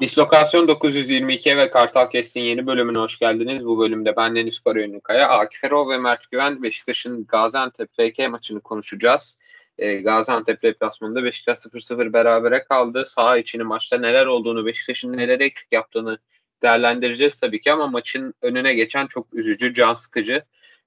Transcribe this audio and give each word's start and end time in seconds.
Dislokasyon 0.00 0.68
922 0.68 1.56
ve 1.56 1.70
Kartal 1.70 2.10
Kestin 2.10 2.40
yeni 2.40 2.66
bölümüne 2.66 2.98
hoş 2.98 3.18
geldiniz. 3.18 3.64
Bu 3.64 3.78
bölümde 3.78 4.16
ben 4.16 4.36
Deniz 4.36 4.60
Karayönlükaya, 4.60 5.28
Akif 5.28 5.64
Erol 5.64 5.90
ve 5.90 5.98
Mert 5.98 6.30
Güven 6.30 6.62
Beşiktaş'ın 6.62 7.26
Gaziantep 7.26 7.88
FK 7.92 8.28
maçını 8.30 8.60
konuşacağız. 8.60 9.38
E, 9.78 10.00
Gaziantep 10.00 10.62
deplasmanında 10.62 11.24
Beşiktaş 11.24 11.58
0-0 11.58 12.12
berabere 12.12 12.64
kaldı. 12.64 13.04
Sağ 13.06 13.38
içini 13.38 13.62
maçta 13.62 13.98
neler 13.98 14.26
olduğunu, 14.26 14.66
Beşiktaş'ın 14.66 15.12
neler 15.12 15.40
eksik 15.40 15.72
yaptığını 15.72 16.18
değerlendireceğiz 16.62 17.40
tabii 17.40 17.60
ki 17.60 17.72
ama 17.72 17.86
maçın 17.86 18.34
önüne 18.42 18.74
geçen 18.74 19.06
çok 19.06 19.34
üzücü, 19.34 19.74
can 19.74 19.94
sıkıcı, 19.94 20.44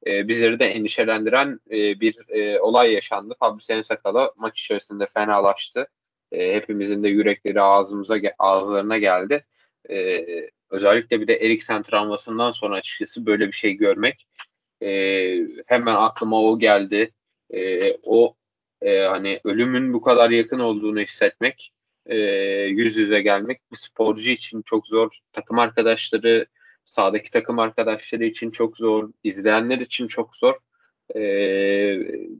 e, 0.07 0.27
bizleri 0.27 0.59
de 0.59 0.65
endişelendiren 0.65 1.59
e, 1.71 1.99
bir 1.99 2.29
e, 2.29 2.59
olay 2.59 2.93
yaşandı. 2.93 3.35
Fabrice 3.39 3.83
Sakala 3.83 4.31
maç 4.37 4.61
içerisinde 4.61 5.05
fenalaştı. 5.05 5.87
E, 6.31 6.55
hepimizin 6.55 7.03
de 7.03 7.09
yürekleri 7.09 7.61
ağzımıza 7.61 8.15
ağızlarına 8.39 8.97
geldi. 8.97 9.45
E, 9.89 10.25
özellikle 10.69 11.21
bir 11.21 11.27
de 11.27 11.35
Eriksen 11.35 11.83
travmasından 11.83 12.51
sonra 12.51 12.75
açıkçası 12.75 13.25
böyle 13.25 13.47
bir 13.47 13.51
şey 13.51 13.73
görmek 13.73 14.27
e, 14.81 14.89
hemen 15.65 15.95
aklıma 15.95 16.41
o 16.41 16.59
geldi. 16.59 17.11
E, 17.53 17.93
o 18.03 18.35
e, 18.81 18.99
hani 18.99 19.39
ölümün 19.43 19.93
bu 19.93 20.01
kadar 20.01 20.29
yakın 20.29 20.59
olduğunu 20.59 20.99
hissetmek, 20.99 21.73
e, 22.05 22.17
yüz 22.65 22.97
yüze 22.97 23.21
gelmek 23.21 23.71
bir 23.71 23.77
sporcu 23.77 24.31
için 24.31 24.61
çok 24.61 24.87
zor. 24.87 25.19
Takım 25.33 25.59
arkadaşları, 25.59 26.45
sahadaki 26.85 27.31
takım 27.31 27.59
arkadaşları 27.59 28.25
için 28.25 28.51
çok 28.51 28.77
zor, 28.77 29.11
izleyenler 29.23 29.79
için 29.79 30.07
çok 30.07 30.35
zor. 30.35 30.55
E, 31.15 31.21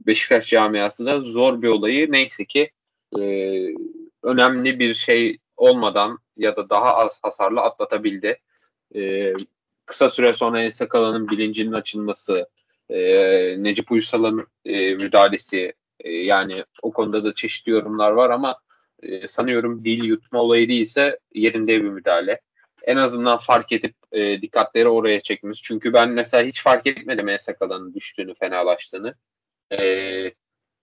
Beşiktaş 0.06 0.48
camiası 0.48 1.06
da 1.06 1.20
zor 1.20 1.62
bir 1.62 1.68
olayı 1.68 2.12
neyse 2.12 2.44
ki 2.44 2.70
e, 3.20 3.22
önemli 4.22 4.78
bir 4.78 4.94
şey 4.94 5.38
olmadan 5.56 6.18
ya 6.36 6.56
da 6.56 6.70
daha 6.70 6.94
az 6.94 7.18
hasarlı 7.22 7.60
atlatabildi. 7.60 8.38
E, 8.94 9.32
kısa 9.86 10.08
süre 10.08 10.34
sonra 10.34 10.62
Ensakala'nın 10.62 11.28
bilincinin 11.28 11.72
açılması, 11.72 12.48
e, 12.88 12.98
Necip 13.62 13.92
Uysal'ın 13.92 14.46
e, 14.64 14.94
müdahalesi, 14.94 15.72
e, 16.00 16.10
yani 16.10 16.64
o 16.82 16.92
konuda 16.92 17.24
da 17.24 17.34
çeşitli 17.34 17.70
yorumlar 17.70 18.12
var 18.12 18.30
ama 18.30 18.56
e, 19.02 19.28
sanıyorum 19.28 19.84
dil 19.84 20.04
yutma 20.04 20.42
olayı 20.42 20.68
değilse 20.68 21.18
yerinde 21.34 21.82
bir 21.82 21.88
müdahale. 21.88 22.40
En 22.82 22.96
azından 22.96 23.38
fark 23.38 23.72
edip 23.72 23.94
e, 24.12 24.42
dikkatleri 24.42 24.88
oraya 24.88 25.20
çekmiş. 25.20 25.62
Çünkü 25.62 25.92
ben 25.92 26.10
mesela 26.10 26.44
hiç 26.44 26.62
fark 26.62 26.86
etmedim 26.86 27.28
Ensakala'nın 27.28 27.94
düştüğünü, 27.94 28.34
fenalaştığını. 28.34 29.14
E, 29.72 29.78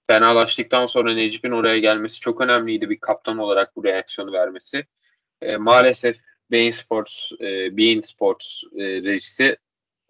fenalaştıktan 0.10 0.86
sonra 0.86 1.14
Necip'in 1.14 1.52
oraya 1.52 1.80
gelmesi 1.80 2.20
çok 2.20 2.42
önemliydi 2.42 2.90
bir 2.90 3.00
kaptan 3.00 3.38
olarak 3.38 3.76
bu 3.76 3.84
reaksiyonu 3.84 4.32
vermesi. 4.32 4.86
E, 5.42 5.58
maalesef 5.58 6.18
Bein 6.52 6.72
Sports, 6.72 7.32
e, 7.42 7.78
Bein 7.78 8.02
Sports 8.02 8.64
e, 8.78 8.84
rejisi 8.84 9.58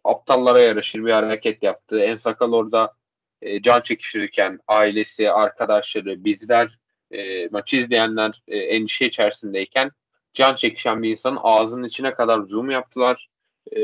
aptallara 0.04 0.60
yaraşır 0.60 1.06
bir 1.06 1.12
hareket 1.12 1.64
yaptı. 1.64 2.00
En 2.00 2.18
sakal 2.18 2.54
orada 2.54 2.94
e, 3.42 3.62
can 3.62 3.82
çekiştirirken 3.82 4.60
ailesi, 4.68 5.32
arkadaşları, 5.32 6.24
bizler, 6.26 6.80
e, 7.12 7.48
maçı 7.48 7.78
izleyenler 7.78 8.44
e, 8.48 8.58
endişe 8.58 9.06
içerisindeyken 9.06 9.92
can 10.34 10.56
çekişen 10.56 11.04
bir 11.04 11.10
insanın 11.10 11.40
ağzının 11.42 11.88
içine 11.88 12.14
kadar 12.14 12.42
zoom 12.42 12.70
yaptılar. 12.70 13.30
E, 13.72 13.82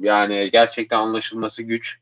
yani 0.00 0.50
gerçekten 0.52 0.98
anlaşılması 0.98 1.62
güç. 1.62 1.98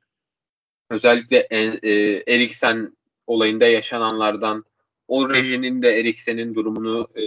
Özellikle 0.91 1.47
e, 1.51 1.59
e, 1.59 2.23
Eriksen 2.35 3.00
olayında 3.31 3.67
yaşananlardan 3.67 4.65
o 5.09 5.33
rejinin 5.33 5.83
de 5.83 6.01
Eriksen'in 6.01 6.55
durumunu 6.55 7.09
e, 7.15 7.25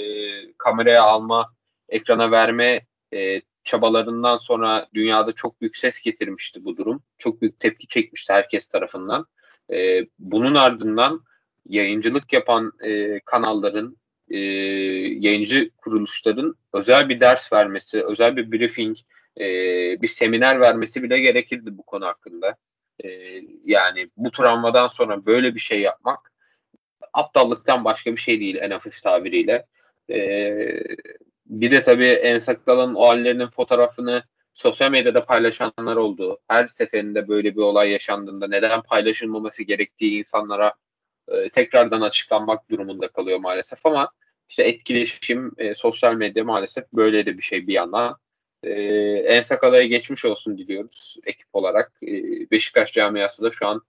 kameraya 0.57 1.03
alma, 1.03 1.53
ekrana 1.89 2.31
verme 2.31 2.85
e, 3.13 3.41
çabalarından 3.63 4.37
sonra 4.37 4.87
dünyada 4.93 5.31
çok 5.31 5.61
büyük 5.61 5.77
ses 5.77 6.01
getirmişti 6.01 6.65
bu 6.65 6.77
durum. 6.77 7.03
Çok 7.17 7.41
büyük 7.41 7.59
tepki 7.59 7.87
çekmişti 7.87 8.33
herkes 8.33 8.67
tarafından. 8.67 9.25
E, 9.71 10.05
bunun 10.19 10.55
ardından 10.55 11.23
yayıncılık 11.69 12.33
yapan 12.33 12.71
e, 12.85 13.19
kanalların, 13.25 13.97
e, 14.29 14.37
yayıncı 15.19 15.69
kuruluşların 15.77 16.55
özel 16.73 17.09
bir 17.09 17.19
ders 17.19 17.53
vermesi, 17.53 18.03
özel 18.03 18.35
bir 18.35 18.51
briefing, 18.51 18.97
e, 19.39 19.45
bir 20.01 20.07
seminer 20.07 20.59
vermesi 20.59 21.03
bile 21.03 21.19
gerekirdi 21.19 21.77
bu 21.77 21.83
konu 21.83 22.05
hakkında. 22.05 22.57
E, 23.03 23.09
yani 23.65 24.09
bu 24.17 24.31
travmadan 24.31 24.87
sonra 24.87 25.25
böyle 25.25 25.55
bir 25.55 25.59
şey 25.59 25.81
yapmak 25.81 26.33
aptallıktan 27.13 27.85
başka 27.85 28.11
bir 28.11 28.21
şey 28.21 28.39
değil 28.39 28.55
en 28.61 28.71
hafif 28.71 29.01
tabiriyle. 29.01 29.65
E, 30.09 30.19
bir 31.45 31.71
de 31.71 31.83
tabii 31.83 32.07
Ensaklal'ın 32.07 32.95
o 32.95 33.07
hallerinin 33.07 33.47
fotoğrafını 33.47 34.23
sosyal 34.53 34.91
medyada 34.91 35.25
paylaşanlar 35.25 35.95
oldu. 35.95 36.39
Her 36.47 36.67
seferinde 36.67 37.27
böyle 37.27 37.55
bir 37.55 37.61
olay 37.61 37.91
yaşandığında 37.91 38.47
neden 38.47 38.81
paylaşılmaması 38.81 39.63
gerektiği 39.63 40.19
insanlara 40.19 40.73
e, 41.27 41.49
tekrardan 41.49 42.01
açıklanmak 42.01 42.69
durumunda 42.69 43.07
kalıyor 43.07 43.39
maalesef 43.39 43.85
ama 43.85 44.11
işte 44.49 44.63
etkileşim 44.63 45.51
e, 45.57 45.73
sosyal 45.73 46.15
medya 46.15 46.43
maalesef 46.43 46.93
böyle 46.93 47.25
de 47.25 47.37
bir 47.37 47.43
şey 47.43 47.67
bir 47.67 47.73
yandan. 47.73 48.17
E, 48.63 48.71
Ensakala'ya 49.27 49.85
geçmiş 49.85 50.25
olsun 50.25 50.57
diliyoruz 50.57 51.17
ekip 51.25 51.47
olarak. 51.53 51.91
E, 52.03 52.11
Beşiktaş 52.51 52.93
camiası 52.93 53.43
da 53.43 53.51
şu 53.51 53.67
an 53.67 53.81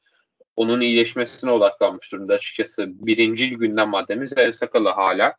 onun 0.57 0.81
iyileşmesine 0.81 1.51
odaklanmış 1.51 2.13
durumda 2.13 2.35
açıkçası. 2.35 2.87
Birinci 3.07 3.51
gündem 3.51 3.89
maddemiz 3.89 4.39
Ensakala 4.39 4.97
hala. 4.97 5.35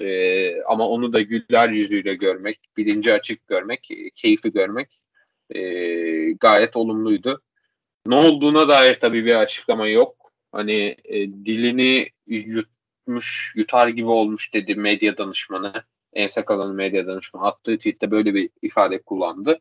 E, 0.00 0.62
ama 0.62 0.88
onu 0.88 1.12
da 1.12 1.20
güller 1.20 1.68
yüzüyle 1.68 2.14
görmek, 2.14 2.60
bilinci 2.76 3.12
açık 3.12 3.46
görmek, 3.48 3.90
e, 3.90 4.10
keyfi 4.10 4.52
görmek 4.52 5.00
e, 5.50 5.60
gayet 6.32 6.76
olumluydu. 6.76 7.42
Ne 8.06 8.14
olduğuna 8.14 8.68
dair 8.68 8.94
tabii 8.94 9.24
bir 9.24 9.34
açıklama 9.34 9.88
yok. 9.88 10.32
Hani 10.52 10.96
e, 11.04 11.14
dilini 11.28 12.08
yutmuş, 12.26 13.52
yutar 13.56 13.88
gibi 13.88 14.08
olmuş 14.08 14.54
dedi 14.54 14.74
medya 14.74 15.18
danışmanı. 15.18 15.84
En 16.12 16.26
sakalanın 16.26 16.74
medya 16.74 17.06
danışmanı 17.06 17.44
attığı 17.46 17.76
tweette 17.78 18.10
böyle 18.10 18.34
bir 18.34 18.50
ifade 18.62 19.02
kullandı. 19.02 19.60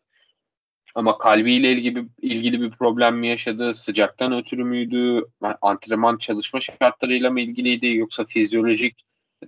Ama 0.95 1.17
kalbiyle 1.17 1.71
ilgili, 1.71 2.07
ilgili 2.21 2.61
bir 2.61 2.71
problem 2.71 3.17
mi 3.17 3.27
yaşadı? 3.27 3.73
Sıcaktan 3.73 4.33
ötürü 4.33 4.63
müydü? 4.63 5.25
Antrenman 5.61 6.17
çalışma 6.17 6.61
şartlarıyla 6.61 7.31
mı 7.31 7.41
ilgiliydi? 7.41 7.87
Yoksa 7.87 8.25
fizyolojik 8.25 9.03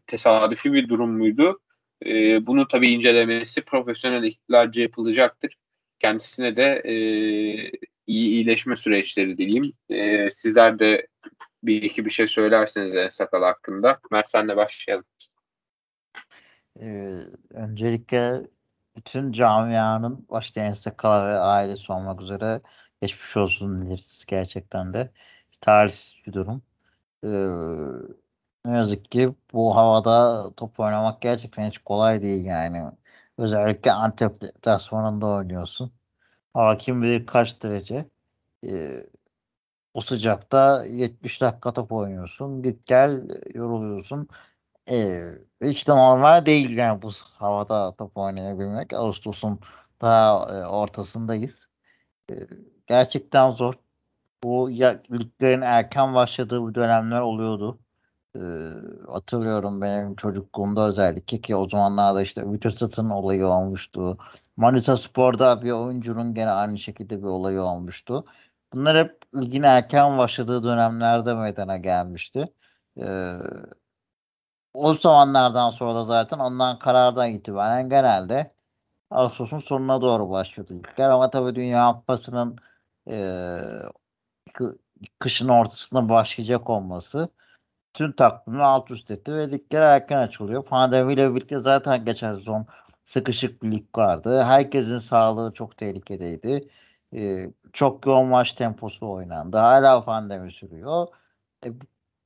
tesadüfi 0.08 0.74
bir 0.74 0.90
durum 0.90 1.18
muydu? 1.18 1.60
E, 2.06 2.46
bunu 2.48 2.68
tabii 2.68 2.90
incelemesi 2.92 3.62
profesyonel 3.66 4.24
ekiplerce 4.24 4.82
yapılacaktır. 4.82 5.58
Kendisine 6.00 6.58
de 6.58 6.82
e, 6.86 6.94
iyi 8.08 8.30
iyileşme 8.30 8.78
süreçleri 8.78 9.38
dileyim. 9.38 9.74
E, 9.90 10.30
sizler 10.30 10.80
de 10.80 11.08
bir 11.64 11.82
iki 11.82 12.06
bir 12.06 12.12
şey 12.12 12.28
söylerseniz 12.28 12.96
en 12.96 13.10
sakal 13.10 13.44
hakkında. 13.44 14.00
Mert 14.12 14.30
senle 14.30 14.58
başlayalım. 14.58 15.06
Ee, 16.82 17.20
öncelikle 17.50 18.42
bütün 18.96 19.32
camianın 19.32 20.28
başta 20.30 20.62
en 20.62 20.74
sakal 20.74 21.26
ve 21.28 21.40
ailesi 21.40 21.92
olmak 21.92 22.22
üzere 22.22 22.62
geçmiş 23.02 23.38
olsun 23.38 23.82
dileriz 23.86 24.26
gerçekten 24.28 24.94
de. 24.94 25.12
Tarihsiz 25.62 26.16
bir 26.28 26.34
durum. 26.34 26.64
Ee, 27.24 27.30
ne 28.66 28.78
yazık 28.78 29.12
ki 29.12 29.36
bu 29.54 29.76
havada 29.76 30.50
top 30.58 30.80
oynamak 30.80 31.22
gerçekten 31.22 31.68
hiç 31.70 31.78
kolay 31.78 32.22
değil 32.22 32.46
yani. 32.46 32.92
Özellikle 33.38 33.92
Antep 33.92 34.42
deplasmanında 34.42 35.28
oynuyorsun. 35.28 35.92
Hava 36.54 36.78
kim 36.78 37.02
bilir 37.04 37.26
kaç 37.26 37.64
derece. 37.64 38.10
Ee, 38.68 39.04
o 39.94 40.02
sıcakta 40.02 40.86
70 40.86 41.42
dakika 41.42 41.74
top 41.74 41.92
oynuyorsun. 41.92 42.64
Git 42.64 42.88
gel 42.88 43.22
yoruluyorsun. 43.54 44.28
Ee, 44.90 45.32
hiç 45.62 45.88
de 45.88 45.92
normal 45.92 46.46
değil 46.46 46.78
yani 46.78 47.02
bu 47.02 47.12
havada 47.38 47.96
top 47.96 48.18
oynayabilmek. 48.18 48.94
Ağustos'un 48.94 49.60
daha 50.02 50.56
e, 50.56 50.66
ortasındayız. 50.66 51.68
Ee, 52.32 52.36
gerçekten 52.88 53.52
zor. 53.52 53.74
Bu 54.44 54.70
ya, 54.72 55.04
liglerin 55.12 55.62
erken 55.62 56.16
başladığı 56.16 56.70
bir 56.70 56.76
dönemler 56.76 57.22
oluyordu. 57.22 57.80
Ee, 58.36 58.40
hatırlıyorum 59.08 59.82
benim 59.82 60.16
çocukluğumda 60.16 60.88
özellikle 60.88 61.42
ki 61.42 61.56
o 61.56 61.70
zamanlarda 61.70 62.22
işte 62.22 62.52
Vitosat'ın 62.52 63.10
olayı 63.10 63.48
olmuştu. 63.48 64.18
Manisa 64.58 64.98
Spor'da 64.98 65.62
bir 65.64 65.72
oyuncunun 65.72 66.34
gene 66.34 66.50
aynı 66.52 66.80
şekilde 66.80 67.20
bir 67.20 67.28
olayı 67.28 67.62
olmuştu. 67.62 68.26
Bunlar 68.74 68.98
hep 68.98 69.22
ligin 69.36 69.64
erken 69.64 70.18
başladığı 70.18 70.64
dönemlerde 70.64 71.34
meydana 71.34 71.78
gelmişti. 71.78 72.54
Ee, 72.98 73.34
o 74.74 74.94
zamanlardan 74.94 75.70
sonra 75.70 75.96
da 75.96 76.06
zaten 76.06 76.40
ondan 76.40 76.80
karardan 76.80 77.30
itibaren 77.32 77.90
genelde 77.90 78.54
Ağustos'un 79.12 79.60
sonuna 79.60 80.02
doğru 80.02 80.30
başladı 80.30 80.74
ligler. 80.74 81.10
Ama 81.10 81.30
tabii 81.30 81.56
Dünya 81.56 81.94
Kupası'nın 81.94 82.58
e, 83.10 83.18
kışın 85.20 85.48
ortasında 85.50 86.10
başlayacak 86.10 86.70
olması 86.70 87.30
tüm 87.94 88.12
takvimi 88.12 88.64
alt 88.64 88.92
üst 88.92 89.12
etti 89.12 89.34
ve 89.34 89.52
ligler 89.52 89.82
erken 89.82 90.18
açılıyor. 90.18 90.66
Pandemiyle 90.66 91.36
birlikte 91.36 91.60
zaten 91.60 92.06
geçen 92.06 92.36
sezon 92.36 92.66
sıkışık 93.06 93.64
bir 93.64 93.72
lig 93.72 93.98
vardı. 93.98 94.44
Herkesin 94.44 95.00
sağlığı 95.00 95.54
çok 95.54 95.78
tehlikedeydi. 95.78 96.70
Ee, 97.16 97.50
çok 97.74 98.06
yoğun 98.06 98.28
maç 98.28 98.54
temposu 98.54 99.12
oynandı. 99.12 99.58
Hala 99.58 100.06
pandemi 100.06 100.52
sürüyor. 100.52 101.08
Ee, 101.66 101.70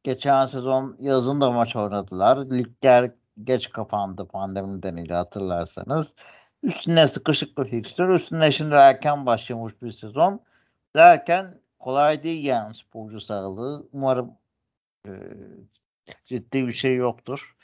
geçen 0.08 0.46
sezon 0.46 0.98
yazın 1.00 1.42
da 1.42 1.52
maç 1.52 1.76
oynadılar. 1.76 2.38
Ligler 2.38 3.12
geç 3.44 3.70
kapandı 3.70 4.28
pandemi 4.28 4.78
nedeniyle 4.78 5.14
hatırlarsanız. 5.14 6.14
Üstüne 6.64 7.08
sıkışık 7.08 7.58
bir 7.58 7.66
fikstür. 7.66 8.10
Üstüne 8.10 8.52
şimdi 8.52 8.76
erken 8.76 9.26
başlamış 9.26 9.74
bir 9.82 9.92
sezon. 9.92 10.42
Derken 10.96 11.62
kolay 11.80 12.24
değil 12.24 12.46
yani 12.46 12.76
sporcu 12.76 13.22
sağlığı. 13.22 13.88
Umarım 13.94 14.32
e, 15.08 15.12
ciddi 16.26 16.68
bir 16.68 16.74
şey 16.74 16.96
yoktur. 16.96 17.56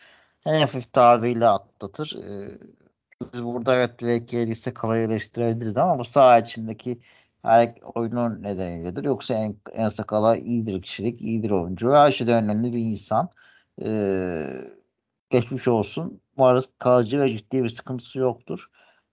En 0.45 0.59
hafif 0.59 0.93
tabiriyle 0.93 1.47
atlatır. 1.47 2.15
E, 2.17 2.33
biz 3.33 3.43
burada 3.43 3.75
evet 3.75 3.91
belki 4.01 4.47
liste 4.47 4.73
kolay 4.73 5.03
eleştirebiliriz 5.03 5.77
ama 5.77 5.99
bu 5.99 6.05
saha 6.05 6.39
içindeki 6.39 7.01
her 7.43 7.73
oyunun 7.95 8.43
nedeniyledir. 8.43 9.03
Yoksa 9.03 9.33
en, 9.33 9.55
en 9.73 9.89
sakala 9.89 10.37
iyi 10.37 10.67
bir 10.67 10.81
kişilik, 10.81 11.21
iyi 11.21 11.43
bir 11.43 11.51
oyuncu. 11.51 11.91
Her 11.91 12.11
şeyden 12.11 12.43
önemli 12.43 12.73
bir 12.73 12.79
insan. 12.79 13.29
Ee, 13.81 14.47
geçmiş 15.29 15.67
olsun. 15.67 16.21
Umarız 16.37 16.69
kalıcı 16.79 17.19
ve 17.19 17.37
ciddi 17.37 17.63
bir 17.63 17.69
sıkıntısı 17.69 18.19
yoktur. 18.19 18.69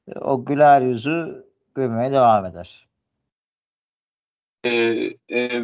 Ee, 0.09 0.19
o 0.19 0.45
güler 0.45 0.83
yüzü 0.83 1.47
görmeye 1.75 2.13
devam 2.13 2.47
eder. 2.47 2.89
Ee, 4.65 4.71
e, 5.33 5.63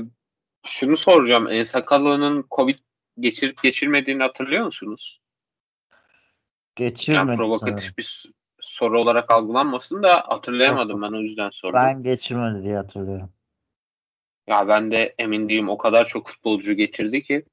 şunu 0.67 0.97
soracağım. 0.97 1.49
En 1.51 1.65
Sakallı'nın 1.65 2.45
Covid 2.51 2.79
geçirip 3.21 3.63
geçirmediğini 3.63 4.23
hatırlıyor 4.23 4.65
musunuz? 4.65 5.21
Geçirmedi 6.77 7.29
yani 7.29 7.37
provokatif 7.37 7.79
sanırım. 7.79 7.95
bir 7.99 8.33
soru 8.67 9.01
olarak 9.01 9.31
algılanmasın 9.31 10.03
da 10.03 10.23
hatırlayamadım 10.27 11.03
ben 11.03 11.13
o 11.13 11.21
yüzden 11.21 11.51
sordum. 11.51 11.81
Ben 11.81 12.03
geçirmedi 12.03 12.65
diye 12.65 12.77
hatırlıyorum. 12.77 13.33
Ya 14.47 14.69
ben 14.69 14.91
de 14.91 15.15
emin 15.19 15.49
değilim. 15.49 15.69
O 15.69 15.79
kadar 15.79 16.07
çok 16.07 16.29
futbolcu 16.29 16.73
geçirdi 16.73 17.23
ki. 17.23 17.45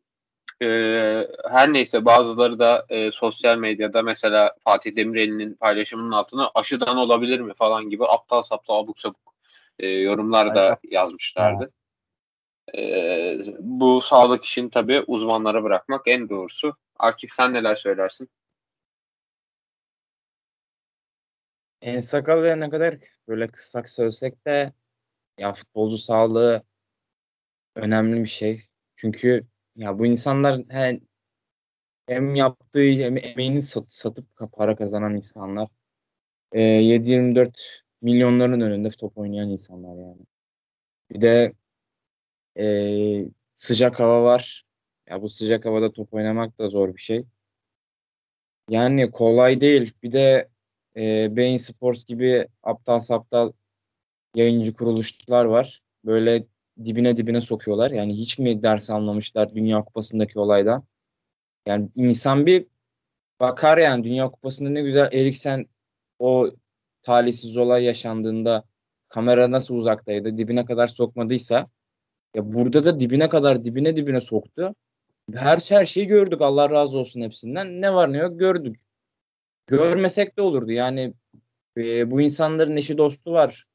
Ee, 0.61 1.27
her 1.51 1.73
neyse 1.73 2.05
bazıları 2.05 2.59
da 2.59 2.85
e, 2.89 3.11
sosyal 3.11 3.57
medyada 3.57 4.01
mesela 4.01 4.55
Fatih 4.63 4.95
Demirel'in 4.95 5.53
paylaşımının 5.53 6.11
altına 6.11 6.51
aşıdan 6.55 6.97
olabilir 6.97 7.39
mi 7.39 7.53
falan 7.53 7.89
gibi 7.89 8.05
aptal 8.05 8.41
saptal 8.41 8.79
abuk 8.79 8.99
sabuk 8.99 9.33
e, 9.79 9.87
yorumlar 9.87 10.55
da 10.55 10.79
yazmışlardı. 10.83 11.71
Ee, 12.77 13.37
bu 13.59 14.01
sağlık 14.01 14.45
işini 14.45 14.69
tabii 14.69 15.03
uzmanlara 15.07 15.63
bırakmak 15.63 16.07
en 16.07 16.29
doğrusu. 16.29 16.75
Akif 16.99 17.31
sen 17.31 17.53
neler 17.53 17.75
söylersin? 17.75 18.29
En 21.83 21.99
sakal 21.99 22.43
ve 22.43 22.59
ne 22.59 22.69
kadar 22.69 22.95
böyle 23.27 23.47
kıssak 23.47 23.89
söylesek 23.89 24.45
de 24.45 24.73
ya 25.39 25.53
futbolcu 25.53 25.97
sağlığı 25.97 26.63
önemli 27.75 28.21
bir 28.21 28.25
şey. 28.29 28.61
Çünkü 28.95 29.47
ya 29.75 29.99
bu 29.99 30.05
insanlar 30.05 30.61
hem, 30.69 30.99
hem 32.07 32.35
yaptığı 32.35 32.83
hem 32.83 33.17
emeğini 33.17 33.61
sat, 33.61 33.91
satıp 33.91 34.27
para 34.53 34.75
kazanan 34.75 35.15
insanlar. 35.15 35.67
E, 36.51 36.61
7-24 36.61 37.83
milyonların 38.01 38.61
önünde 38.61 38.89
top 38.89 39.17
oynayan 39.17 39.49
insanlar 39.49 39.97
yani. 39.97 40.21
Bir 41.11 41.21
de 41.21 41.53
e, 42.59 42.65
sıcak 43.57 43.99
hava 43.99 44.23
var. 44.23 44.65
Ya 45.09 45.21
bu 45.21 45.29
sıcak 45.29 45.65
havada 45.65 45.93
top 45.93 46.13
oynamak 46.13 46.59
da 46.59 46.69
zor 46.69 46.95
bir 46.95 47.01
şey. 47.01 47.25
Yani 48.69 49.11
kolay 49.11 49.61
değil. 49.61 49.93
Bir 50.03 50.11
de 50.11 50.52
e, 50.97 51.35
Bein 51.35 51.57
Sports 51.57 52.05
gibi 52.05 52.47
aptal 52.63 52.99
saptal 52.99 53.51
yayıncı 54.35 54.73
kuruluşlar 54.73 55.45
var. 55.45 55.81
Böyle 56.05 56.45
dibine 56.85 57.17
dibine 57.17 57.41
sokuyorlar. 57.41 57.91
Yani 57.91 58.13
hiç 58.13 58.39
mi 58.39 58.63
ders 58.63 58.89
anlamışlar 58.89 59.55
Dünya 59.55 59.83
Kupası'ndaki 59.83 60.39
olaydan? 60.39 60.83
Yani 61.65 61.89
insan 61.95 62.45
bir 62.45 62.67
bakar 63.39 63.77
yani 63.77 64.03
Dünya 64.03 64.29
Kupası'nda 64.31 64.69
ne 64.69 64.81
güzel 64.81 65.09
Eriksen 65.13 65.67
o 66.19 66.51
talihsiz 67.01 67.57
olay 67.57 67.83
yaşandığında 67.83 68.63
kamera 69.09 69.51
nasıl 69.51 69.75
uzaktaydı 69.75 70.37
dibine 70.37 70.65
kadar 70.65 70.87
sokmadıysa 70.87 71.69
ya 72.35 72.53
burada 72.53 72.83
da 72.83 72.99
dibine 72.99 73.29
kadar 73.29 73.63
dibine 73.63 73.95
dibine 73.95 74.21
soktu. 74.21 74.75
Her 75.33 75.57
her 75.69 75.85
şeyi 75.85 76.07
gördük 76.07 76.41
Allah 76.41 76.69
razı 76.69 76.97
olsun 76.97 77.21
hepsinden. 77.21 77.81
Ne 77.81 77.93
var 77.93 78.13
ne 78.13 78.17
yok 78.17 78.39
gördük 78.39 78.79
görmesek 79.67 80.37
de 80.37 80.41
olurdu. 80.41 80.71
Yani 80.71 81.13
e, 81.77 82.11
bu 82.11 82.21
insanların 82.21 82.77
eşi 82.77 82.97
dostu 82.97 83.31
var. 83.31 83.65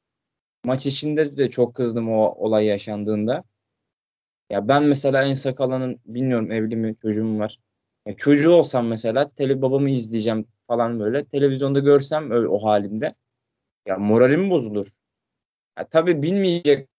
Maç 0.65 0.85
içinde 0.85 1.37
de 1.37 1.49
çok 1.49 1.75
kızdım 1.75 2.09
o 2.13 2.35
olay 2.37 2.65
yaşandığında. 2.65 3.43
Ya 4.49 4.67
ben 4.67 4.83
mesela 4.83 5.23
en 5.23 5.33
sakalanın 5.33 5.99
bilmiyorum 6.05 6.51
evli 6.51 6.75
mi 6.75 6.95
çocuğum 7.01 7.39
var. 7.39 7.59
Ya 8.05 8.15
çocuğu 8.15 8.51
olsam 8.51 8.87
mesela 8.87 9.29
tele 9.29 9.61
babamı 9.61 9.89
izleyeceğim 9.89 10.45
falan 10.67 10.99
böyle. 10.99 11.25
Televizyonda 11.25 11.79
görsem 11.79 12.31
öyle 12.31 12.47
o 12.47 12.63
halinde. 12.63 13.15
Ya 13.85 13.97
moralim 13.97 14.49
bozulur. 14.49 14.87
Ya 15.77 15.87
tabii 15.87 16.21
bilmeyecek 16.23 16.89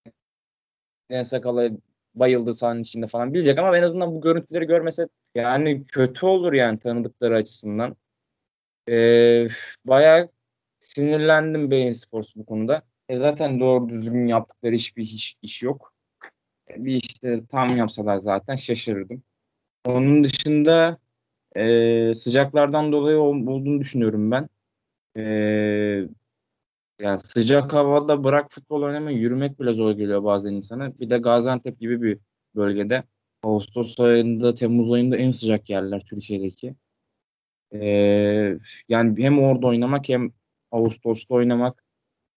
en 1.11 1.23
sakala 1.23 1.71
bayıldı 2.15 2.55
sahanın 2.55 2.81
içinde 2.81 3.07
falan 3.07 3.35
bilecek 3.35 3.59
ama 3.59 3.79
en 3.79 3.83
azından 3.83 4.15
bu 4.15 4.21
görüntüleri 4.21 4.67
görmese 4.67 5.09
yani 5.35 5.83
kötü 5.83 6.27
olur 6.27 6.53
yani 6.53 6.79
tanıdıkları 6.79 7.37
açısından. 7.37 7.97
Ee, 8.89 9.49
bayağı 9.85 10.29
sinirlendim 10.79 11.71
Beyin 11.71 11.93
Sports 11.93 12.37
bu 12.37 12.47
konuda. 12.47 12.83
E 13.09 13.19
zaten 13.19 13.61
doğru 13.61 13.89
düzgün 13.89 14.27
yaptıkları 14.27 14.75
hiçbir 14.75 15.03
iş, 15.03 15.37
iş 15.43 15.63
yok. 15.63 15.95
E, 16.71 16.85
bir 16.85 16.95
işte 16.95 17.47
tam 17.47 17.77
yapsalar 17.77 18.19
zaten 18.19 18.57
şaşırırdım. 18.57 19.23
Onun 19.87 20.25
dışında 20.25 20.99
e, 21.57 22.15
sıcaklardan 22.15 22.93
dolayı 22.93 23.19
olduğunu 23.19 23.81
düşünüyorum 23.81 24.31
ben. 24.31 24.49
E, 25.17 25.23
yani 27.01 27.19
sıcak 27.19 27.73
havada 27.73 28.25
bırak 28.25 28.53
futbol 28.53 28.83
oynamayı 28.83 29.19
yürümek 29.19 29.61
bile 29.61 29.73
zor 29.73 29.93
geliyor 29.93 30.25
bazen 30.25 30.53
insana. 30.53 30.99
Bir 31.01 31.11
de 31.11 31.19
Gaziantep 31.19 31.81
gibi 31.81 32.03
bir 32.03 32.19
bölgede 32.57 33.05
Ağustos 33.43 34.01
ayında, 34.01 34.55
Temmuz 34.55 34.93
ayında 34.93 35.17
en 35.17 35.31
sıcak 35.31 35.71
yerler 35.71 36.01
Türkiye'deki. 36.01 36.75
Ee, 37.73 38.59
yani 38.89 39.23
hem 39.25 39.39
orada 39.39 39.67
oynamak 39.67 40.09
hem 40.09 40.33
Ağustos'ta 40.71 41.35
oynamak 41.35 41.85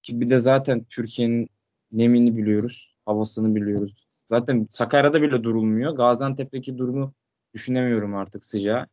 ki 0.02 0.22
bir 0.22 0.30
de 0.30 0.38
zaten 0.38 0.84
Türkiye'nin 0.84 1.50
nemini 1.92 2.38
biliyoruz, 2.38 2.96
havasını 3.06 3.56
biliyoruz. 3.56 4.08
Zaten 4.30 4.68
Sakarya'da 4.70 5.22
bile 5.22 5.44
durulmuyor. 5.44 5.96
Gaziantep'teki 5.96 6.78
durumu 6.78 7.14
düşünemiyorum 7.54 8.16
artık 8.16 8.44
sıcağı. 8.44 8.88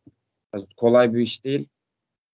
Yani 0.54 0.66
kolay 0.76 1.14
bir 1.14 1.20
iş 1.20 1.44
değil. 1.44 1.68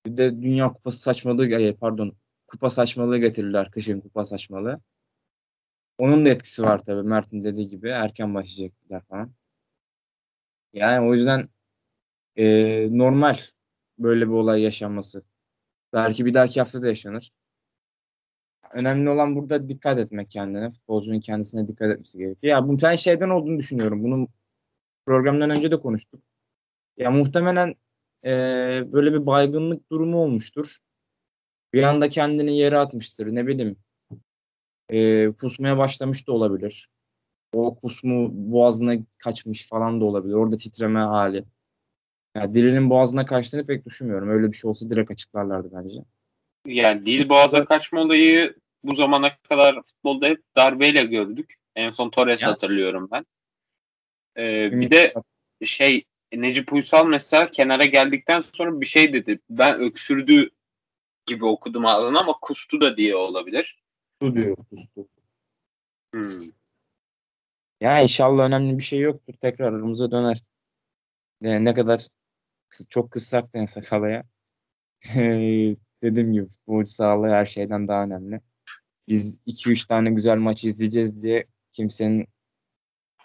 Bir 0.07 0.17
de 0.17 0.43
Dünya 0.43 0.73
Kupası 0.73 0.99
saçmalığı, 0.99 1.77
pardon, 1.81 2.17
kupa 2.47 2.71
saçmalığı 2.71 3.19
getirirler, 3.19 3.71
kışın 3.71 4.01
kupa 4.01 4.25
saçmalığı. 4.25 4.81
Onun 5.99 6.25
da 6.25 6.29
etkisi 6.29 6.63
var 6.63 6.79
tabii 6.79 7.09
Mert'in 7.09 7.45
dediği 7.45 7.69
gibi. 7.69 7.89
Erken 7.89 8.35
başlayacaklar 8.35 9.01
falan. 9.01 9.33
Yani 10.73 11.09
o 11.09 11.15
yüzden 11.15 11.49
e, 12.37 12.45
normal 12.99 13.37
böyle 13.99 14.27
bir 14.27 14.33
olay 14.33 14.63
yaşanması. 14.63 15.23
Belki 15.93 16.27
bir 16.27 16.35
dahaki 16.35 16.61
hafta 16.61 16.83
da 16.83 16.89
yaşanır. 16.89 17.33
Önemli 18.73 19.11
olan 19.11 19.37
burada 19.37 19.69
dikkat 19.69 19.99
etmek 19.99 20.31
kendine. 20.31 20.71
Futbolcunun 20.71 21.21
kendisine 21.21 21.69
dikkat 21.69 21.91
etmesi 21.91 22.19
gerekiyor. 22.19 22.53
Ya 22.53 22.69
bu 22.69 22.83
ben 22.83 22.97
şeyden 22.97 23.29
olduğunu 23.29 23.59
düşünüyorum. 23.59 24.05
Bunu 24.05 24.29
programdan 25.07 25.51
önce 25.51 25.71
de 25.71 25.81
konuştuk. 25.81 26.23
Ya 26.97 27.11
muhtemelen 27.11 27.75
e, 28.25 28.31
böyle 28.93 29.13
bir 29.13 29.27
baygınlık 29.27 29.91
durumu 29.91 30.19
olmuştur. 30.19 30.79
Bir 31.73 31.83
anda 31.83 32.09
kendini 32.09 32.59
yere 32.59 32.79
atmıştır. 32.79 33.35
Ne 33.35 33.47
bileyim. 33.47 33.77
E, 34.91 35.33
kusmaya 35.33 35.79
başlamış 35.79 36.29
da 36.29 36.33
olabilir. 36.33 36.89
O 37.53 37.77
kusmu 37.81 38.31
boğazına 38.33 38.95
kaçmış 39.19 39.69
falan 39.69 40.01
da 40.01 40.05
olabilir. 40.05 40.35
Orada 40.35 40.57
titreme 40.57 41.01
hali. 41.01 41.45
Yani 42.37 42.55
dilinin 42.55 42.91
boğazına 42.91 43.25
kaçtığını 43.25 43.67
pek 43.67 43.87
düşünmüyorum. 43.87 44.29
Öyle 44.29 44.53
bir 44.53 44.57
şey 44.57 44.71
olsa 44.71 44.91
direkt 44.91 45.11
açıklarlardı 45.11 45.71
bence. 45.73 45.99
Yani 46.67 47.07
dil 47.07 47.29
boğaza 47.29 47.65
kaçma 47.65 48.01
olayı 48.01 48.55
bu 48.85 48.95
zamana 48.95 49.37
kadar 49.37 49.83
futbolda 49.83 50.27
hep 50.27 50.43
darbeyle 50.57 51.05
gördük. 51.05 51.55
En 51.75 51.91
son 51.91 52.11
Torres 52.11 52.43
yani. 52.43 52.51
hatırlıyorum 52.51 53.09
ben. 53.13 53.25
Ee, 54.37 54.73
bir 54.73 54.91
de 54.91 55.15
şey 55.65 56.05
Necip 56.33 56.73
Uysal 56.73 57.07
mesela 57.07 57.51
kenara 57.51 57.87
geldikten 57.87 58.41
sonra 58.41 58.81
bir 58.81 58.87
şey 58.87 59.13
dedi. 59.13 59.41
Ben 59.51 59.81
öksürdü 59.81 60.51
gibi 61.27 61.45
okudum 61.45 61.87
ağzına 61.87 62.21
ama 62.21 62.35
kustu 62.41 62.81
da 62.81 62.97
diye 62.97 63.17
olabilir. 63.17 63.83
Kustu 64.21 64.37
diyor 64.37 64.57
kustu. 64.71 65.09
Hmm. 66.13 66.51
Ya 67.81 68.01
inşallah 68.01 68.45
önemli 68.45 68.79
bir 68.79 68.83
şey 68.83 69.01
yoktur. 69.01 69.35
Tekrar 69.41 69.73
aramıza 69.73 70.11
döner. 70.11 70.43
Yani 71.41 71.65
ne 71.65 71.75
kadar 71.75 72.07
çok 72.91 73.11
kıssak 73.11 73.55
da 73.55 73.67
Sakala'ya 73.67 74.25
dediğim 76.03 76.33
gibi 76.33 76.49
futbolcu 76.49 76.91
sağlığı 76.91 77.31
her 77.31 77.45
şeyden 77.45 77.89
daha 77.89 78.05
önemli. 78.05 78.41
Biz 79.09 79.41
2-3 79.47 79.89
tane 79.89 80.11
güzel 80.11 80.37
maç 80.37 80.65
izleyeceğiz 80.65 81.23
diye 81.23 81.47
kimsenin 81.73 82.27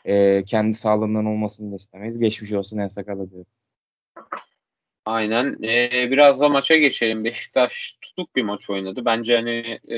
e, 0.05 0.43
kendi 0.46 0.74
sağlığından 0.74 1.25
olmasını 1.25 1.72
da 1.72 1.75
istemeyiz. 1.75 2.20
Geçmiş 2.20 2.53
olsun 2.53 2.77
en 2.77 2.88
sakala 2.88 3.31
diyorum. 3.31 3.51
Aynen. 5.05 5.63
Ee, 5.63 6.12
biraz 6.12 6.41
da 6.41 6.50
maça 6.50 6.75
geçelim. 6.75 7.24
Beşiktaş 7.24 7.98
tutuk 8.01 8.36
bir 8.36 8.43
maç 8.43 8.70
oynadı. 8.70 9.05
Bence 9.05 9.36
hani 9.36 9.79
e, 9.96 9.98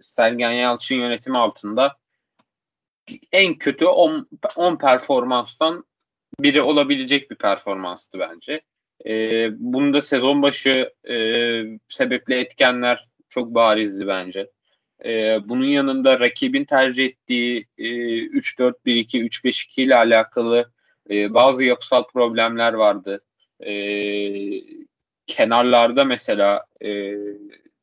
Sergen 0.00 0.50
Yalçın 0.50 0.94
yönetimi 0.94 1.38
altında 1.38 1.96
en 3.32 3.54
kötü 3.58 3.86
10 3.86 4.76
performanstan 4.78 5.84
biri 6.40 6.62
olabilecek 6.62 7.30
bir 7.30 7.36
performanstı 7.36 8.18
bence. 8.18 8.60
E, 9.06 9.48
bunda 9.58 10.02
sezon 10.02 10.42
başı 10.42 10.92
e, 11.08 11.16
sebepli 11.88 12.34
etkenler 12.34 13.08
çok 13.28 13.54
barizdi 13.54 14.06
bence. 14.06 14.50
E, 15.04 15.38
bunun 15.48 15.64
yanında 15.64 16.20
rakibin 16.20 16.64
tercih 16.64 17.04
ettiği 17.06 17.66
e, 17.78 17.84
3-4-1-2, 17.84 19.18
3-5-2 19.18 19.82
ile 19.82 19.96
alakalı 19.96 20.70
e, 21.10 21.34
bazı 21.34 21.64
yapısal 21.64 22.04
problemler 22.06 22.72
vardı. 22.72 23.22
E, 23.60 23.72
kenarlarda 25.26 26.04
mesela 26.04 26.64
e, 26.84 27.14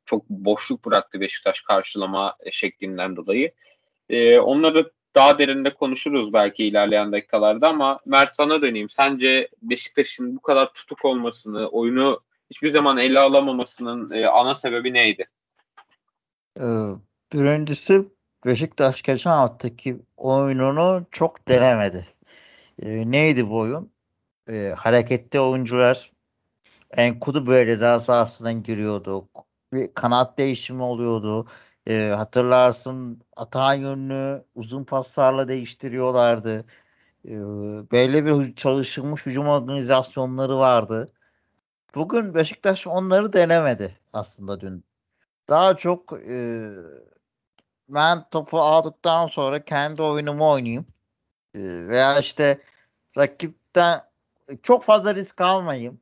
çok 0.05 0.29
boşluk 0.29 0.85
bıraktı 0.85 1.19
Beşiktaş 1.19 1.61
karşılama 1.61 2.35
şeklinden 2.51 3.15
dolayı. 3.15 3.51
E, 4.09 4.39
onları 4.39 4.91
daha 5.15 5.39
derinde 5.39 5.73
konuşuruz 5.73 6.33
belki 6.33 6.65
ilerleyen 6.65 7.11
dakikalarda 7.11 7.67
ama 7.69 7.99
Mert 8.05 8.35
sana 8.35 8.61
döneyim. 8.61 8.89
Sence 8.89 9.47
Beşiktaş'ın 9.61 10.35
bu 10.35 10.41
kadar 10.41 10.73
tutuk 10.73 11.05
olmasını, 11.05 11.67
oyunu 11.67 12.19
hiçbir 12.49 12.69
zaman 12.69 12.97
ele 12.97 13.19
alamamasının 13.19 14.11
e, 14.13 14.27
ana 14.27 14.53
sebebi 14.53 14.93
neydi? 14.93 15.27
Ee, 16.59 16.63
birincisi 17.33 18.05
Beşiktaş 18.45 19.01
geçen 19.01 19.31
haftaki 19.31 19.97
oyununu 20.17 21.05
çok 21.11 21.47
denemedi. 21.47 22.07
Ee, 22.81 23.11
neydi 23.11 23.49
bu 23.49 23.57
oyun? 23.57 23.91
Ee, 24.49 24.73
hareketli 24.77 25.39
oyuncular 25.39 26.11
Enkudu 26.97 27.47
böyle 27.47 27.71
ceza 27.71 27.99
sahasından 27.99 28.63
giriyordu. 28.63 29.29
Bir 29.73 29.93
kanat 29.93 30.37
değişimi 30.37 30.83
oluyordu. 30.83 31.47
E, 31.87 32.09
hatırlarsın 32.17 33.21
atan 33.35 33.73
yönünü 33.73 34.43
uzun 34.55 34.83
paslarla 34.83 35.47
değiştiriyorlardı. 35.47 36.65
E, 37.25 37.33
böyle 37.91 38.25
bir 38.25 38.55
çalışılmış 38.55 39.25
hücum 39.25 39.47
organizasyonları 39.47 40.57
vardı. 40.57 41.07
Bugün 41.95 42.35
Beşiktaş 42.35 42.87
onları 42.87 43.33
denemedi 43.33 43.97
aslında 44.13 44.59
dün. 44.59 44.83
Daha 45.49 45.77
çok 45.77 46.13
e, 46.13 46.69
ben 47.89 48.29
topu 48.29 48.59
aldıktan 48.59 49.27
sonra 49.27 49.65
kendi 49.65 50.01
oyunumu 50.01 50.51
oynayayım. 50.51 50.85
E, 51.55 51.59
veya 51.87 52.19
işte 52.19 52.61
rakipten 53.17 54.01
çok 54.63 54.83
fazla 54.83 55.15
risk 55.15 55.41
almayayım. 55.41 55.99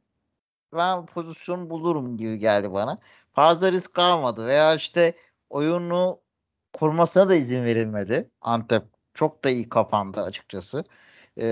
Ben 0.74 1.06
pozisyon 1.06 1.70
bulurum 1.70 2.18
gibi 2.18 2.40
geldi 2.40 2.74
bana. 2.74 3.00
Fazla 3.34 3.72
risk 3.72 4.00
almadı 4.00 4.48
veya 4.48 4.76
işte 4.76 5.16
oyunu 5.54 6.22
kurmasına 6.74 7.30
da 7.30 7.36
izin 7.36 7.64
verilmedi. 7.64 8.30
Antep 8.42 8.84
çok 9.14 9.44
da 9.44 9.50
iyi 9.50 9.70
kapandı 9.70 10.22
açıkçası. 10.22 10.84
Ee, 11.38 11.46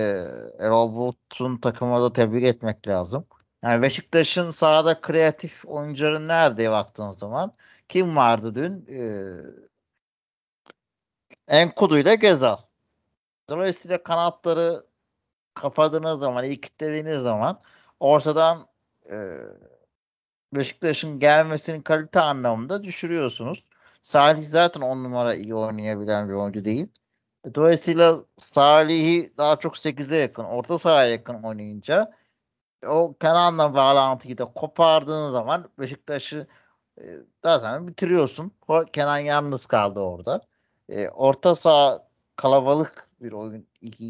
Erol 0.60 0.94
Bulut'un 0.94 1.58
takıma 1.58 2.02
da 2.02 2.14
tebrik 2.14 2.44
etmek 2.44 2.88
lazım. 2.88 3.26
Yani 3.64 3.82
Beşiktaş'ın 3.82 4.50
sahada 4.50 5.02
kreatif 5.02 5.66
oyuncuları 5.66 6.28
nerede 6.28 6.72
baktığınız 6.72 7.20
zaman 7.20 7.54
kim 7.90 8.16
vardı 8.16 8.56
dün? 8.56 8.86
Ee, 8.90 9.62
Enkudu 11.48 11.98
ile 11.98 12.16
Gezal. 12.16 12.58
Dolayısıyla 13.50 14.04
kanatları 14.04 14.86
kapadığınız 15.54 16.20
zaman, 16.20 16.44
iyi 16.44 16.62
kilitlediğiniz 16.62 17.22
zaman 17.22 17.60
ortadan 18.00 18.68
e, 19.12 19.38
Beşiktaş'ın 20.54 21.20
gelmesinin 21.20 21.82
kalite 21.82 22.20
anlamında 22.20 22.84
düşürüyorsunuz. 22.84 23.68
Salih 24.04 24.44
zaten 24.46 24.82
on 24.82 25.04
numara 25.04 25.36
iyi 25.36 25.56
oynayabilen 25.56 26.30
bir 26.30 26.34
oyuncu 26.34 26.66
değil. 26.66 26.88
Dolayısıyla 27.56 28.24
Salih'i 28.38 29.34
daha 29.38 29.60
çok 29.60 29.78
8'e 29.78 30.18
yakın, 30.18 30.44
orta 30.44 30.78
sahaya 30.78 31.10
yakın 31.12 31.44
oynayınca 31.44 32.12
o 32.88 33.16
Kenan'la 33.22 33.74
bağlantıyı 33.74 34.38
da 34.38 34.46
kopardığın 34.46 35.32
zaman 35.32 35.70
Beşiktaş'ı 35.80 36.48
e, 37.02 37.04
zaten 37.44 37.88
bitiriyorsun. 37.88 38.52
Kenan 38.94 39.18
yalnız 39.18 39.66
kaldı 39.66 40.00
orada. 40.00 40.42
E, 40.90 41.10
orta 41.10 41.56
saha 41.56 42.08
kalabalık 42.36 43.10
bir 43.22 43.32
oyun. 43.32 43.68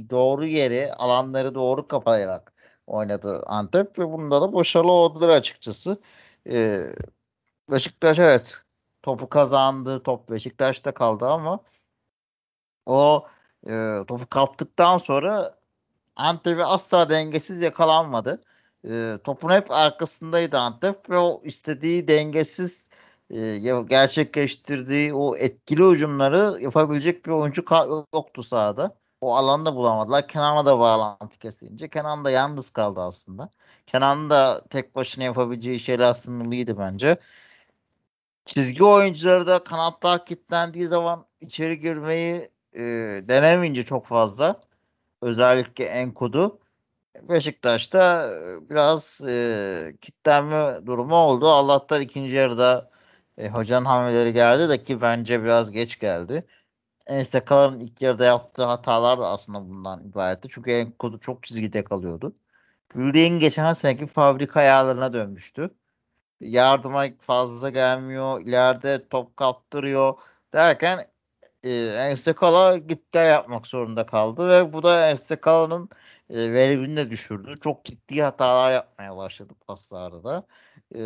Doğru 0.10 0.46
yeri, 0.46 0.94
alanları 0.94 1.56
doğru 1.56 1.88
kapayarak 1.88 2.54
oynadı 2.88 3.44
Antep 3.48 4.00
ve 4.00 4.12
bunda 4.12 4.42
da 4.42 4.54
başarılı 4.54 4.92
oldular 4.92 5.30
açıkçası. 5.30 5.98
E, 6.50 6.80
Beşiktaş 7.72 8.20
evet 8.20 8.64
topu 9.04 9.30
kazandı. 9.30 10.04
Top 10.04 10.30
Beşiktaş'ta 10.30 10.94
kaldı 10.94 11.26
ama 11.26 11.60
o 12.86 13.28
e, 13.68 13.98
topu 14.08 14.28
kaptıktan 14.30 14.98
sonra 14.98 15.56
Antep'i 16.16 16.64
asla 16.66 17.10
dengesiz 17.10 17.62
yakalanmadı. 17.62 18.42
E, 18.90 19.18
topun 19.24 19.52
hep 19.52 19.72
arkasındaydı 19.72 20.58
Antep 20.58 21.10
ve 21.10 21.18
o 21.18 21.42
istediği 21.46 22.08
dengesiz 22.08 22.90
e, 23.30 23.58
gerçekleştirdiği 23.90 25.14
o 25.14 25.36
etkili 25.36 25.84
hücumları 25.84 26.62
yapabilecek 26.62 27.26
bir 27.26 27.32
oyuncu 27.32 27.66
yoktu 28.14 28.44
sahada. 28.44 28.96
O 29.22 29.36
alanda 29.36 29.76
bulamadılar. 29.76 30.28
Kenan'a 30.28 30.66
da 30.66 30.80
bağlantı 30.80 31.40
kesilince 31.40 31.90
Kenan 31.90 32.26
da 32.26 32.32
yalnız 32.32 32.70
kaldı 32.70 33.02
aslında. 33.02 33.50
Kenan 33.88 34.30
da 34.30 34.62
tek 34.70 34.96
başına 34.96 35.24
yapabileceği 35.24 35.80
şeyler 35.80 36.14
sınırlıydı 36.14 36.78
bence 36.80 37.18
çizgi 38.46 38.84
oyuncuları 38.84 39.48
da 39.48 39.64
kanatta 39.64 40.26
kilitlendiği 40.26 40.88
zaman 40.88 41.26
içeri 41.42 41.80
girmeyi 41.80 42.52
e, 42.74 42.82
denemeyince 43.28 43.84
çok 43.84 44.08
fazla 44.08 44.62
özellikle 45.22 45.86
Enkudu 45.86 46.60
Beşiktaş'ta 47.30 48.32
e, 48.32 48.70
biraz 48.70 49.22
e, 49.28 49.96
kitlenme 50.02 50.86
durumu 50.86 51.16
oldu. 51.16 51.48
Allah'tan 51.48 52.02
ikinci 52.02 52.36
yarıda 52.36 52.92
e, 53.38 53.50
hocanın 53.50 53.86
hamleleri 53.86 54.34
geldi 54.34 54.70
de 54.70 54.82
ki 54.84 55.02
bence 55.02 55.44
biraz 55.44 55.72
geç 55.72 56.00
geldi. 56.00 56.46
Enstekala'nın 57.08 57.80
ilk 57.80 58.02
yarıda 58.02 58.26
yaptığı 58.26 58.66
hatalar 58.66 59.20
da 59.20 59.28
aslında 59.30 59.70
bundan 59.70 60.04
ibaretti. 60.10 60.48
Çünkü 60.52 60.72
Enkudu 60.72 61.20
çok 61.20 61.44
çizgide 61.44 61.84
kalıyordu. 61.84 62.36
Bildiğin 62.96 63.40
geçen 63.40 63.74
seneki 63.74 64.08
fabrika 64.08 64.60
ayarlarına 64.60 65.14
dönmüştü 65.14 65.72
yardıma 66.42 67.06
fazla 67.22 67.70
gelmiyor. 67.70 68.42
ileride 68.42 69.08
top 69.10 69.38
kaptırıyor 69.38 70.14
derken 70.54 71.08
e, 71.64 71.70
Enstekala 71.86 72.78
gitti 72.78 73.18
yapmak 73.18 73.68
zorunda 73.68 74.06
kaldı 74.06 74.50
ve 74.50 74.74
bu 74.74 74.84
da 74.84 75.10
Enstekala'nın 75.10 75.90
e, 76.30 76.54
verimini 76.54 76.98
de 76.98 77.10
düşürdü. 77.12 77.60
Çok 77.64 77.86
ciddi 77.86 78.22
hatalar 78.24 78.72
yapmaya 78.72 79.18
başladı 79.18 79.54
paslarda 79.68 80.24
da. 80.24 80.44
E, 80.96 81.02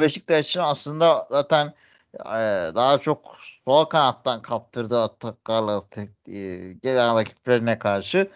Beşiktaş 0.00 0.48
için 0.48 0.60
aslında 0.60 1.26
zaten 1.30 1.74
e, 2.14 2.38
daha 2.74 2.98
çok 2.98 3.36
sol 3.64 3.84
kanattan 3.84 4.42
kaptırdığı 4.42 5.02
ataklarla 5.02 5.82
e, 6.26 6.72
gelen 6.72 7.16
rakiplerine 7.16 7.78
karşı 7.78 8.30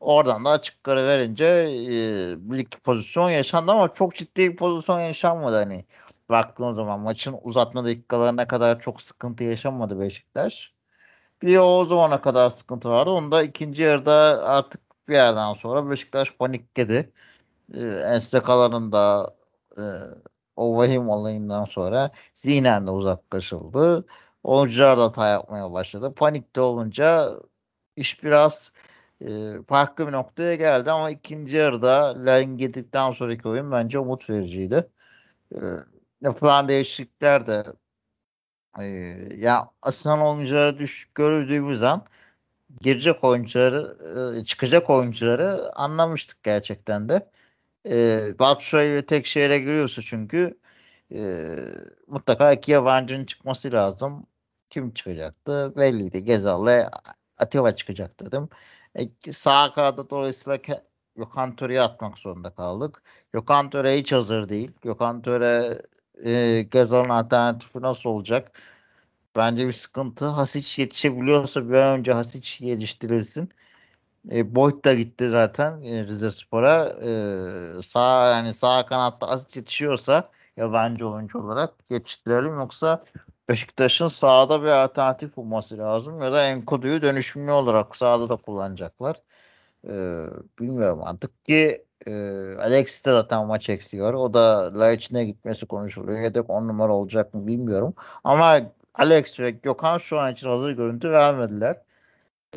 Oradan 0.00 0.44
da 0.44 0.50
açıkları 0.50 1.06
verince 1.06 1.44
e, 1.44 2.50
bir 2.52 2.66
pozisyon 2.84 3.30
yaşandı 3.30 3.72
ama 3.72 3.94
çok 3.94 4.14
ciddi 4.14 4.50
bir 4.52 4.56
pozisyon 4.56 5.00
yaşanmadı 5.00 5.56
hani. 5.56 5.84
Baktığın 6.28 6.74
zaman 6.74 7.00
maçın 7.00 7.38
uzatma 7.42 7.84
dakikalarına 7.84 8.48
kadar 8.48 8.80
çok 8.80 9.02
sıkıntı 9.02 9.44
yaşamadı 9.44 10.00
Beşiktaş. 10.00 10.72
Bir 11.42 11.58
o 11.58 11.84
zamana 11.84 12.20
kadar 12.20 12.50
sıkıntı 12.50 12.88
vardı. 12.90 13.10
Onda 13.10 13.42
ikinci 13.42 13.82
yarıda 13.82 14.12
artık 14.44 14.80
bir 15.08 15.14
yerden 15.14 15.54
sonra 15.54 15.90
Beşiktaş 15.90 16.32
panikledi. 16.36 17.12
E, 17.74 17.80
Enstekaların 17.86 18.92
da 18.92 19.34
e, 19.78 19.82
o 20.56 20.76
vahim 20.76 21.08
olayından 21.08 21.64
sonra 21.64 22.10
zihnen 22.34 22.86
de 22.86 22.90
uzaklaşıldı. 22.90 24.06
Oyuncular 24.44 24.98
da 24.98 25.04
hata 25.04 25.28
yapmaya 25.28 25.72
başladı. 25.72 26.14
Panikte 26.14 26.60
olunca 26.60 27.30
iş 27.96 28.24
biraz 28.24 28.72
e, 29.20 29.52
farklı 29.68 30.06
bir 30.06 30.12
noktaya 30.12 30.54
geldi 30.54 30.90
ama 30.90 31.10
ikinci 31.10 31.56
yarıda 31.56 32.24
Larin 32.26 32.56
girdikten 32.58 33.10
sonraki 33.10 33.48
oyun 33.48 33.72
bence 33.72 33.98
umut 33.98 34.30
vericiydi. 34.30 34.90
E, 35.54 35.58
yapılan 36.22 36.68
değişiklikler 36.68 37.46
de 37.46 37.64
e, 38.80 38.84
ya 39.36 39.70
asılan 39.82 40.20
oyunculara 40.22 40.78
düş 40.78 41.10
gördüğümüz 41.14 41.82
an 41.82 42.06
girecek 42.80 43.24
oyuncuları, 43.24 43.96
e, 44.40 44.44
çıkacak 44.44 44.90
oyuncuları 44.90 45.76
anlamıştık 45.76 46.42
gerçekten 46.42 47.08
de. 47.08 47.30
E, 47.90 48.20
Batshuayi 48.38 48.94
ve 48.94 49.06
tek 49.06 49.26
şehre 49.26 49.58
giriyorsa 49.58 50.02
çünkü 50.02 50.58
e, 51.14 51.46
mutlaka 52.06 52.52
iki 52.52 52.72
yabancının 52.72 53.26
çıkması 53.26 53.72
lazım. 53.72 54.26
Kim 54.70 54.94
çıkacaktı? 54.94 55.72
Belliydi. 55.76 56.24
Gezal'le 56.24 56.88
Atiba 57.38 57.72
çıkacak 57.76 58.20
dedim. 58.20 58.48
E, 58.98 59.32
sağ 59.32 59.72
kanada 59.74 60.10
dolayısıyla 60.10 60.58
Gökhan 61.16 61.56
Töre'yi 61.56 61.80
atmak 61.80 62.18
zorunda 62.18 62.50
kaldık. 62.50 63.02
Gökhan 63.32 63.70
Töre 63.70 63.98
hiç 63.98 64.12
hazır 64.12 64.48
değil. 64.48 64.70
Gökhan 64.82 65.22
Töre 65.22 65.78
e, 66.24 66.62
Gezal'ın 66.62 67.08
alternatifi 67.08 67.82
nasıl 67.82 68.10
olacak? 68.10 68.62
Bence 69.36 69.68
bir 69.68 69.72
sıkıntı. 69.72 70.26
Hasic 70.26 70.82
yetişebiliyorsa 70.82 71.68
bir 71.68 71.74
an 71.74 71.98
önce 71.98 72.12
Hasic 72.12 72.66
geliştirilsin. 72.66 73.50
E, 74.32 74.54
Boyd 74.54 74.84
da 74.84 74.94
gitti 74.94 75.28
zaten 75.30 75.82
e, 75.82 76.04
Rize 76.06 76.30
Spor'a. 76.30 76.84
E, 77.02 77.82
sağ 77.82 78.28
yani 78.28 78.54
sağ 78.54 78.86
kanatta 78.86 79.28
Hasic 79.28 79.60
yetişiyorsa 79.60 80.30
yabancı 80.56 81.08
oyuncu 81.08 81.38
olarak 81.38 81.74
yetiştirelim 81.90 82.54
yoksa 82.58 83.04
Beşiktaş'ın 83.48 84.08
sağda 84.08 84.62
bir 84.62 84.68
alternatif 84.68 85.36
bulması 85.36 85.78
lazım 85.78 86.22
ya 86.22 86.32
da 86.32 86.46
Enkodu'yu 86.46 87.02
dönüşümlü 87.02 87.52
olarak 87.52 87.96
sağda 87.96 88.28
da 88.28 88.36
kullanacaklar. 88.36 89.22
Ee, 89.88 90.26
bilmiyorum 90.60 91.00
artık 91.04 91.44
ki 91.44 91.84
e, 92.06 92.12
Alex 92.58 93.04
de 93.04 93.10
zaten 93.10 93.46
maç 93.46 93.68
eksiyor. 93.68 94.14
O 94.14 94.34
da 94.34 94.72
Laiç'ine 94.80 95.24
gitmesi 95.24 95.66
konuşuluyor. 95.66 96.20
Yedek 96.20 96.50
10 96.50 96.68
numara 96.68 96.92
olacak 96.94 97.34
mı 97.34 97.46
bilmiyorum. 97.46 97.94
Ama 98.24 98.60
Alex 98.94 99.40
ve 99.40 99.50
Gökhan 99.50 99.98
şu 99.98 100.18
an 100.18 100.32
için 100.32 100.48
hazır 100.48 100.72
görüntü 100.72 101.10
vermediler. 101.10 101.82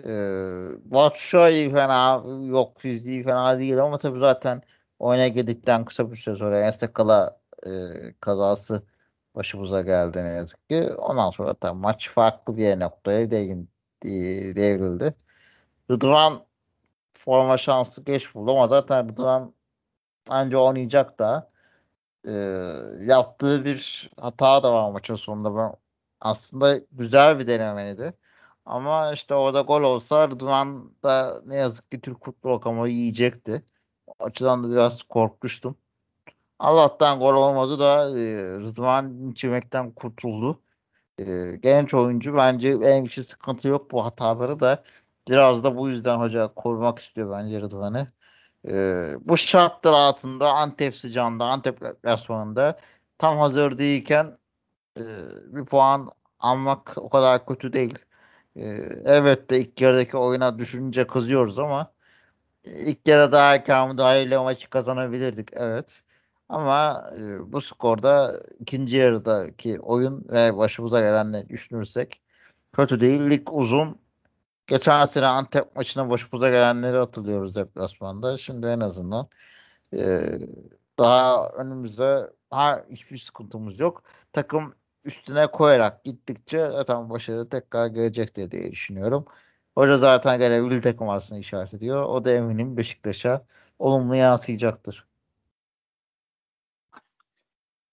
Ee, 0.06 0.92
Batshuayi 0.92 1.70
fena 1.72 2.24
yok 2.48 2.80
fiziği 2.80 3.24
fena 3.24 3.60
değil 3.60 3.84
ama 3.84 3.98
tabii 3.98 4.20
zaten 4.20 4.62
oyuna 5.00 5.28
girdikten 5.28 5.86
kısa 5.86 6.12
bir 6.12 6.18
süre 6.18 6.36
sonra 6.36 6.60
Enstakala 6.60 7.40
e, 7.66 7.70
kazası 8.22 8.84
başımıza 9.36 9.82
geldi 9.82 10.24
ne 10.24 10.28
yazık 10.28 10.70
ki. 10.70 10.90
Ondan 10.98 11.32
sonra 11.32 11.54
tabii 11.54 11.80
maç 11.80 12.10
farklı 12.10 12.58
bir 12.58 12.80
noktaya 12.80 13.32
devrildi. 14.56 15.16
Rıdvan 15.92 16.46
forma 17.14 17.58
şansı 17.58 18.04
geç 18.04 18.36
buldu 18.36 18.52
ama 18.52 18.68
zaten 18.68 19.10
Rıdvan 19.10 19.54
anca 20.30 20.58
oynayacak 20.58 21.20
da 21.20 21.50
e, 22.28 22.32
yaptığı 23.02 23.66
bir 23.66 24.12
hata 24.22 24.64
da 24.64 24.74
var 24.74 24.92
maçın 24.92 25.16
sonunda. 25.16 25.56
Ben, 25.58 25.74
aslında 26.22 26.78
güzel 26.92 27.40
bir 27.40 27.48
denemeydi. 27.48 28.14
Ama 28.66 29.14
işte 29.14 29.36
orada 29.36 29.62
gol 29.62 29.82
olsa 29.82 30.28
Rıdvan 30.30 30.94
da 31.04 31.42
ne 31.46 31.56
yazık 31.56 31.92
ki 31.92 32.02
Türk 32.02 32.26
futbol 32.26 32.52
rakamı 32.56 32.90
yiyecekti. 32.90 33.64
O 34.08 34.14
açıdan 34.20 34.64
da 34.64 34.72
biraz 34.72 35.04
korkmuştum. 35.04 35.78
Allah'tan 36.60 37.20
gol 37.20 37.34
olmadı 37.34 37.80
da 37.80 38.20
e, 38.20 38.44
Rıdvan 38.60 39.32
çimekten 39.36 39.92
kurtuldu. 39.92 40.62
E, 41.20 41.56
genç 41.64 41.94
oyuncu 41.94 42.36
bence 42.38 42.70
en 42.70 43.06
bir 43.06 43.10
sıkıntı 43.10 43.68
yok 43.68 43.92
bu 43.92 44.06
hataları 44.06 44.60
da 44.60 44.84
biraz 45.30 45.64
da 45.64 45.78
bu 45.78 45.90
yüzden 45.90 46.20
hoca 46.20 46.54
korumak 46.54 47.00
istiyor 47.00 47.32
bence 47.32 47.62
Rıdvan'ı. 47.62 48.08
E, 48.68 48.74
bu 49.22 49.38
şartlar 49.38 49.94
altında 49.94 50.54
Antep 50.54 50.96
sıcağında 50.96 51.46
Antep 51.46 51.82
deplasmanında 51.82 52.80
tam 53.18 53.38
hazır 53.40 53.78
değilken 53.78 54.38
e, 55.00 55.04
bir 55.46 55.66
puan 55.66 56.12
almak 56.40 56.94
o 56.98 57.10
kadar 57.10 57.46
kötü 57.46 57.74
değil. 57.74 58.00
E, 58.56 58.64
evet 59.06 59.50
de 59.50 59.60
ilk 59.62 59.82
yarıdaki 59.82 60.18
oyuna 60.18 60.60
düşününce 60.60 61.08
kızıyoruz 61.08 61.60
ama 61.60 61.94
ilk 62.66 63.08
yarıda 63.08 63.32
daha 63.32 63.56
erken 63.56 63.90
müdahaleyle 63.90 64.38
maçı 64.38 64.70
kazanabilirdik. 64.70 65.50
Evet. 65.54 66.04
Ama 66.50 67.12
e, 67.18 67.52
bu 67.54 67.62
skorda 67.62 68.44
ikinci 68.60 68.98
yarıdaki 68.98 69.80
oyun 69.80 70.26
ve 70.30 70.58
başımıza 70.58 71.00
gelenleri 71.02 71.50
düşünürsek 71.50 72.22
kötü 72.74 73.02
değil. 73.02 73.30
Lig 73.30 73.54
uzun. 73.54 74.00
Geçen 74.68 75.06
sene 75.06 75.26
Antep 75.26 75.76
maçına 75.76 76.10
başımıza 76.10 76.50
gelenleri 76.50 76.98
hatırlıyoruz 76.98 77.56
deplasmanda. 77.56 78.38
Şimdi 78.38 78.68
en 78.68 78.80
azından 78.80 79.28
e, 79.94 80.22
daha 81.00 81.50
önümüzde 81.50 82.32
ha, 82.50 82.86
hiçbir 82.92 83.18
sıkıntımız 83.18 83.80
yok. 83.80 84.04
Takım 84.34 84.76
üstüne 85.04 85.48
koyarak 85.48 86.04
gittikçe 86.04 86.70
zaten 86.70 87.10
başarı 87.10 87.50
tekrar 87.50 87.88
gelecek 87.88 88.36
diye, 88.36 88.72
düşünüyorum. 88.72 89.26
Hoca 89.76 89.98
zaten 89.98 90.38
gene 90.40 90.82
takım 90.82 91.10
aslında 91.10 91.42
işaret 91.42 91.74
ediyor. 91.74 92.04
O 92.04 92.26
da 92.26 92.32
eminim 92.32 92.78
Beşiktaş'a 92.78 93.46
olumlu 93.80 94.16
yansıyacaktır. 94.16 95.09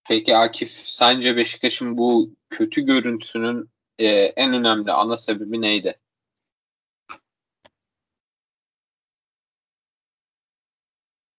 Peki 0.08 0.36
Akif, 0.36 0.70
sence 0.70 1.36
Beşiktaş'ın 1.36 1.98
bu 1.98 2.30
kötü 2.50 2.80
görüntüsünün 2.80 3.70
e, 3.98 4.06
en 4.08 4.54
önemli 4.54 4.92
ana 4.92 5.16
sebebi 5.16 5.60
neydi? 5.60 5.98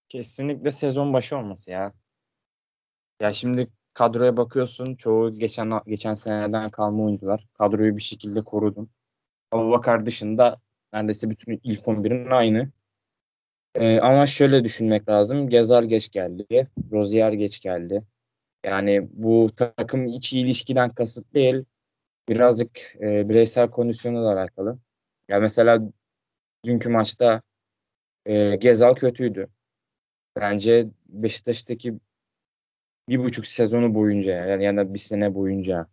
Kesinlikle 0.09 0.71
sezon 0.71 1.13
başı 1.13 1.37
olması 1.37 1.71
ya. 1.71 1.93
Ya 3.21 3.33
şimdi 3.33 3.67
kadroya 3.93 4.37
bakıyorsun 4.37 4.95
çoğu 4.95 5.39
geçen 5.39 5.71
geçen 5.87 6.13
seneden 6.13 6.69
kalma 6.69 7.03
oyuncular. 7.03 7.47
Kadroyu 7.53 7.97
bir 7.97 8.01
şekilde 8.01 8.43
korudun. 8.43 8.89
Abubakar 9.51 10.05
dışında 10.05 10.61
neredeyse 10.93 11.29
bütün 11.29 11.61
ilk 11.63 11.87
11'in 11.87 12.31
aynı. 12.31 12.71
Ee, 13.75 13.99
ama 13.99 14.25
şöyle 14.25 14.63
düşünmek 14.63 15.09
lazım. 15.09 15.49
Gezal 15.49 15.83
geç 15.83 16.11
geldi. 16.11 16.67
Rozier 16.91 17.31
geç 17.31 17.59
geldi. 17.59 18.03
Yani 18.65 19.07
bu 19.13 19.49
takım 19.55 20.05
içi 20.05 20.39
ilişkiden 20.39 20.89
kasıt 20.89 21.33
değil. 21.33 21.65
Birazcık 22.29 22.95
e, 23.01 23.29
bireysel 23.29 23.69
kondisyonla 23.71 24.23
da 24.23 24.39
alakalı. 24.39 24.79
Ya 25.27 25.39
mesela 25.39 25.81
dünkü 26.65 26.89
maçta 26.89 27.41
e, 28.25 28.55
Gezal 28.55 28.95
kötüydü. 28.95 29.47
Bence 30.35 30.87
Beşiktaş'taki 31.09 31.99
bir 33.09 33.19
buçuk 33.19 33.47
sezonu 33.47 33.95
boyunca 33.95 34.31
yani, 34.45 34.63
yani 34.63 34.93
bir 34.93 34.99
sene 34.99 35.35
boyunca 35.35 35.87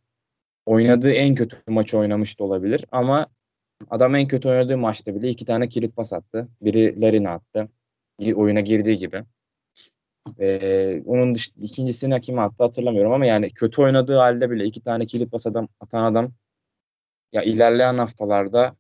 oynadığı 0.66 1.12
en 1.12 1.35
kötü 1.35 1.62
maçı 1.66 1.98
oynamış 1.98 2.40
da 2.40 2.44
olabilir 2.44 2.85
ama 2.92 3.27
adam 3.90 4.14
en 4.14 4.29
kötü 4.29 4.48
oynadığı 4.48 4.79
maçta 4.79 5.14
bile 5.14 5.29
iki 5.29 5.44
tane 5.44 5.68
kilit 5.68 5.96
pas 5.96 6.12
attı. 6.12 6.48
Biri 6.62 7.03
Larin 7.03 7.24
attı. 7.24 7.68
Oyuna 8.35 8.61
girdiği 8.61 8.98
gibi. 8.98 9.24
Ee, 10.40 11.02
onun 11.06 11.34
dış, 11.34 11.52
ikincisini 11.62 12.20
kim 12.20 12.38
attı 12.38 12.64
hatırlamıyorum 12.64 13.12
ama 13.12 13.26
yani 13.26 13.50
kötü 13.50 13.82
oynadığı 13.82 14.16
halde 14.16 14.50
bile 14.50 14.64
iki 14.64 14.82
tane 14.82 15.06
kilit 15.06 15.32
pas 15.32 15.46
adam, 15.46 15.68
atan 15.80 16.04
adam 16.04 16.32
ya 17.32 17.42
ilerleyen 17.42 17.98
haftalarda 17.98 18.76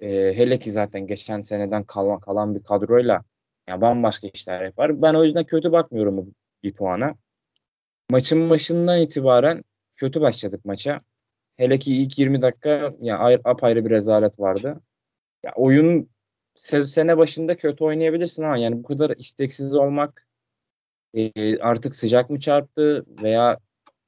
e, 0.00 0.08
hele 0.36 0.58
ki 0.58 0.72
zaten 0.72 1.06
geçen 1.06 1.40
seneden 1.42 1.84
kalan, 1.84 2.20
kalan 2.20 2.54
bir 2.54 2.62
kadroyla 2.62 3.24
ya 3.68 3.80
bambaşka 3.80 4.28
işler 4.34 4.64
yapar. 4.64 5.02
Ben 5.02 5.14
o 5.14 5.24
yüzden 5.24 5.44
kötü 5.44 5.72
bakmıyorum 5.72 6.16
bu 6.16 6.32
bir 6.62 6.74
puana. 6.74 7.14
Maçın 8.10 8.50
başından 8.50 9.00
itibaren 9.00 9.64
kötü 9.96 10.20
başladık 10.20 10.64
maça. 10.64 11.00
Hele 11.56 11.78
ki 11.78 11.96
ilk 11.96 12.18
20 12.18 12.42
dakika 12.42 12.94
ya 13.00 13.40
apayrı 13.44 13.84
bir 13.84 13.90
rezalet 13.90 14.40
vardı. 14.40 14.80
Ya 15.44 15.52
oyun 15.56 16.10
sene 16.54 17.18
başında 17.18 17.56
kötü 17.56 17.84
oynayabilirsin 17.84 18.42
ama 18.42 18.58
yani 18.58 18.78
bu 18.78 18.82
kadar 18.82 19.10
isteksiz 19.10 19.76
olmak 19.76 20.26
e, 21.14 21.58
artık 21.58 21.94
sıcak 21.94 22.30
mı 22.30 22.40
çarptı 22.40 23.04
veya 23.22 23.58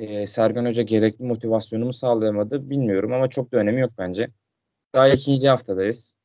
e, 0.00 0.26
Sergen 0.26 0.64
Hoca 0.64 0.82
gerekli 0.82 1.24
motivasyonu 1.24 1.84
mu 1.84 1.92
sağlayamadı 1.92 2.70
bilmiyorum 2.70 3.12
ama 3.12 3.30
çok 3.30 3.52
da 3.52 3.56
önemi 3.56 3.80
yok 3.80 3.92
bence. 3.98 4.28
Daha 4.94 5.08
ikinci 5.08 5.48
haftadayız. 5.48 6.16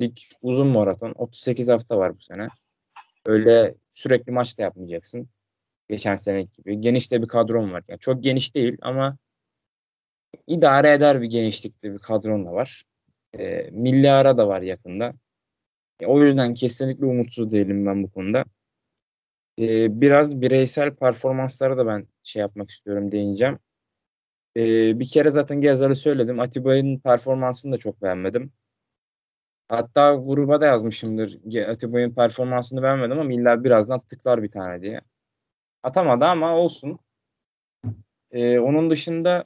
Lig 0.00 0.16
uzun 0.42 0.66
maraton. 0.66 1.12
38 1.16 1.68
hafta 1.68 1.98
var 1.98 2.16
bu 2.16 2.20
sene. 2.20 2.48
Öyle 3.26 3.74
sürekli 3.94 4.32
maç 4.32 4.58
da 4.58 4.62
yapmayacaksın. 4.62 5.28
Geçen 5.88 6.16
sene 6.16 6.42
gibi. 6.42 6.80
Geniş 6.80 7.10
de 7.12 7.22
bir 7.22 7.28
kadron 7.28 7.72
var. 7.72 7.84
Yani 7.88 8.00
çok 8.00 8.22
geniş 8.22 8.54
değil 8.54 8.78
ama 8.82 9.16
idare 10.46 10.92
eder 10.92 11.22
bir 11.22 11.26
genişlikte 11.26 11.92
bir 11.92 11.98
kadron 11.98 12.46
da 12.46 12.52
var. 12.52 12.84
E, 13.38 13.70
milli 13.70 14.10
ara 14.10 14.38
da 14.38 14.48
var 14.48 14.62
yakında. 14.62 15.14
E, 16.00 16.06
o 16.06 16.22
yüzden 16.22 16.54
kesinlikle 16.54 17.06
umutsuz 17.06 17.52
değilim 17.52 17.86
ben 17.86 18.02
bu 18.02 18.10
konuda. 18.10 18.44
E, 19.58 20.00
biraz 20.00 20.40
bireysel 20.40 20.94
performanslara 20.96 21.78
da 21.78 21.86
ben 21.86 22.08
şey 22.22 22.40
yapmak 22.40 22.70
istiyorum, 22.70 23.12
değineceğim. 23.12 23.58
E, 24.56 24.62
bir 25.00 25.08
kere 25.08 25.30
zaten 25.30 25.60
Gezal'ı 25.60 25.94
söyledim. 25.96 26.40
Atiba'nın 26.40 26.98
performansını 26.98 27.72
da 27.72 27.78
çok 27.78 28.02
beğenmedim. 28.02 28.52
Hatta 29.68 30.14
gruba 30.14 30.60
da 30.60 30.66
yazmışımdır. 30.66 31.56
Atiba'nın 31.68 32.14
performansını 32.14 32.82
beğenmedim 32.82 33.18
ama 33.18 33.32
illa 33.32 33.64
birazdan 33.64 34.00
tıklar 34.00 34.42
bir 34.42 34.50
tane 34.50 34.82
diye. 34.82 35.00
Atamadı 35.82 36.24
ama 36.24 36.56
olsun. 36.56 36.98
E, 38.30 38.58
onun 38.58 38.90
dışında 38.90 39.44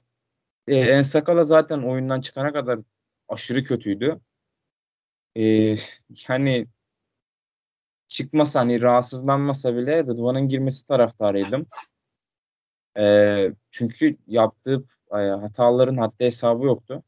e, 0.68 0.76
Ensakala 0.76 1.44
zaten 1.44 1.82
oyundan 1.82 2.20
çıkana 2.20 2.52
kadar 2.52 2.80
aşırı 3.28 3.62
kötüydü. 3.62 4.20
e, 5.36 5.76
hani 6.26 6.66
çıkmasa 8.08 8.60
hani 8.60 8.82
rahatsızlanmasa 8.82 9.76
bile 9.76 9.98
Rıdvan'ın 9.98 10.48
girmesi 10.48 10.86
taraftarıydım. 10.86 11.66
E, 12.98 13.52
çünkü 13.70 14.16
yaptığı 14.26 14.84
e, 15.12 15.16
hataların 15.16 15.96
haddi 15.96 16.24
hesabı 16.24 16.66
yoktu. 16.66 17.02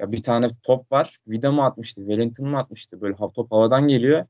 Ya 0.00 0.12
bir 0.12 0.22
tane 0.22 0.50
top 0.62 0.92
var. 0.92 1.18
Vida 1.26 1.52
mı 1.52 1.64
atmıştı? 1.64 2.00
Wellington 2.00 2.48
mı 2.48 2.58
atmıştı? 2.58 3.00
Böyle 3.00 3.16
top 3.16 3.52
havadan 3.52 3.88
geliyor. 3.88 4.26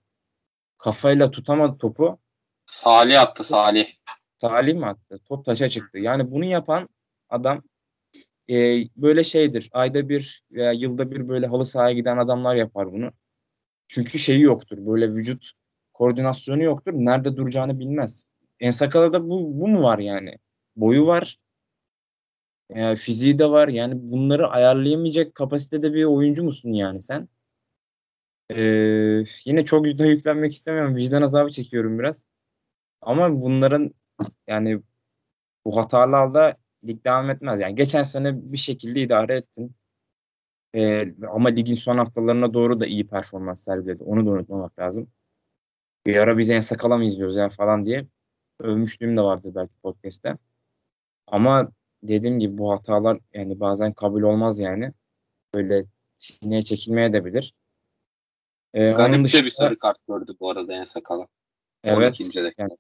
Kafayla 0.79 1.31
tutamadı 1.31 1.79
topu. 1.79 2.19
Salih 2.67 3.21
attı 3.21 3.45
Salih. 3.45 3.87
Salih 4.39 4.75
mi 4.75 4.87
attı? 4.87 5.19
Top 5.29 5.45
taşa 5.45 5.69
çıktı. 5.69 5.99
Yani 5.99 6.31
bunu 6.31 6.45
yapan 6.45 6.89
adam 7.31 7.63
e, 8.51 8.55
böyle 8.97 9.25
şeydir. 9.25 9.69
Ayda 9.73 10.09
bir 10.09 10.43
veya 10.51 10.73
yılda 10.73 11.11
bir 11.11 11.29
böyle 11.29 11.47
halı 11.47 11.65
sahaya 11.67 11.93
giden 11.95 12.17
adamlar 12.17 12.57
yapar 12.57 12.93
bunu. 12.93 13.11
Çünkü 13.89 14.19
şeyi 14.19 14.41
yoktur. 14.41 14.79
Böyle 14.81 15.11
vücut 15.11 15.53
koordinasyonu 15.99 16.63
yoktur. 16.63 16.93
Nerede 16.95 17.37
duracağını 17.37 17.81
bilmez. 17.81 18.25
En 18.61 18.71
sakalada 18.71 19.25
bu, 19.25 19.61
bu 19.61 19.69
mu 19.69 19.83
var 19.83 19.99
yani? 19.99 20.39
Boyu 20.77 21.07
var. 21.07 21.39
E, 22.71 22.97
fiziği 22.97 23.39
de 23.39 23.51
var. 23.51 23.69
Yani 23.69 23.95
bunları 23.97 24.49
ayarlayamayacak 24.49 25.35
kapasitede 25.35 25.95
bir 25.95 26.05
oyuncu 26.05 26.45
musun 26.45 26.73
yani 26.73 27.03
sen? 27.03 27.29
Ee, 28.51 29.25
yine 29.45 29.65
çok 29.65 29.87
yüklenmek 29.87 30.53
istemiyorum. 30.53 30.97
Vicdan 30.97 31.23
azabı 31.23 31.51
çekiyorum 31.51 31.99
biraz. 31.99 32.27
Ama 33.03 33.43
bunların 33.43 33.95
yani 34.47 34.83
bu 35.65 35.77
hatalarla 35.77 36.57
lig 36.87 37.05
devam 37.05 37.31
etmez. 37.31 37.61
Yani 37.61 37.75
geçen 37.75 38.03
sene 38.03 38.53
bir 38.53 38.59
şekilde 38.59 39.03
idare 39.03 39.37
ettin. 39.37 39.77
Ee, 40.75 41.15
ama 41.31 41.49
ligin 41.49 41.75
son 41.75 41.99
haftalarına 41.99 42.55
doğru 42.55 42.81
da 42.81 42.87
iyi 42.87 43.07
performans 43.07 43.65
sergiledi. 43.65 44.05
Onu 44.05 44.27
da 44.27 44.31
unutmamak 44.31 44.79
lazım. 44.79 45.09
Bir 46.07 46.17
ara 46.17 46.39
biz 46.39 46.51
en 46.51 46.61
sakala 46.61 46.97
mı 46.97 47.05
izliyoruz 47.05 47.37
ya 47.37 47.49
falan 47.49 47.87
diye 47.87 48.07
övmüşlüğüm 48.61 49.17
de 49.17 49.23
vardı 49.23 49.53
belki 49.55 49.75
podcast'te. 49.83 50.37
Ama 51.27 51.69
dediğim 52.03 52.39
gibi 52.39 52.59
bu 52.59 52.73
hatalar 52.73 53.19
yani 53.35 53.61
bazen 53.61 53.93
kabul 53.93 54.23
olmaz 54.23 54.61
yani. 54.61 54.93
Böyle 55.55 55.85
sineye 56.19 56.63
çekilmeye 56.63 57.13
de 57.13 57.25
bilir. 57.25 57.55
Ee, 58.75 58.91
Garip 58.91 59.25
dışında, 59.25 59.43
de 59.43 59.47
bir 59.47 59.51
sarı 59.51 59.79
kart 59.79 60.07
gördü 60.09 60.33
bu 60.41 60.51
arada 60.51 60.75
en 60.75 60.85
sakala. 60.85 61.27
Evet. 61.85 62.21
Yani, 62.59 62.77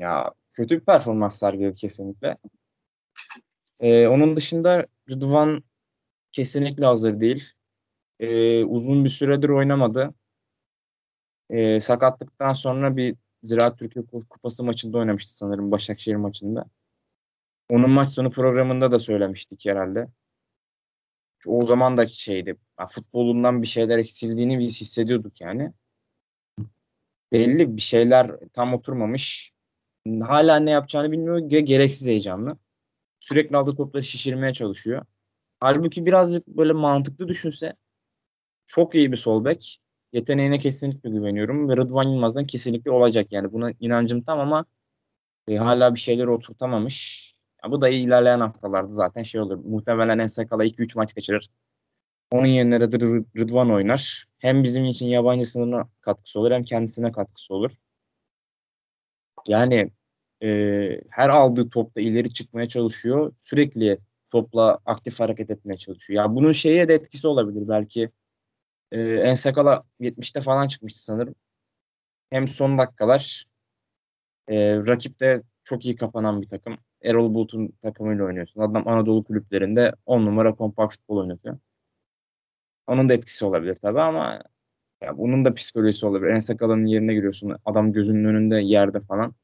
ya 0.00 0.34
kötü 0.52 0.80
bir 0.80 0.84
performans 0.84 1.38
sergiledi 1.38 1.76
kesinlikle. 1.76 2.36
Ee, 3.80 4.06
onun 4.06 4.36
dışında 4.36 4.86
Rıdvan 5.10 5.64
kesinlikle 6.32 6.86
hazır 6.86 7.20
değil. 7.20 7.52
Ee, 8.20 8.64
uzun 8.64 9.04
bir 9.04 9.08
süredir 9.08 9.48
oynamadı. 9.48 10.14
Ee, 11.50 11.80
sakatlıktan 11.80 12.52
sonra 12.52 12.96
bir 12.96 13.16
Ziraat 13.42 13.78
Türkiye 13.78 14.04
Kupası 14.30 14.64
maçında 14.64 14.98
oynamıştı 14.98 15.36
sanırım 15.36 15.70
Başakşehir 15.70 16.16
maçında. 16.16 16.66
Onun 17.70 17.90
maç 17.90 18.08
sonu 18.08 18.30
programında 18.30 18.92
da 18.92 18.98
söylemiştik 18.98 19.66
herhalde. 19.66 20.08
O 21.46 21.66
zaman 21.66 21.96
da 21.96 22.06
şeydi. 22.06 22.56
Futbolundan 22.88 23.62
bir 23.62 23.66
şeyler 23.66 23.98
eksildiğini 23.98 24.58
biz 24.58 24.80
hissediyorduk 24.80 25.40
yani. 25.40 25.72
Belli 27.32 27.76
bir 27.76 27.82
şeyler 27.82 28.30
tam 28.52 28.74
oturmamış. 28.74 29.52
Hala 30.20 30.56
ne 30.56 30.70
yapacağını 30.70 31.12
bilmiyor 31.12 31.38
gereksiz 31.38 32.06
heyecanlı. 32.06 32.58
Sürekli 33.20 33.56
aldığı 33.56 33.76
topları 33.76 34.04
şişirmeye 34.04 34.52
çalışıyor. 34.52 35.06
Halbuki 35.60 36.06
birazcık 36.06 36.46
böyle 36.46 36.72
mantıklı 36.72 37.28
düşünse 37.28 37.76
çok 38.66 38.94
iyi 38.94 39.12
bir 39.12 39.16
sol 39.16 39.44
bek. 39.44 39.80
Yeteneğine 40.14 40.58
kesinlikle 40.58 41.10
güveniyorum 41.10 41.68
ve 41.68 41.76
Rıdvan 41.76 42.08
Yılmaz'dan 42.08 42.44
kesinlikle 42.44 42.90
olacak 42.90 43.32
yani. 43.32 43.52
Buna 43.52 43.72
inancım 43.80 44.22
tam 44.22 44.40
ama 44.40 44.64
e, 45.48 45.56
hala 45.56 45.94
bir 45.94 46.00
şeyler 46.00 46.26
oturtamamış. 46.26 47.24
Ya 47.64 47.70
bu 47.70 47.80
da 47.80 47.88
ilerleyen 47.88 48.40
haftalarda 48.40 48.88
zaten 48.88 49.22
şey 49.22 49.40
olur. 49.40 49.58
Muhtemelen 49.64 50.18
en 50.18 50.26
sakala 50.26 50.64
2-3 50.64 50.96
maç 50.96 51.14
kaçırır. 51.14 51.50
Onun 52.30 52.46
yerine 52.46 52.80
Rıdvan 53.38 53.70
oynar. 53.70 54.26
Hem 54.38 54.64
bizim 54.64 54.84
için 54.84 55.06
yabancı 55.06 55.46
sınırına 55.46 55.88
katkısı 56.00 56.40
olur 56.40 56.52
hem 56.52 56.62
kendisine 56.62 57.12
katkısı 57.12 57.54
olur. 57.54 57.76
Yani 59.48 59.90
e, 60.42 60.48
her 61.10 61.28
aldığı 61.28 61.70
topta 61.70 62.00
ileri 62.00 62.32
çıkmaya 62.32 62.68
çalışıyor. 62.68 63.32
Sürekli 63.38 63.98
topla 64.30 64.78
aktif 64.86 65.20
hareket 65.20 65.50
etmeye 65.50 65.76
çalışıyor. 65.76 66.24
Ya 66.24 66.34
bunun 66.34 66.52
şeye 66.52 66.88
de 66.88 66.94
etkisi 66.94 67.28
olabilir 67.28 67.68
belki. 67.68 68.10
E, 68.92 69.00
en 69.00 69.34
sakala 69.34 69.84
70'te 70.00 70.40
falan 70.40 70.68
çıkmıştı 70.68 71.04
sanırım. 71.04 71.34
Hem 72.30 72.48
son 72.48 72.78
dakikalar 72.78 73.44
e, 74.48 74.76
rakip 74.76 75.20
de 75.20 75.42
çok 75.64 75.86
iyi 75.86 75.96
kapanan 75.96 76.42
bir 76.42 76.48
takım. 76.48 76.78
Erol 77.02 77.34
Bulut'un 77.34 77.68
takımıyla 77.82 78.24
oynuyorsun. 78.24 78.60
Adam 78.60 78.88
Anadolu 78.88 79.24
kulüplerinde 79.24 79.92
10 80.06 80.26
numara 80.26 80.54
kompakt 80.54 80.92
futbol 80.94 81.16
oynatıyor. 81.16 81.58
Onun 82.86 83.08
da 83.08 83.14
etkisi 83.14 83.44
olabilir 83.44 83.74
tabii 83.74 84.00
ama 84.00 84.42
ya 85.02 85.18
bunun 85.18 85.44
da 85.44 85.54
psikolojisi 85.54 86.06
olabilir. 86.06 86.30
En 86.30 86.40
sakalının 86.40 86.84
yerine 86.86 87.14
giriyorsun. 87.14 87.56
Adam 87.64 87.92
gözünün 87.92 88.24
önünde 88.24 88.56
yerde 88.56 89.00
falan. 89.00 89.34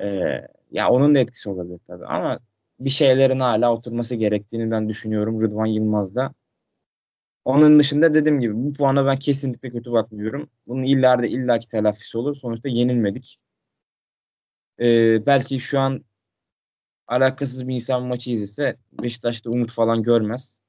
Ee, 0.00 0.46
ya 0.70 0.90
onun 0.90 1.14
da 1.14 1.18
etkisi 1.18 1.48
olabilir 1.48 1.80
tabii 1.86 2.06
ama 2.06 2.38
bir 2.80 2.90
şeylerin 2.90 3.40
hala 3.40 3.72
oturması 3.72 4.16
gerektiğini 4.16 4.70
ben 4.70 4.88
düşünüyorum 4.88 5.42
Rıdvan 5.42 5.66
Yılmaz'da. 5.66 6.34
Onun 7.46 7.78
dışında 7.78 8.14
dediğim 8.14 8.40
gibi 8.40 8.54
bu 8.56 8.72
puana 8.72 9.06
ben 9.06 9.16
kesinlikle 9.16 9.70
kötü 9.70 9.92
bakmıyorum. 9.92 10.50
Bunun 10.66 10.82
ileride 10.82 11.28
illaki 11.28 11.68
telafisi 11.68 12.18
olur. 12.18 12.34
Sonuçta 12.34 12.68
yenilmedik. 12.68 13.38
Ee, 14.80 15.26
belki 15.26 15.60
şu 15.60 15.78
an 15.78 16.04
alakasız 17.06 17.68
bir 17.68 17.74
insan 17.74 18.02
maçı 18.02 18.30
izlese 18.30 18.76
Beşiktaş'ta 19.02 19.50
umut 19.50 19.72
falan 19.72 20.02
görmez. 20.02 20.62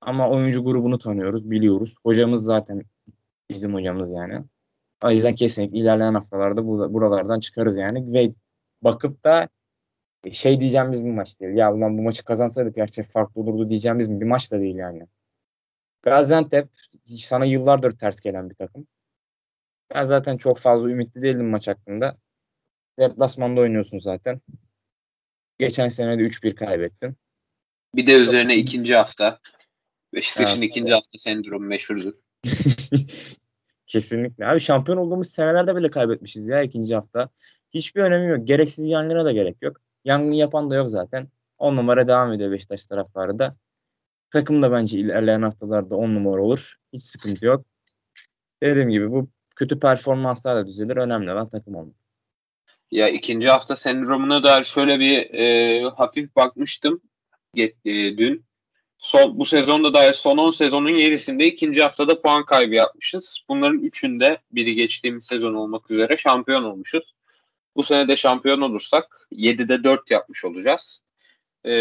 Ama 0.00 0.30
oyuncu 0.30 0.64
grubunu 0.64 0.98
tanıyoruz, 0.98 1.50
biliyoruz. 1.50 1.96
Hocamız 2.02 2.44
zaten 2.44 2.82
bizim 3.50 3.74
hocamız 3.74 4.12
yani. 4.12 4.44
O 5.04 5.10
yüzden 5.10 5.34
kesinlikle 5.34 5.78
ilerleyen 5.78 6.14
haftalarda 6.14 6.66
buralardan 6.66 7.40
çıkarız 7.40 7.76
yani. 7.76 8.12
Ve 8.12 8.34
bakıp 8.82 9.24
da 9.24 9.48
şey 10.32 10.60
diyeceğimiz 10.60 11.04
bir 11.04 11.10
maç 11.10 11.40
değil. 11.40 11.56
Ya 11.56 11.74
ulan 11.74 11.98
bu 11.98 12.02
maçı 12.02 12.24
kazansaydık 12.24 12.74
gerçek 12.74 13.04
farklı 13.04 13.40
olurdu 13.40 13.68
diyeceğimiz 13.68 14.10
bir 14.20 14.26
maç 14.26 14.52
da 14.52 14.60
değil 14.60 14.76
yani. 14.76 15.06
Gaziantep 16.04 16.68
sana 17.04 17.44
yıllardır 17.44 17.90
ters 17.90 18.20
gelen 18.20 18.50
bir 18.50 18.54
takım. 18.54 18.86
Ben 19.94 20.04
zaten 20.04 20.36
çok 20.36 20.58
fazla 20.58 20.90
ümitli 20.90 21.22
değildim 21.22 21.50
maç 21.50 21.68
hakkında. 21.68 22.16
Deplasmanda 22.98 23.60
oynuyorsun 23.60 23.98
zaten. 23.98 24.40
Geçen 25.58 25.88
sene 25.88 26.18
de 26.18 26.22
3-1 26.22 26.54
kaybettin. 26.54 27.16
Bir 27.94 28.06
de 28.06 28.12
üzerine 28.12 28.56
ikinci 28.56 28.96
hafta. 28.96 29.40
Beşiktaş'ın 30.14 30.58
evet. 30.58 30.70
ikinci 30.70 30.92
hafta 30.92 31.18
sendromu 31.18 31.66
meşhurdur. 31.66 32.12
Kesinlikle. 33.86 34.46
Abi 34.46 34.60
şampiyon 34.60 34.98
olduğumuz 34.98 35.30
senelerde 35.30 35.76
bile 35.76 35.90
kaybetmişiz 35.90 36.48
ya 36.48 36.62
ikinci 36.62 36.94
hafta. 36.94 37.28
Hiçbir 37.74 38.00
önemi 38.00 38.30
yok. 38.30 38.48
Gereksiz 38.48 38.88
yangına 38.88 39.24
da 39.24 39.32
gerek 39.32 39.56
yok. 39.62 39.80
Yangın 40.04 40.32
yapan 40.32 40.70
da 40.70 40.74
yok 40.74 40.90
zaten. 40.90 41.28
10 41.58 41.76
numara 41.76 42.08
devam 42.08 42.32
ediyor 42.32 42.50
Beşiktaş 42.50 42.86
taraftarı 42.86 43.38
da. 43.38 43.56
Takım 44.34 44.62
da 44.62 44.72
bence 44.72 44.98
ilerleyen 44.98 45.42
haftalarda 45.42 45.96
10 45.96 46.14
numara 46.14 46.42
olur. 46.42 46.76
Hiç 46.92 47.02
sıkıntı 47.02 47.46
yok. 47.46 47.66
Dediğim 48.62 48.90
gibi 48.90 49.10
bu 49.10 49.28
kötü 49.56 49.80
performanslar 49.80 50.56
da 50.56 50.66
düzelir. 50.66 50.96
Önemli 50.96 51.32
olan 51.32 51.48
takım 51.48 51.74
olmak. 51.74 51.94
Ya 52.90 53.08
ikinci 53.08 53.48
hafta 53.48 53.76
sendromuna 53.76 54.42
dair 54.42 54.64
şöyle 54.64 55.00
bir 55.00 55.34
e, 55.34 55.82
hafif 55.96 56.36
bakmıştım 56.36 57.00
e, 57.56 57.72
dün. 58.18 58.44
Son, 58.98 59.38
bu 59.38 59.44
sezonda 59.44 59.94
dair 59.94 60.12
son 60.12 60.38
10 60.38 60.50
sezonun 60.50 60.90
7'sinde 60.90 61.44
ikinci 61.44 61.82
haftada 61.82 62.22
puan 62.22 62.44
kaybı 62.44 62.74
yapmışız. 62.74 63.44
Bunların 63.48 63.78
üçünde 63.78 64.38
biri 64.52 64.74
geçtiğimiz 64.74 65.26
sezon 65.26 65.54
olmak 65.54 65.90
üzere 65.90 66.16
şampiyon 66.16 66.64
olmuşuz. 66.64 67.14
Bu 67.76 67.82
sene 67.82 68.08
de 68.08 68.16
şampiyon 68.16 68.60
olursak 68.60 69.28
7'de 69.32 69.84
4 69.84 70.10
yapmış 70.10 70.44
olacağız. 70.44 71.00
E, 71.66 71.72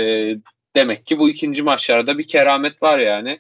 demek 0.76 1.06
ki 1.06 1.20
bu 1.20 1.30
ikinci 1.30 1.64
maçlarda 1.64 2.18
bir 2.18 2.28
keramet 2.28 2.84
var 2.84 3.00
yani. 3.00 3.40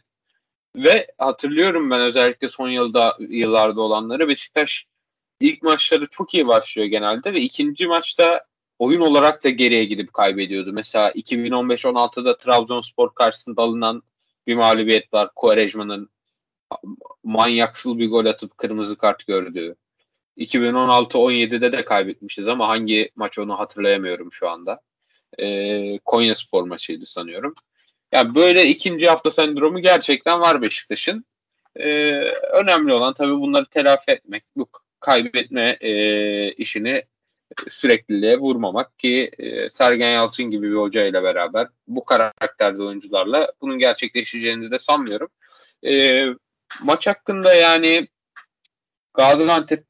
Ve 0.76 1.08
hatırlıyorum 1.17 1.91
ben 1.91 2.02
özellikle 2.02 2.48
son 2.48 2.69
yılda 2.69 3.17
yıllarda 3.19 3.82
olanları 3.82 4.28
Beşiktaş 4.28 4.88
ilk 5.39 5.63
maçları 5.63 6.06
çok 6.10 6.34
iyi 6.34 6.48
başlıyor 6.48 6.88
genelde 6.88 7.34
ve 7.34 7.41
ikinci 7.41 7.88
maçta 7.88 8.46
oyun 8.80 9.02
olarak 9.02 9.43
da 9.43 9.50
geriye 9.50 9.86
gidip 9.86 10.13
kaybediyordu. 10.13 10.74
Mesela 10.74 11.12
2015-16'da 11.12 12.38
Trabzonspor 12.38 13.15
karşısında 13.15 13.62
alınan 13.62 14.04
bir 14.48 14.56
mağlubiyet 14.56 15.13
var. 15.13 15.30
Quaresma'nın 15.36 16.10
manyaksıl 17.24 18.00
bir 18.00 18.10
gol 18.10 18.26
atıp 18.26 18.58
kırmızı 18.58 18.98
kart 18.98 19.28
gördüğü. 19.28 19.76
2016-17'de 20.38 21.72
de 21.72 21.86
kaybetmişiz 21.86 22.48
ama 22.48 22.67
hangi 22.67 23.12
maç 23.15 23.39
onu 23.39 23.60
hatırlayamıyorum 23.60 24.34
şu 24.34 24.50
anda. 24.50 24.82
Ee, 25.39 26.00
Konya 26.06 26.36
Spor 26.36 26.63
maçıydı 26.63 27.06
sanıyorum. 27.06 27.54
Yani 28.12 28.36
böyle 28.36 28.67
ikinci 28.67 29.10
hafta 29.10 29.32
sendromu 29.32 29.80
gerçekten 29.80 30.39
var 30.39 30.62
Beşiktaş'ın. 30.62 31.26
E, 31.76 31.89
önemli 32.54 32.93
olan 32.93 33.13
tabii 33.13 33.34
bunları 33.34 33.65
telafi 33.65 34.12
etmek, 34.12 34.43
bu 34.56 34.67
kaybetme 35.00 35.78
e, 35.82 36.52
işini 36.52 37.04
sürekliliğe 37.69 38.38
vurmamak 38.38 39.00
ki 39.00 39.32
e, 39.38 39.69
Sergen 39.69 40.10
Yalçın 40.10 40.46
gibi 40.46 40.72
bir 40.72 40.76
hoca 40.76 41.06
ile 41.06 41.24
beraber 41.24 41.67
bu 41.88 42.06
karakterde 42.06 42.84
oyuncularla 42.84 43.52
bunun 43.62 43.80
gerçekleşeceğini 43.80 44.72
de 44.72 44.80
sanmıyorum. 44.80 45.30
E, 45.86 46.26
maç 46.82 47.08
hakkında 47.08 47.54
yani 47.54 48.08
Gaziantep 49.13 49.86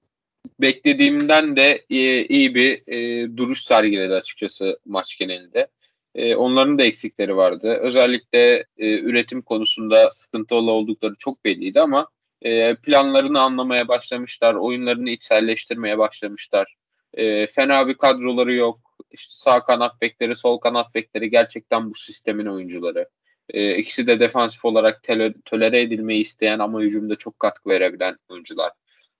beklediğimden 0.59 1.55
de 1.55 1.85
iyi, 1.89 2.27
iyi 2.27 2.55
bir 2.55 2.83
e, 2.87 3.27
duruş 3.37 3.63
sergiledi 3.63 4.13
açıkçası 4.13 4.79
maç 4.85 5.17
genelinde. 5.17 5.67
E, 6.15 6.35
onların 6.35 6.77
da 6.77 6.83
eksikleri 6.83 7.37
vardı. 7.37 7.77
Özellikle 7.81 8.65
e, 8.77 8.99
üretim 8.99 9.41
konusunda 9.41 10.11
sıkıntılı 10.11 10.71
oldukları 10.71 11.15
çok 11.19 11.45
belliydi 11.45 11.81
ama 11.81 12.07
e, 12.41 12.75
planlarını 12.75 13.41
anlamaya 13.41 13.87
başlamışlar, 13.87 14.53
oyunlarını 14.53 15.09
içselleştirmeye 15.09 15.97
başlamışlar. 15.97 16.75
E, 17.13 17.47
fena 17.47 17.87
bir 17.87 17.93
kadroları 17.93 18.53
yok. 18.53 18.79
İşte 19.11 19.33
sağ 19.35 19.65
kanat 19.65 20.01
bekleri, 20.01 20.35
sol 20.35 20.57
kanat 20.57 20.95
bekleri 20.95 21.29
gerçekten 21.29 21.89
bu 21.89 21.95
sistemin 21.95 22.45
oyuncuları. 22.45 23.09
E, 23.49 23.77
ikisi 23.77 24.07
de 24.07 24.19
defansif 24.19 24.65
olarak 24.65 25.03
tele, 25.03 25.33
tolere 25.45 25.81
edilmeyi 25.81 26.21
isteyen 26.21 26.59
ama 26.59 26.81
hücumda 26.81 27.15
çok 27.15 27.39
katkı 27.39 27.69
verebilen 27.69 28.17
oyuncular. 28.29 28.71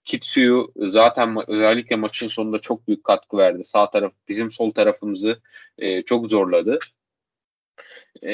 Kitsuyu 0.04 0.72
zaten 0.76 1.36
özellikle 1.50 1.96
maçın 1.96 2.28
sonunda 2.28 2.58
çok 2.58 2.88
büyük 2.88 3.04
katkı 3.04 3.36
verdi. 3.36 3.64
Sağ 3.64 3.90
taraf 3.90 4.12
bizim 4.28 4.50
sol 4.50 4.72
tarafımızı 4.72 5.40
e, 5.78 6.02
çok 6.02 6.26
zorladı. 6.26 6.78
E, 8.22 8.32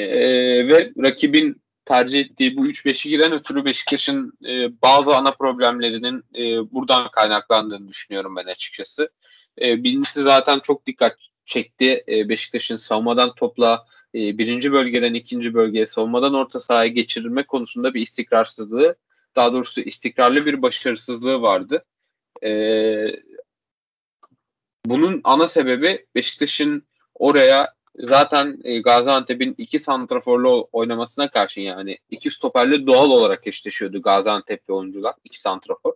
ve 0.67 0.91
rakibin 0.97 1.61
tercih 1.85 2.19
ettiği 2.19 2.57
bu 2.57 2.67
3-5'i 2.67 3.33
ötürü 3.33 3.65
Beşiktaş'ın 3.65 4.33
e, 4.47 4.81
bazı 4.81 5.15
ana 5.15 5.31
problemlerinin 5.31 6.23
e, 6.35 6.71
buradan 6.71 7.11
kaynaklandığını 7.11 7.87
düşünüyorum 7.87 8.35
ben 8.35 8.45
açıkçası. 8.45 9.09
E, 9.61 9.83
birincisi 9.83 10.21
zaten 10.21 10.59
çok 10.59 10.85
dikkat 10.85 11.17
çekti. 11.45 12.03
E, 12.07 12.29
Beşiktaş'ın 12.29 12.77
savunmadan 12.77 13.35
topla 13.35 13.85
e, 14.15 14.37
birinci 14.37 14.71
bölgeden 14.71 15.13
ikinci 15.13 15.53
bölgeye 15.53 15.85
savunmadan 15.85 16.33
orta 16.33 16.59
sahaya 16.59 16.87
geçirilme 16.87 17.43
konusunda 17.43 17.93
bir 17.93 18.01
istikrarsızlığı 18.01 18.95
daha 19.35 19.53
doğrusu 19.53 19.81
istikrarlı 19.81 20.45
bir 20.45 20.61
başarısızlığı 20.61 21.41
vardı. 21.41 21.85
E, 22.43 22.51
bunun 24.85 25.21
ana 25.23 25.47
sebebi 25.47 26.05
Beşiktaş'ın 26.15 26.83
oraya 27.15 27.73
zaten 27.95 28.59
e, 28.63 28.79
Gaziantep'in 28.81 29.55
iki 29.57 29.79
santraforlu 29.79 30.69
oynamasına 30.71 31.29
karşın 31.29 31.61
yani 31.61 31.97
iki 32.09 32.31
stoperle 32.31 32.87
doğal 32.87 33.09
olarak 33.09 33.47
eşleşiyordu 33.47 34.01
Gaziantep'li 34.01 34.73
oyuncular. 34.73 35.15
iki 35.23 35.41
santrafor. 35.41 35.93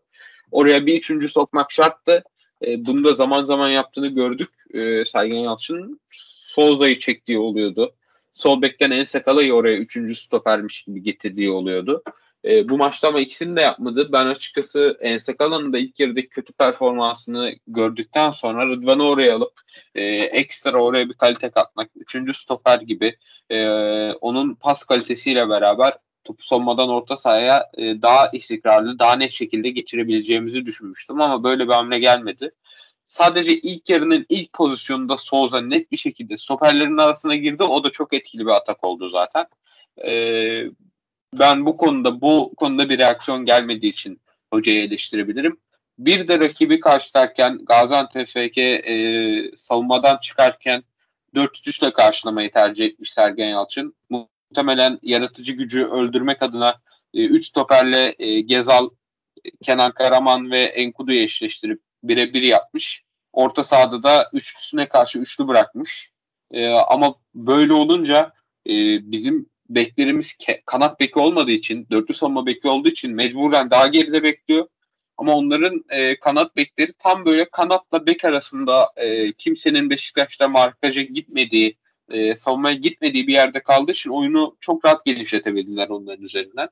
Oraya 0.52 0.86
bir 0.86 0.98
üçüncü 0.98 1.30
sokmak 1.30 1.72
şarttı. 1.72 2.24
E, 2.66 2.86
bunu 2.86 3.04
da 3.04 3.14
zaman 3.14 3.44
zaman 3.44 3.70
yaptığını 3.70 4.08
gördük. 4.08 4.50
E, 4.74 5.06
Sergen 5.06 5.40
Yalçın'ın 5.40 6.00
Solza'yı 6.12 7.00
çektiği 7.00 7.40
oluyordu. 7.40 7.96
Sol 8.34 8.62
bekten 8.62 8.92
Ensekala'yı 8.92 9.54
oraya 9.54 9.78
üçüncü 9.78 10.16
stopermiş 10.16 10.84
gibi 10.84 11.04
getirdiği 11.04 11.52
oluyordu. 11.52 12.04
E, 12.46 12.70
bu 12.70 12.78
maçta 12.78 13.08
ama 13.08 13.20
ikisini 13.20 13.56
de 13.56 13.62
yapmadı. 13.62 14.10
Ben 14.12 14.26
açıkçası 14.26 14.98
Ensekala'nın 15.02 15.74
da 15.74 15.78
ilk 15.78 16.00
yarıdaki 16.00 16.30
kötü 16.30 16.54
performansını 16.54 17.56
gördükten 17.68 18.30
sonra 18.30 18.68
Rıdvan'ı 18.68 19.04
oraya 19.04 19.36
alıp 19.36 19.62
e, 19.96 20.04
ekstra 20.16 20.78
oraya 20.78 21.10
bir 21.10 21.14
kalite 21.14 21.50
katmak, 21.50 21.90
üçüncü 21.96 22.34
stoper 22.34 22.82
gibi 22.82 23.18
e, 23.50 23.68
onun 24.12 24.56
pas 24.56 24.84
kalitesiyle 24.84 25.50
beraber 25.50 25.94
topu 26.24 26.44
sonmadan 26.44 26.90
orta 26.90 27.18
sahaya 27.18 27.72
e, 27.78 28.02
daha 28.02 28.30
istikrarlı, 28.30 29.00
daha 29.00 29.16
net 29.16 29.32
şekilde 29.32 29.70
geçirebileceğimizi 29.70 30.66
düşünmüştüm 30.66 31.22
ama 31.22 31.44
böyle 31.44 31.68
bir 31.68 31.74
hamle 31.74 32.00
gelmedi. 32.00 32.52
Sadece 33.06 33.54
ilk 33.54 33.90
yarının 33.90 34.26
ilk 34.30 34.54
pozisyonunda 34.54 35.18
Souza 35.18 35.62
net 35.62 35.92
bir 35.92 35.98
şekilde 35.98 36.38
stoperlerin 36.38 36.98
arasına 36.98 37.36
girdi. 37.36 37.64
O 37.64 37.84
da 37.84 37.90
çok 37.90 38.14
etkili 38.14 38.46
bir 38.46 38.52
atak 38.52 38.84
oldu 38.84 39.10
zaten. 39.10 39.46
E, 40.06 40.12
ben 41.40 41.66
bu 41.66 41.78
konuda 41.78 42.22
bu 42.22 42.54
konuda 42.58 42.90
bir 42.90 43.00
reaksiyon 43.00 43.46
gelmediği 43.46 43.92
için 43.92 44.22
hocayı 44.54 44.84
eleştirebilirim. 44.84 45.58
Bir 46.00 46.28
de 46.28 46.40
rakibi 46.40 46.80
karşılarken 46.80 47.60
Gaziantep 47.66 48.28
FK 48.28 48.58
e, 48.58 49.52
savunmadan 49.58 50.18
çıkarken 50.18 50.84
4-3 51.36 51.84
ile 51.84 51.94
karşılamayı 51.94 52.52
tercih 52.52 52.86
etmiş 52.86 53.14
Sergen 53.14 53.48
Yalçın. 53.48 53.96
Muhtemelen 54.10 55.00
yaratıcı 55.02 55.54
gücü 55.54 55.86
öldürmek 55.86 56.44
adına 56.44 56.82
3 57.14 57.42
e, 57.42 57.48
stoperle 57.48 58.16
e, 58.20 58.42
Gezal, 58.42 58.90
Kenan 59.64 59.92
Karaman 59.92 60.52
ve 60.52 60.64
Enkudu'yu 60.64 61.22
eşleştirip 61.22 61.82
birebir 62.04 62.42
yapmış. 62.42 63.04
Orta 63.34 63.64
sahada 63.64 64.04
da 64.04 64.30
üçlüsüne 64.34 64.90
karşı 64.90 65.20
üçlü 65.20 65.48
bırakmış. 65.48 66.12
E, 66.52 66.68
ama 66.70 67.16
böyle 67.36 67.74
olunca 67.74 68.34
e, 68.68 68.72
bizim 69.12 69.50
beklerimiz 69.70 70.38
kanat 70.66 71.00
beki 71.00 71.20
olmadığı 71.20 71.52
için, 71.52 71.88
dörtlü 71.92 72.14
savunma 72.14 72.46
beki 72.46 72.68
olduğu 72.68 72.90
için 72.90 73.16
mecburen 73.16 73.70
daha 73.70 73.88
geride 73.88 74.24
bekliyor. 74.24 74.68
Ama 75.18 75.34
onların 75.34 75.84
e, 75.90 76.20
kanat 76.20 76.56
bekleri 76.56 76.94
tam 77.00 77.26
böyle 77.26 77.50
kanatla 77.50 78.08
bek 78.08 78.26
arasında 78.26 78.90
e, 78.98 79.32
kimsenin 79.34 79.90
Beşiktaş'ta 79.90 80.48
markaja 80.48 81.02
gitmediği, 81.02 81.78
e, 82.10 82.36
savunmaya 82.36 82.76
gitmediği 82.76 83.28
bir 83.28 83.34
yerde 83.34 83.60
kaldığı 83.60 83.92
için 83.92 84.10
oyunu 84.10 84.58
çok 84.60 84.86
rahat 84.86 85.06
genişletebildiler 85.06 85.90
onların 85.90 86.24
üzerinden. 86.24 86.70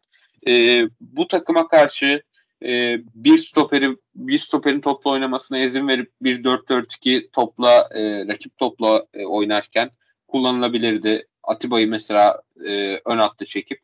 E, 0.48 0.84
bu 1.02 1.28
takıma 1.28 1.68
karşı 1.68 2.24
e, 2.64 3.00
bir 3.16 3.38
stoperi 3.38 3.98
bir 4.16 4.38
stoperin 4.38 4.82
topla 4.82 5.12
oynamasına 5.12 5.60
izin 5.60 5.88
verip 5.88 6.12
bir 6.22 6.44
4-4-2 6.44 7.32
topla 7.32 7.90
e, 7.96 8.28
rakip 8.28 8.58
topla 8.58 9.06
e, 9.14 9.26
oynarken 9.26 9.90
kullanılabilirdi. 10.28 11.28
Atiba'yı 11.44 11.88
mesela 11.88 12.42
e, 12.68 13.02
ön 13.06 13.18
hattı 13.18 13.46
çekip 13.46 13.80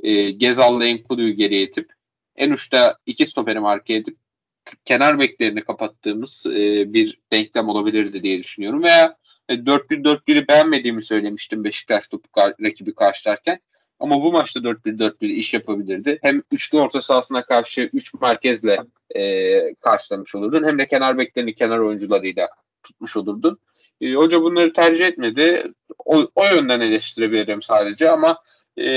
e, 0.00 0.30
Gezal'la 0.30 0.84
Enkudu'yu 0.84 1.34
geriye 1.34 1.62
itip 1.62 1.92
en 2.36 2.50
uçta 2.50 2.98
iki 3.06 3.26
stoperi 3.26 3.60
marke 3.60 3.94
edip 3.94 4.16
kenar 4.84 5.18
beklerini 5.18 5.64
kapattığımız 5.64 6.46
e, 6.46 6.92
bir 6.92 7.20
denklem 7.32 7.68
olabilirdi 7.68 8.22
diye 8.22 8.38
düşünüyorum. 8.38 8.82
Veya 8.82 9.16
e, 9.48 9.54
4-1-4-1'i 9.54 10.48
beğenmediğimi 10.48 11.02
söylemiştim 11.02 11.64
Beşiktaş 11.64 12.08
topu 12.08 12.28
ka- 12.28 12.64
rakibi 12.64 12.94
karşılarken. 12.94 13.60
Ama 14.00 14.22
bu 14.22 14.32
maçta 14.32 14.60
4-1-4-1 14.60 15.26
iş 15.26 15.54
yapabilirdi. 15.54 16.18
Hem 16.22 16.42
üçlü 16.52 16.78
orta 16.78 17.02
sahasına 17.02 17.44
karşı 17.44 17.90
3 17.92 18.14
merkezle 18.14 18.80
e, 19.16 19.74
karşılamış 19.74 20.34
olurdun. 20.34 20.64
Hem 20.64 20.78
de 20.78 20.88
kenar 20.88 21.18
beklerini 21.18 21.54
kenar 21.54 21.78
oyuncularıyla 21.78 22.48
tutmuş 22.82 23.16
olurdun. 23.16 23.58
E, 24.00 24.14
hoca 24.14 24.42
bunları 24.42 24.72
tercih 24.72 25.06
etmedi. 25.06 25.72
O, 26.04 26.28
o 26.34 26.44
yönden 26.44 26.80
eleştirebilirim 26.80 27.62
sadece 27.62 28.10
ama 28.10 28.38
e, 28.76 28.90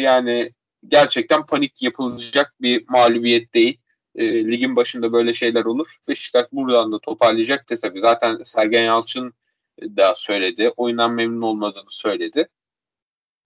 yani 0.00 0.52
gerçekten 0.88 1.46
panik 1.46 1.82
yapılacak 1.82 2.54
bir 2.60 2.84
mağlubiyet 2.88 3.54
değil. 3.54 3.80
E, 4.14 4.44
ligin 4.44 4.76
başında 4.76 5.12
böyle 5.12 5.34
şeyler 5.34 5.64
olur. 5.64 5.96
Beşiktaş 6.08 6.46
buradan 6.52 6.92
da 6.92 6.98
toparlayacak 6.98 7.70
da 7.70 7.76
tabii. 7.76 8.00
Zaten 8.00 8.42
Sergen 8.44 8.82
Yalçın 8.82 9.34
da 9.82 10.14
söyledi. 10.14 10.72
Oyundan 10.76 11.12
memnun 11.12 11.42
olmadığını 11.42 11.90
söyledi. 11.90 12.48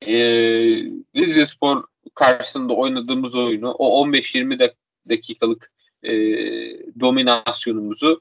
E, 0.07 0.15
Rize 1.17 1.47
Spor 1.47 1.85
karşısında 2.15 2.73
oynadığımız 2.73 3.37
oyunu 3.37 3.71
o 3.71 4.07
15-20 4.07 4.73
dakikalık 5.09 5.73
e, 6.03 6.13
dominasyonumuzu 7.01 8.21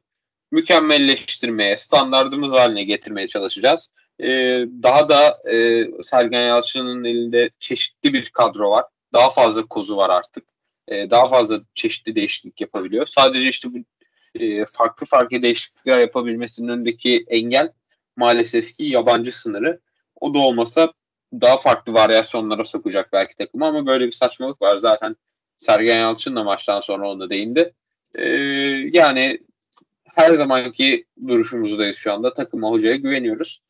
mükemmelleştirmeye, 0.51 1.77
standartımız 1.77 2.53
haline 2.53 2.83
getirmeye 2.83 3.27
çalışacağız. 3.27 3.89
Ee, 4.19 4.65
daha 4.83 5.09
da 5.09 5.51
e, 5.51 5.85
Sergen 6.03 6.41
Yalçın'ın 6.41 7.03
elinde 7.03 7.49
çeşitli 7.59 8.13
bir 8.13 8.29
kadro 8.29 8.71
var. 8.71 8.85
Daha 9.13 9.29
fazla 9.29 9.65
kozu 9.65 9.97
var 9.97 10.09
artık. 10.09 10.43
Ee, 10.87 11.09
daha 11.09 11.27
fazla 11.27 11.61
çeşitli 11.75 12.15
değişiklik 12.15 12.61
yapabiliyor. 12.61 13.05
Sadece 13.05 13.49
işte 13.49 13.69
bu 13.73 13.77
e, 14.35 14.65
farklı 14.65 15.05
farklı 15.05 15.41
değişiklikler 15.41 15.99
yapabilmesinin 15.99 16.67
önündeki 16.67 17.25
engel 17.27 17.71
maalesef 18.15 18.73
ki 18.73 18.83
yabancı 18.83 19.39
sınırı. 19.39 19.79
O 20.21 20.33
da 20.33 20.39
olmasa 20.39 20.93
daha 21.33 21.57
farklı 21.57 21.93
varyasyonlara 21.93 22.63
sokacak 22.63 23.13
belki 23.13 23.35
takımı 23.35 23.65
ama 23.65 23.85
böyle 23.85 24.07
bir 24.07 24.11
saçmalık 24.11 24.61
var. 24.61 24.77
Zaten 24.77 25.15
Sergen 25.57 25.99
Yalçın 25.99 26.35
da 26.35 26.43
maçtan 26.43 26.81
sonra 26.81 27.09
onu 27.09 27.29
değindi. 27.29 27.73
Ee, 28.15 28.25
yani 28.93 29.39
her 30.19 30.35
zamanki 30.35 31.05
duruşumuzdayız 31.27 31.97
şu 31.97 32.13
anda. 32.13 32.33
Takıma 32.33 32.69
hocaya 32.69 32.95
güveniyoruz. 32.95 33.61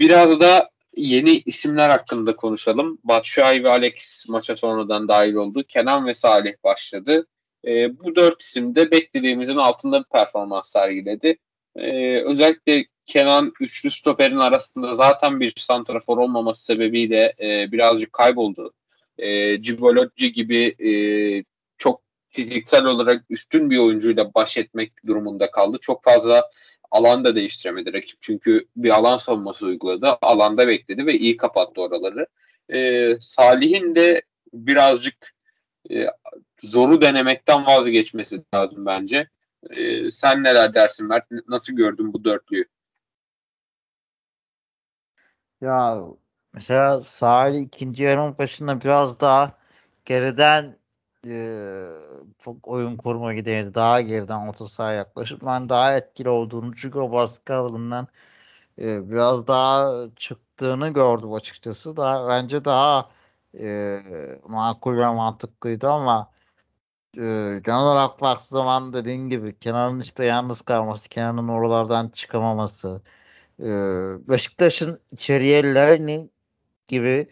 Biraz 0.00 0.40
da 0.40 0.70
yeni 0.96 1.42
isimler 1.46 1.88
hakkında 1.88 2.36
konuşalım. 2.36 2.98
Batshuayi 3.04 3.64
ve 3.64 3.70
Alex 3.70 4.24
maça 4.28 4.56
sonradan 4.56 5.08
dahil 5.08 5.34
oldu. 5.34 5.64
Kenan 5.68 6.06
ve 6.06 6.14
Salih 6.14 6.54
başladı. 6.64 7.26
E, 7.66 8.00
bu 8.00 8.16
dört 8.16 8.42
isim 8.42 8.74
de 8.74 8.90
beklediğimizin 8.90 9.56
altında 9.56 9.98
bir 9.98 10.08
performans 10.12 10.70
sergiledi. 10.70 11.38
E, 11.76 12.16
özellikle 12.20 12.86
Kenan 13.06 13.52
üçlü 13.60 13.90
stoperin 13.90 14.36
arasında 14.36 14.94
zaten 14.94 15.40
bir 15.40 15.54
santrafor 15.56 16.18
olmaması 16.18 16.64
sebebiyle 16.64 17.34
e, 17.40 17.72
birazcık 17.72 18.12
kayboldu 18.12 18.72
e, 19.18 19.62
Cibolocci 19.62 20.32
gibi 20.32 20.74
e, 20.78 20.90
fiziksel 22.34 22.84
olarak 22.84 23.24
üstün 23.30 23.70
bir 23.70 23.78
oyuncuyla 23.78 24.34
baş 24.34 24.56
etmek 24.56 25.06
durumunda 25.06 25.50
kaldı. 25.50 25.78
Çok 25.80 26.04
fazla 26.04 26.50
alan 26.90 27.24
da 27.24 27.34
değiştiremedi 27.34 27.92
rakip. 27.92 28.16
Çünkü 28.20 28.66
bir 28.76 28.90
alan 28.90 29.16
savunması 29.16 29.66
uyguladı. 29.66 30.18
Alanda 30.22 30.68
bekledi 30.68 31.06
ve 31.06 31.18
iyi 31.18 31.36
kapattı 31.36 31.80
oraları. 31.80 32.26
E, 32.72 33.10
Salih'in 33.20 33.94
de 33.94 34.22
birazcık 34.52 35.34
e, 35.90 36.06
zoru 36.62 37.02
denemekten 37.02 37.66
vazgeçmesi 37.66 38.42
lazım 38.54 38.86
bence. 38.86 39.28
E, 39.70 40.10
sen 40.10 40.42
neler 40.42 40.74
dersin 40.74 41.06
Mert? 41.06 41.24
Nasıl 41.48 41.72
gördün 41.72 42.12
bu 42.12 42.24
dörtlüyü? 42.24 42.64
Ya 45.60 45.98
mesela 46.52 47.00
Salih 47.00 47.60
ikinci 47.60 48.02
yarım 48.02 48.38
başında 48.38 48.80
biraz 48.80 49.20
daha 49.20 49.58
geriden 50.04 50.76
çok 52.44 52.68
oyun 52.68 52.96
kurma 52.96 53.34
gideydi. 53.34 53.74
Daha 53.74 54.00
geriden 54.00 54.48
orta 54.48 54.64
sahaya 54.64 54.96
yaklaşıp 54.96 55.42
ben 55.46 55.68
daha 55.68 55.96
etkili 55.96 56.28
olduğunu 56.28 56.76
çünkü 56.76 56.98
o 56.98 57.12
baskı 57.12 57.54
alanından 57.54 58.08
e, 58.78 59.10
biraz 59.10 59.46
daha 59.46 59.92
çıktığını 60.16 60.88
gördüm 60.88 61.32
açıkçası. 61.32 61.96
Daha 61.96 62.28
bence 62.28 62.64
daha 62.64 63.08
e, 63.60 64.00
makul 64.48 64.96
ve 64.98 65.08
mantıklıydı 65.14 65.90
ama 65.90 66.30
e, 67.16 67.20
genel 67.64 67.80
olarak 67.80 68.20
baktığı 68.20 68.48
zaman 68.48 68.92
dediğin 68.92 69.28
gibi 69.28 69.58
Kenan'ın 69.58 70.00
işte 70.00 70.24
yalnız 70.24 70.62
kalması, 70.62 71.08
Kenan'ın 71.08 71.48
oralardan 71.48 72.08
çıkamaması, 72.08 73.02
e, 73.60 73.66
Beşiktaş'ın 74.28 75.00
içeriye 75.12 75.62
gibi 76.88 77.28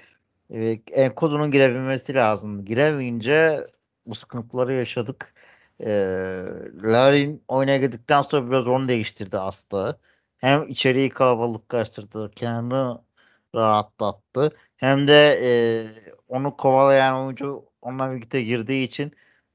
e, 0.51 0.83
Enkodu'nun 0.93 1.51
girebilmesi 1.51 2.15
lazım. 2.15 2.65
Giremeyince 2.65 3.67
bu 4.07 4.15
sıkıntıları 4.15 4.73
yaşadık. 4.75 5.35
E, 5.81 5.91
Larin 6.83 7.45
oyuna 7.49 7.77
girdikten 7.77 8.23
sonra 8.23 8.51
biraz 8.51 8.67
onu 8.67 8.89
değiştirdi 8.89 9.39
aslında. 9.39 9.99
Hem 10.39 10.63
içeriği 10.69 11.09
kalabalıklaştırdı, 11.11 12.31
Kenan'ı 12.31 13.03
rahatlattı. 13.55 14.57
Hem 14.77 15.09
de 15.09 15.41
e, 15.45 15.51
onu 16.29 16.57
kovalayan 16.57 17.25
oyuncu 17.25 17.65
onunla 17.83 18.13
birlikte 18.13 18.43
girdiği 18.43 18.85
için 18.85 19.13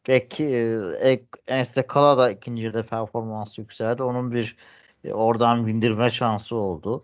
belki 0.08 0.44
e, 1.04 1.20
Enste 1.48 1.88
Kala 1.88 2.18
da 2.18 2.32
ikinci 2.32 2.64
yarıda 2.64 2.86
performansı 2.86 3.62
yükseldi. 3.62 4.04
Onun 4.04 4.32
bir 4.32 4.58
e, 5.04 5.14
oradan 5.14 5.68
bindirme 5.68 6.10
şansı 6.10 6.56
oldu. 6.56 7.04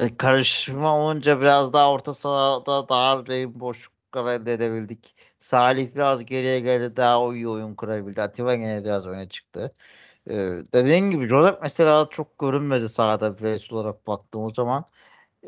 E, 0.00 0.16
karışma 0.16 0.98
olunca 0.98 1.40
biraz 1.40 1.72
daha 1.72 1.92
orta 1.92 2.14
sahada 2.14 2.88
daha 2.88 3.26
boşluklar 3.60 4.40
elde 4.40 4.52
edebildik. 4.52 5.14
Salih 5.42 5.94
biraz 5.94 6.24
geriye 6.24 6.60
geldi 6.60 6.96
daha 6.96 7.34
iyi 7.34 7.48
oyun 7.48 7.74
kurabildi. 7.74 8.22
Atiba 8.22 8.54
yine 8.54 8.84
biraz 8.84 9.06
öne 9.06 9.28
çıktı. 9.28 9.72
Ee, 10.30 10.34
dediğin 10.74 11.10
gibi 11.10 11.26
Josep 11.26 11.62
mesela 11.62 12.08
çok 12.10 12.38
görünmedi 12.38 12.88
sahada 12.88 13.38
bireysel 13.38 13.72
olarak 13.78 14.06
baktığımız 14.06 14.54
zaman. 14.54 14.84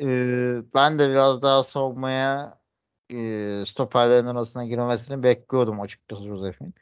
Ee, 0.01 0.57
ben 0.75 0.99
de 0.99 1.11
biraz 1.11 1.43
daha 1.43 1.63
savunmaya 1.65 2.59
e, 3.11 3.65
stoperlerin 3.67 4.27
arasına 4.27 4.65
girmesini 4.65 5.23
bekliyordum 5.23 5.81
açıkçası 5.81 6.25
Josep'in. 6.25 6.75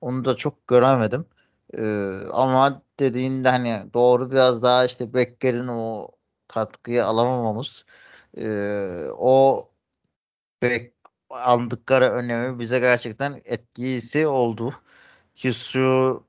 Onu 0.00 0.24
da 0.24 0.36
çok 0.36 0.68
göremedim. 0.68 1.26
Ee, 1.74 1.82
ama 2.32 2.82
dediğinde 3.00 3.50
hani 3.50 3.94
doğru 3.94 4.30
biraz 4.30 4.62
daha 4.62 4.84
işte 4.86 5.14
Becker'in 5.14 5.68
o 5.68 6.08
katkıyı 6.48 7.06
alamamamız 7.06 7.86
e, 8.38 9.08
o 9.18 9.68
bek 10.62 10.95
aldıkları 11.30 12.04
önemi 12.10 12.58
bize 12.58 12.78
gerçekten 12.78 13.42
etkisi 13.44 14.26
oldu. 14.26 14.74
Ki 15.34 15.54
şu 15.54 16.24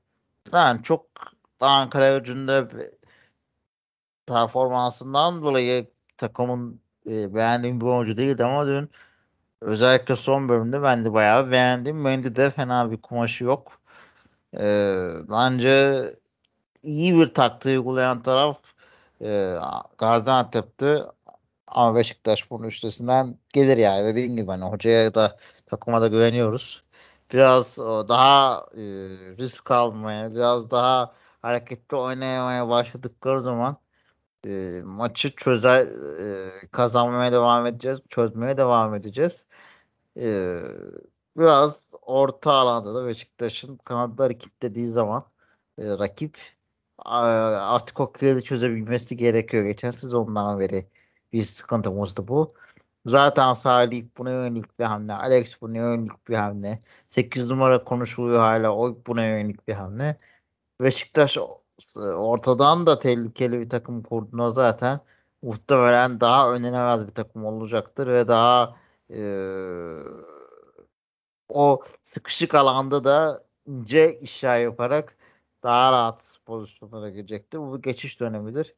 yani 0.52 0.82
çok 0.82 1.06
Ankara 1.60 2.18
gücünde 2.18 2.68
performansından 4.26 5.42
dolayı 5.42 5.86
takımın 6.16 6.80
e, 7.06 7.34
beğendiğim 7.34 7.80
bir 7.80 7.86
oyuncu 7.86 8.16
değildi 8.16 8.44
ama 8.44 8.66
dün 8.66 8.90
özellikle 9.60 10.16
son 10.16 10.48
bölümde 10.48 10.82
ben 10.82 11.04
de 11.04 11.12
bayağı 11.12 11.50
beğendim. 11.50 12.04
de 12.36 12.50
fena 12.50 12.90
bir 12.90 13.02
kumaşı 13.02 13.44
yok. 13.44 13.80
E, 14.54 14.64
bence 15.30 16.04
iyi 16.82 17.14
bir 17.16 17.34
taktiği 17.34 17.78
uygulayan 17.78 18.22
taraf 18.22 18.58
e, 19.22 19.54
Gaziantep'ti. 19.98 21.02
Ama 21.70 21.96
Beşiktaş 21.96 22.50
bunun 22.50 22.66
üstesinden 22.66 23.38
gelir 23.52 23.76
yani. 23.76 24.04
Dediğim 24.06 24.36
gibi 24.36 24.46
hani 24.46 24.64
hocaya 24.64 25.14
da 25.14 25.36
takıma 25.66 26.00
da 26.00 26.08
güveniyoruz. 26.08 26.84
Biraz 27.32 27.78
daha 27.78 28.66
e, 28.74 28.82
risk 29.38 29.70
almaya, 29.70 30.34
biraz 30.34 30.70
daha 30.70 31.14
hareketli 31.42 31.96
oynamaya 31.96 32.68
başladıkları 32.68 33.42
zaman 33.42 33.76
e, 34.46 34.82
maçı 34.84 35.36
çözer 35.36 35.86
e, 35.86 36.50
kazanmaya 36.72 37.32
devam 37.32 37.66
edeceğiz, 37.66 38.00
çözmeye 38.08 38.56
devam 38.56 38.94
edeceğiz. 38.94 39.46
E, 40.16 40.58
biraz 41.36 41.90
orta 42.02 42.52
alanda 42.52 42.94
da 42.94 43.06
Beşiktaş'ın 43.06 43.76
kanatları 43.76 44.38
kilitlediği 44.38 44.88
zaman 44.88 45.24
e, 45.78 45.84
rakip 45.98 46.38
artık 46.98 48.00
o 48.00 48.12
kredi 48.12 48.42
çözebilmesi 48.44 49.16
gerekiyor. 49.16 49.64
Geçen 49.64 49.90
sezondan 49.90 50.60
beri 50.60 50.88
bir 51.32 51.44
sıkıntımızdı 51.44 52.28
bu. 52.28 52.48
Zaten 53.06 53.52
Salih 53.52 54.06
buna 54.18 54.30
yönelik 54.30 54.78
bir 54.78 54.84
hamle. 54.84 55.12
Alex 55.12 55.60
buna 55.62 55.76
yönelik 55.76 56.28
bir 56.28 56.34
hamle. 56.34 56.80
8 57.08 57.46
numara 57.50 57.84
konuşuluyor 57.84 58.38
hala. 58.40 58.76
O 58.76 58.98
buna 59.06 59.24
yönelik 59.26 59.68
bir 59.68 59.72
hamle. 59.74 60.16
Beşiktaş 60.80 61.38
ortadan 61.96 62.86
da 62.86 62.98
tehlikeli 62.98 63.60
bir 63.60 63.70
takım 63.70 64.02
kurduğuna 64.02 64.50
zaten 64.50 65.00
muhtemelen 65.42 66.20
daha 66.20 66.52
önlenemez 66.52 67.06
bir 67.06 67.14
takım 67.14 67.44
olacaktır 67.44 68.06
ve 68.06 68.28
daha 68.28 68.76
e, 69.10 69.20
o 71.48 71.82
sıkışık 72.04 72.54
alanda 72.54 73.04
da 73.04 73.44
ince 73.66 74.20
işler 74.20 74.60
yaparak 74.60 75.16
daha 75.62 75.92
rahat 75.92 76.38
pozisyonlara 76.46 77.10
girecektir. 77.10 77.58
Bu 77.58 77.76
bir 77.76 77.82
geçiş 77.82 78.20
dönemidir. 78.20 78.74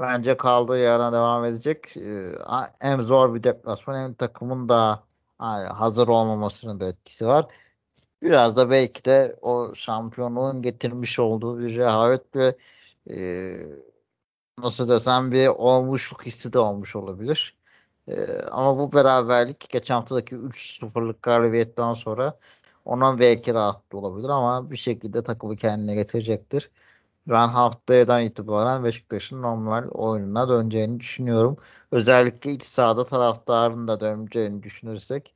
Bence 0.00 0.36
kaldığı 0.36 0.78
yerden 0.78 1.12
devam 1.12 1.44
edecek. 1.44 1.96
Ee, 1.96 2.32
hem 2.80 3.02
zor 3.02 3.34
bir 3.34 3.42
deplasman 3.42 4.04
hem 4.04 4.14
takımın 4.14 4.68
da 4.68 5.04
hazır 5.68 6.08
olmamasının 6.08 6.80
da 6.80 6.88
etkisi 6.88 7.26
var. 7.26 7.46
Biraz 8.22 8.56
da 8.56 8.70
belki 8.70 9.04
de 9.04 9.36
o 9.42 9.74
şampiyonluğun 9.74 10.62
getirmiş 10.62 11.18
olduğu 11.18 11.60
bir 11.60 11.76
rehavet 11.76 12.36
ve 12.36 12.56
e, 13.10 13.18
nasıl 14.58 14.88
desem 14.88 15.32
bir 15.32 15.46
olmuşluk 15.48 16.26
hissi 16.26 16.52
de 16.52 16.58
olmuş 16.58 16.96
olabilir. 16.96 17.56
E, 18.08 18.42
ama 18.52 18.78
bu 18.78 18.92
beraberlik 18.92 19.70
geçen 19.70 19.94
haftadaki 19.94 20.36
3-0'lık 20.36 21.22
galibiyetten 21.22 21.94
sonra 21.94 22.38
ona 22.84 23.18
belki 23.18 23.54
rahat 23.54 23.94
olabilir 23.94 24.28
ama 24.28 24.70
bir 24.70 24.76
şekilde 24.76 25.22
takımı 25.22 25.56
kendine 25.56 25.94
getirecektir. 25.94 26.70
Ben 27.26 27.48
haftayadan 27.48 28.22
itibaren 28.22 28.84
Beşiktaş'ın 28.84 29.42
normal 29.42 29.88
oyununa 29.88 30.48
döneceğini 30.48 31.00
düşünüyorum. 31.00 31.56
Özellikle 31.92 32.52
iç 32.52 32.62
sahada 32.62 33.04
taraftarın 33.04 33.88
da 33.88 34.00
döneceğini 34.00 34.62
düşünürsek 34.62 35.34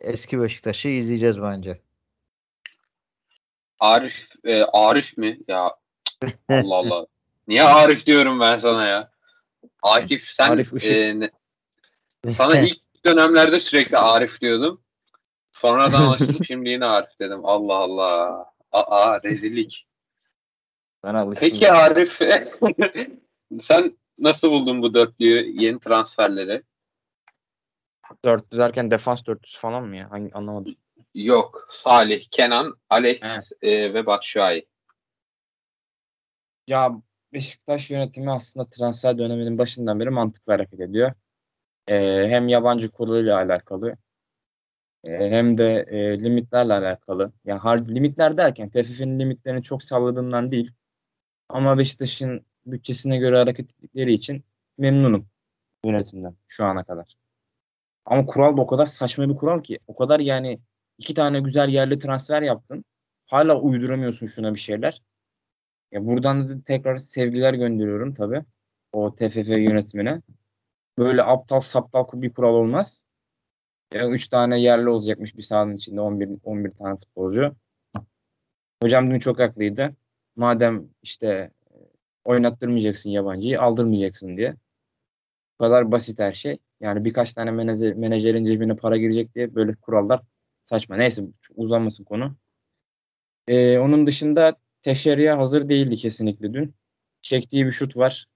eski 0.00 0.40
Beşiktaş'ı 0.40 0.88
izleyeceğiz 0.88 1.42
bence. 1.42 1.80
Arif 3.80 4.28
e, 4.44 4.62
Arif 4.62 5.18
mi? 5.18 5.40
Ya 5.48 5.74
Allah 6.48 6.74
Allah. 6.74 7.06
Niye 7.48 7.62
Arif 7.62 8.06
diyorum 8.06 8.40
ben 8.40 8.58
sana 8.58 8.86
ya? 8.86 9.10
Akif 9.82 10.24
sen 10.24 10.50
Arif 10.50 10.84
e, 10.84 11.20
ne, 11.20 11.30
sana 12.30 12.58
ilk 12.60 13.04
dönemlerde 13.04 13.60
sürekli 13.60 13.98
Arif 13.98 14.40
diyordum. 14.40 14.80
Sonradan 15.52 16.02
alıştım 16.02 16.44
şimdi 16.44 16.68
yine 16.68 16.84
Arif 16.84 17.20
dedim. 17.20 17.40
Allah 17.44 17.74
Allah. 17.74 18.46
Aa 18.72 19.22
rezillik. 19.22 19.86
Ben 21.04 21.14
alıştım. 21.14 21.48
Peki 21.48 21.72
Arif 21.72 22.18
sen 23.62 23.98
nasıl 24.18 24.50
buldun 24.50 24.82
bu 24.82 24.94
dörtlüyü, 24.94 25.62
yeni 25.62 25.80
transferleri? 25.80 26.62
Dörtlü 28.24 28.58
derken 28.58 28.90
defans 28.90 29.26
dörtlüsü 29.26 29.58
falan 29.58 29.84
mı 29.84 29.96
ya? 29.96 30.10
Hangi, 30.10 30.32
anlamadım. 30.34 30.76
Yok. 31.14 31.68
Salih, 31.70 32.24
Kenan, 32.30 32.76
Alex 32.90 33.22
e, 33.62 33.94
ve 33.94 34.06
Batshuayi. 34.06 34.68
Ya 36.68 37.02
Beşiktaş 37.32 37.90
yönetimi 37.90 38.32
aslında 38.32 38.68
transfer 38.70 39.18
döneminin 39.18 39.58
başından 39.58 40.00
beri 40.00 40.10
mantıklı 40.10 40.52
hareket 40.52 40.80
ediyor. 40.80 41.12
Ee, 41.88 42.26
hem 42.28 42.48
yabancı 42.48 42.90
kuruluyla 42.90 43.36
alakalı 43.36 43.96
e, 45.04 45.30
hem 45.30 45.58
de 45.58 45.86
e, 45.88 46.18
limitlerle 46.18 46.72
alakalı. 46.74 47.32
Yani 47.44 47.58
hard 47.58 47.88
limitler 47.88 48.36
derken 48.36 48.68
TFF'nin 48.70 49.20
limitlerini 49.20 49.62
çok 49.62 49.82
salladığından 49.82 50.50
değil. 50.52 50.72
Ama 51.48 51.78
Beşiktaş'ın 51.78 52.46
bütçesine 52.66 53.16
göre 53.16 53.38
hareket 53.38 53.72
ettikleri 53.72 54.12
için 54.12 54.44
memnunum 54.78 55.28
yönetimden 55.84 56.36
şu 56.46 56.64
ana 56.64 56.84
kadar. 56.84 57.16
Ama 58.04 58.26
kural 58.26 58.56
da 58.56 58.60
o 58.60 58.66
kadar 58.66 58.86
saçma 58.86 59.28
bir 59.28 59.36
kural 59.36 59.58
ki. 59.62 59.78
O 59.86 59.96
kadar 59.96 60.20
yani 60.20 60.60
iki 60.98 61.14
tane 61.14 61.40
güzel 61.40 61.68
yerli 61.68 61.98
transfer 61.98 62.42
yaptın. 62.42 62.84
Hala 63.26 63.60
uyduramıyorsun 63.60 64.26
şuna 64.26 64.54
bir 64.54 64.58
şeyler. 64.58 65.02
Ya 65.92 66.06
buradan 66.06 66.48
da 66.48 66.62
tekrar 66.62 66.96
sevgiler 66.96 67.54
gönderiyorum 67.54 68.14
tabii. 68.14 68.44
O 68.92 69.14
TFF 69.14 69.48
yönetimine. 69.48 70.22
Böyle 70.98 71.22
aptal 71.22 71.60
saptal 71.60 72.06
bir 72.14 72.34
kural 72.34 72.54
olmaz. 72.54 73.04
Ya 73.94 74.08
üç 74.08 74.28
tane 74.28 74.60
yerli 74.60 74.88
olacakmış 74.88 75.36
bir 75.36 75.42
sahanın 75.42 75.74
içinde 75.74 76.00
11 76.00 76.28
11 76.44 76.70
tane 76.70 76.96
futbolcu. 76.96 77.56
Hocam 78.82 79.10
dün 79.10 79.18
çok 79.18 79.38
haklıydı. 79.38 79.96
Madem 80.38 80.88
işte 81.02 81.50
oynattırmayacaksın 82.24 83.10
yabancıyı, 83.10 83.60
aldırmayacaksın 83.62 84.36
diye. 84.36 84.56
Bu 85.58 85.64
kadar 85.64 85.92
basit 85.92 86.18
her 86.20 86.32
şey. 86.32 86.58
Yani 86.80 87.04
birkaç 87.04 87.34
tane 87.34 87.50
menajer, 87.50 87.94
menajerin 87.94 88.44
cebine 88.44 88.76
para 88.76 88.96
girecek 88.96 89.34
diye 89.34 89.54
böyle 89.54 89.74
kurallar 89.74 90.20
saçma. 90.62 90.96
Neyse 90.96 91.22
uzanmasın 91.56 92.04
konu. 92.04 92.36
Ee, 93.48 93.78
onun 93.78 94.06
dışında 94.06 94.56
Teşeri'ye 94.82 95.32
hazır 95.32 95.68
değildi 95.68 95.96
kesinlikle 95.96 96.54
dün. 96.54 96.74
Çektiği 97.22 97.66
bir 97.66 97.72
şut 97.72 97.96
var. 97.96 98.26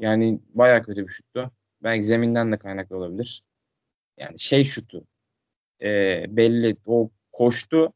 Yani 0.00 0.40
baya 0.48 0.82
kötü 0.82 1.06
bir 1.06 1.12
şuttu. 1.12 1.50
Belki 1.82 2.02
zeminden 2.02 2.52
de 2.52 2.58
kaynaklı 2.58 2.96
olabilir. 2.96 3.42
Yani 4.16 4.38
şey 4.38 4.64
şutu. 4.64 5.04
E, 5.82 5.86
belli. 6.36 6.76
O 6.86 7.10
koştu. 7.32 7.92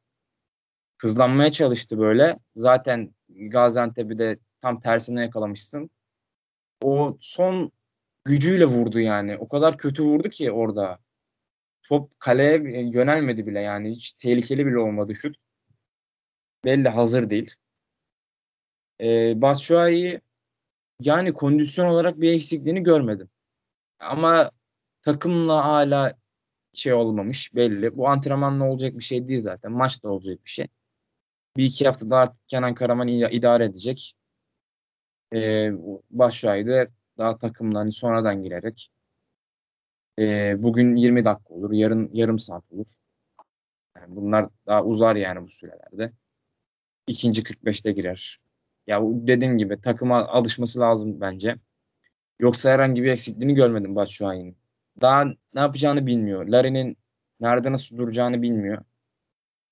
Hızlanmaya 1.02 1.52
çalıştı 1.52 1.98
böyle. 1.98 2.38
Zaten 2.56 3.14
Gaziantep'i 3.28 4.18
de 4.18 4.38
tam 4.60 4.80
tersine 4.80 5.20
yakalamışsın. 5.20 5.90
O 6.82 7.16
son 7.20 7.72
gücüyle 8.24 8.64
vurdu 8.64 9.00
yani. 9.00 9.36
O 9.38 9.48
kadar 9.48 9.78
kötü 9.78 10.02
vurdu 10.02 10.28
ki 10.28 10.52
orada. 10.52 10.98
Top 11.82 12.20
kaleye 12.20 12.56
yönelmedi 12.92 13.46
bile 13.46 13.60
yani. 13.60 13.90
Hiç 13.90 14.12
tehlikeli 14.12 14.66
bile 14.66 14.78
olmadı 14.78 15.14
şut. 15.14 15.36
Belli 16.64 16.88
hazır 16.88 17.30
değil. 17.30 17.54
Ee, 19.00 19.42
Batshuayi 19.42 20.20
yani 21.00 21.32
kondisyon 21.32 21.86
olarak 21.86 22.20
bir 22.20 22.32
eksikliğini 22.32 22.82
görmedim. 22.82 23.30
Ama 24.00 24.50
takımla 25.02 25.64
hala 25.64 26.18
şey 26.72 26.92
olmamış 26.92 27.54
belli. 27.54 27.96
Bu 27.96 28.08
antrenmanla 28.08 28.64
olacak 28.64 28.98
bir 28.98 29.04
şey 29.04 29.28
değil 29.28 29.40
zaten. 29.40 29.72
Maçta 29.72 30.08
olacak 30.08 30.44
bir 30.44 30.50
şey. 30.50 30.68
Bir 31.56 31.64
iki 31.64 31.84
hafta 31.86 32.10
daha 32.10 32.20
artık 32.20 32.48
Kenan 32.48 32.74
Karaman 32.74 33.08
idare 33.08 33.64
edecek. 33.64 34.14
Ee, 35.34 35.70
Başşuay'da 36.10 36.88
daha 37.18 37.38
takımla 37.38 37.80
hani 37.80 37.92
sonradan 37.92 38.42
girerek 38.42 38.90
e, 40.18 40.54
bugün 40.62 40.96
20 40.96 41.24
dakika 41.24 41.54
olur. 41.54 41.72
Yarın 41.72 42.10
yarım 42.12 42.38
saat 42.38 42.64
olur. 42.72 42.86
Yani 43.96 44.16
bunlar 44.16 44.48
daha 44.66 44.84
uzar 44.84 45.16
yani 45.16 45.46
bu 45.46 45.50
sürelerde. 45.50 46.12
İkinci 47.06 47.42
45'te 47.42 47.92
girer. 47.92 48.38
Ya 48.86 49.00
dediğim 49.02 49.58
gibi 49.58 49.80
takıma 49.80 50.26
alışması 50.26 50.80
lazım 50.80 51.20
bence. 51.20 51.56
Yoksa 52.40 52.70
herhangi 52.70 53.02
bir 53.02 53.10
eksikliğini 53.10 53.54
görmedim 53.54 53.96
Batshuayi'nin. 53.96 54.56
Daha 55.00 55.24
ne 55.24 55.60
yapacağını 55.60 56.06
bilmiyor. 56.06 56.46
Larry'nin 56.48 56.96
nerede 57.40 57.72
nasıl 57.72 57.96
duracağını 57.96 58.42
bilmiyor. 58.42 58.84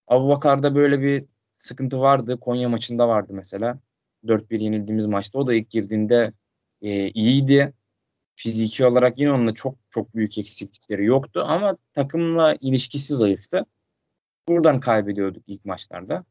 Abubakar'da 0.08 0.74
böyle 0.74 1.00
bir 1.00 1.24
sıkıntı 1.60 2.00
vardı. 2.00 2.40
Konya 2.40 2.68
maçında 2.68 3.08
vardı 3.08 3.32
mesela. 3.34 3.78
4-1 4.24 4.62
yenildiğimiz 4.62 5.06
maçta. 5.06 5.38
O 5.38 5.46
da 5.46 5.54
ilk 5.54 5.70
girdiğinde 5.70 6.32
e, 6.82 7.08
iyiydi. 7.08 7.72
Fiziki 8.36 8.86
olarak 8.86 9.18
yine 9.18 9.32
onunla 9.32 9.54
çok 9.54 9.74
çok 9.90 10.14
büyük 10.14 10.38
eksiklikleri 10.38 11.04
yoktu 11.04 11.44
ama 11.46 11.76
takımla 11.94 12.56
ilişkisi 12.60 13.14
zayıftı. 13.14 13.66
Buradan 14.48 14.80
kaybediyorduk 14.80 15.42
ilk 15.46 15.64
maçlarda. 15.64 16.24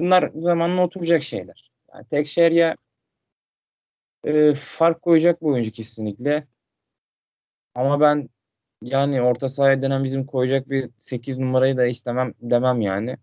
Bunlar 0.00 0.30
zamanla 0.34 0.82
oturacak 0.82 1.22
şeyler. 1.22 1.70
Yani 1.94 2.04
tek 2.10 2.26
şeriye 2.26 2.76
e, 4.24 4.54
fark 4.54 5.02
koyacak 5.02 5.42
bu 5.42 5.48
oyuncu 5.48 5.70
kesinlikle. 5.70 6.46
Ama 7.74 8.00
ben 8.00 8.28
yani 8.82 9.22
orta 9.22 9.48
sahaya 9.48 9.82
dinamizm 9.82 10.24
koyacak 10.24 10.70
bir 10.70 10.90
8 10.98 11.38
numarayı 11.38 11.76
da 11.76 11.86
istemem 11.86 12.34
demem 12.40 12.80
yani. 12.80 13.16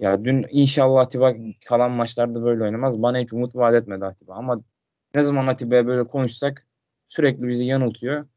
Ya 0.00 0.24
dün 0.24 0.46
inşallah 0.50 1.00
Atiba 1.00 1.34
kalan 1.66 1.90
maçlarda 1.92 2.42
böyle 2.44 2.64
oynamaz. 2.64 3.02
Bana 3.02 3.18
hiç 3.18 3.32
umut 3.32 3.56
vaat 3.56 3.74
etmedi 3.74 4.04
Atiba. 4.04 4.34
Ama 4.34 4.62
ne 5.14 5.22
zaman 5.22 5.46
Atiba'ya 5.46 5.86
böyle 5.86 6.04
konuşsak 6.08 6.66
sürekli 7.08 7.48
bizi 7.48 7.66
yanıltıyor. 7.66 8.28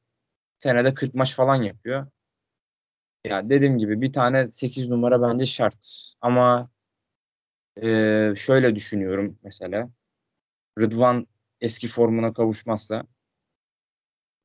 Senede 0.60 0.94
40 0.94 1.14
maç 1.16 1.36
falan 1.36 1.56
yapıyor. 1.56 2.08
Ya 3.24 3.50
dediğim 3.50 3.78
gibi 3.78 4.02
bir 4.02 4.14
tane 4.14 4.50
8 4.50 4.90
numara 4.90 5.22
bence 5.22 5.46
şart. 5.46 6.14
Ama 6.22 6.70
e, 7.84 7.88
şöyle 8.38 8.76
düşünüyorum 8.76 9.40
mesela. 9.44 9.90
Rıdvan 10.80 11.28
eski 11.62 11.88
formuna 11.88 12.34
kavuşmazsa 12.34 13.04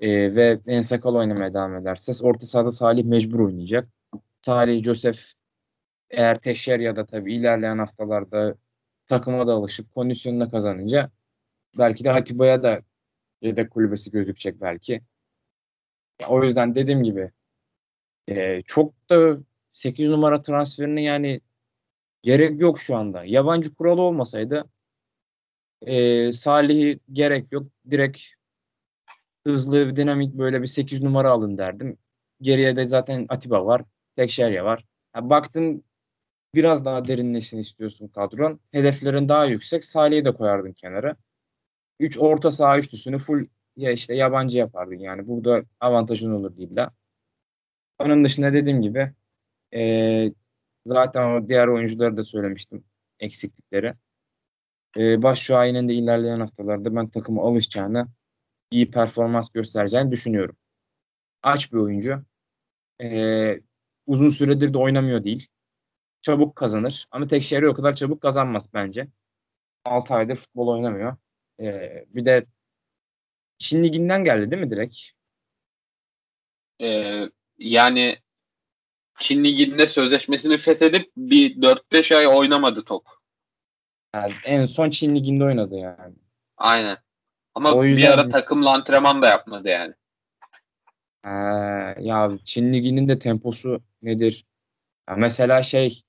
e, 0.00 0.36
ve 0.36 0.60
Ensakal 0.66 1.14
oynamaya 1.14 1.54
devam 1.54 1.76
ederse 1.76 2.26
orta 2.26 2.46
sahada 2.46 2.72
Salih 2.72 3.04
mecbur 3.04 3.40
oynayacak. 3.40 3.88
Salih, 4.42 4.82
Joseph 4.82 5.37
eğer 6.10 6.40
Teşer 6.40 6.80
ya 6.80 6.96
da 6.96 7.06
tabii 7.06 7.34
ilerleyen 7.34 7.78
haftalarda 7.78 8.54
takıma 9.06 9.46
da 9.46 9.52
alışıp 9.52 9.94
kondisyonuna 9.94 10.48
kazanınca 10.50 11.10
belki 11.78 12.04
de 12.04 12.10
Hatiba'ya 12.10 12.62
da 12.62 12.82
yedek 13.42 13.70
kulübesi 13.70 14.10
gözükecek 14.10 14.60
belki. 14.60 15.02
O 16.28 16.44
yüzden 16.44 16.74
dediğim 16.74 17.02
gibi 17.02 17.30
e, 18.28 18.62
çok 18.62 19.10
da 19.10 19.38
8 19.72 20.08
numara 20.08 20.42
transferini 20.42 21.04
yani 21.04 21.40
gerek 22.22 22.60
yok 22.60 22.80
şu 22.80 22.96
anda. 22.96 23.24
Yabancı 23.24 23.74
kuralı 23.74 24.02
olmasaydı 24.02 24.64
e, 25.82 26.32
Salih'i 26.32 27.00
gerek 27.12 27.52
yok. 27.52 27.66
Direkt 27.90 28.20
hızlı, 29.46 29.96
dinamik 29.96 30.34
böyle 30.34 30.62
bir 30.62 30.66
8 30.66 31.02
numara 31.02 31.30
alın 31.30 31.58
derdim. 31.58 31.98
Geriye 32.40 32.76
de 32.76 32.86
zaten 32.86 33.26
Atiba 33.28 33.66
var. 33.66 33.82
Tekşerya 34.16 34.64
var. 34.64 34.84
Ya 35.16 35.30
baktın 35.30 35.84
biraz 36.54 36.84
daha 36.84 37.04
derinleşsin 37.04 37.58
istiyorsun 37.58 38.08
kadron. 38.08 38.60
Hedeflerin 38.72 39.28
daha 39.28 39.44
yüksek. 39.44 39.84
Salih'i 39.84 40.24
de 40.24 40.34
koyardın 40.34 40.72
kenara. 40.72 41.16
3 42.00 42.18
orta 42.18 42.50
saha 42.50 42.78
üçlüsünü 42.78 43.18
full 43.18 43.46
ya 43.76 43.92
işte 43.92 44.14
yabancı 44.14 44.58
yapardın 44.58 44.98
yani. 44.98 45.28
Burada 45.28 45.62
avantajın 45.80 46.32
olur 46.32 46.52
illa. 46.56 46.90
Onun 47.98 48.24
dışında 48.24 48.52
dediğim 48.52 48.80
gibi 48.80 49.12
e, 49.74 50.32
zaten 50.86 51.30
o 51.30 51.48
diğer 51.48 51.68
oyuncuları 51.68 52.16
da 52.16 52.24
söylemiştim 52.24 52.84
eksiklikleri. 53.20 53.94
E, 54.96 55.22
Başşuay'ın 55.22 55.88
de 55.88 55.94
ilerleyen 55.94 56.40
haftalarda 56.40 56.96
ben 56.96 57.08
takımı 57.08 57.40
alışacağını 57.40 58.08
iyi 58.70 58.90
performans 58.90 59.50
göstereceğini 59.50 60.10
düşünüyorum. 60.10 60.56
Aç 61.42 61.72
bir 61.72 61.78
oyuncu. 61.78 62.24
E, 63.02 63.60
uzun 64.06 64.28
süredir 64.28 64.74
de 64.74 64.78
oynamıyor 64.78 65.24
değil. 65.24 65.48
Çabuk 66.22 66.56
kazanır. 66.56 67.06
Ama 67.10 67.26
tek 67.26 67.42
şehri 67.42 67.68
o 67.68 67.74
kadar 67.74 67.96
çabuk 67.96 68.20
kazanmaz 68.22 68.68
bence. 68.74 69.08
6 69.84 70.14
aydır 70.14 70.34
futbol 70.34 70.68
oynamıyor. 70.68 71.16
Ee, 71.60 72.04
bir 72.08 72.24
de 72.24 72.46
Çin 73.58 73.82
Ligi'nden 73.82 74.24
geldi 74.24 74.50
değil 74.50 74.62
mi 74.62 74.70
direkt? 74.70 74.96
Ee, 76.80 77.28
yani 77.58 78.18
Çin 79.18 79.44
Ligi'nde 79.44 79.88
sözleşmesini 79.88 80.58
feshedip 80.58 81.10
bir 81.16 81.56
4-5 81.56 82.16
ay 82.16 82.26
oynamadı 82.26 82.84
top. 82.84 83.06
Yani 84.14 84.32
en 84.44 84.66
son 84.66 84.90
Çin 84.90 85.14
Ligi'nde 85.14 85.44
oynadı 85.44 85.74
yani. 85.74 86.14
Aynen. 86.56 86.98
Ama 87.54 87.72
o 87.72 87.84
yüzden... 87.84 88.02
bir 88.02 88.08
ara 88.08 88.28
takımla 88.28 88.74
antrenman 88.74 89.22
da 89.22 89.28
yapmadı 89.28 89.68
yani. 89.68 89.94
Ee, 91.24 91.30
ya 92.04 92.38
Çin 92.44 92.72
Ligi'nin 92.72 93.08
de 93.08 93.18
temposu 93.18 93.82
nedir? 94.02 94.46
Ya 95.08 95.16
mesela 95.16 95.62
şey 95.62 96.02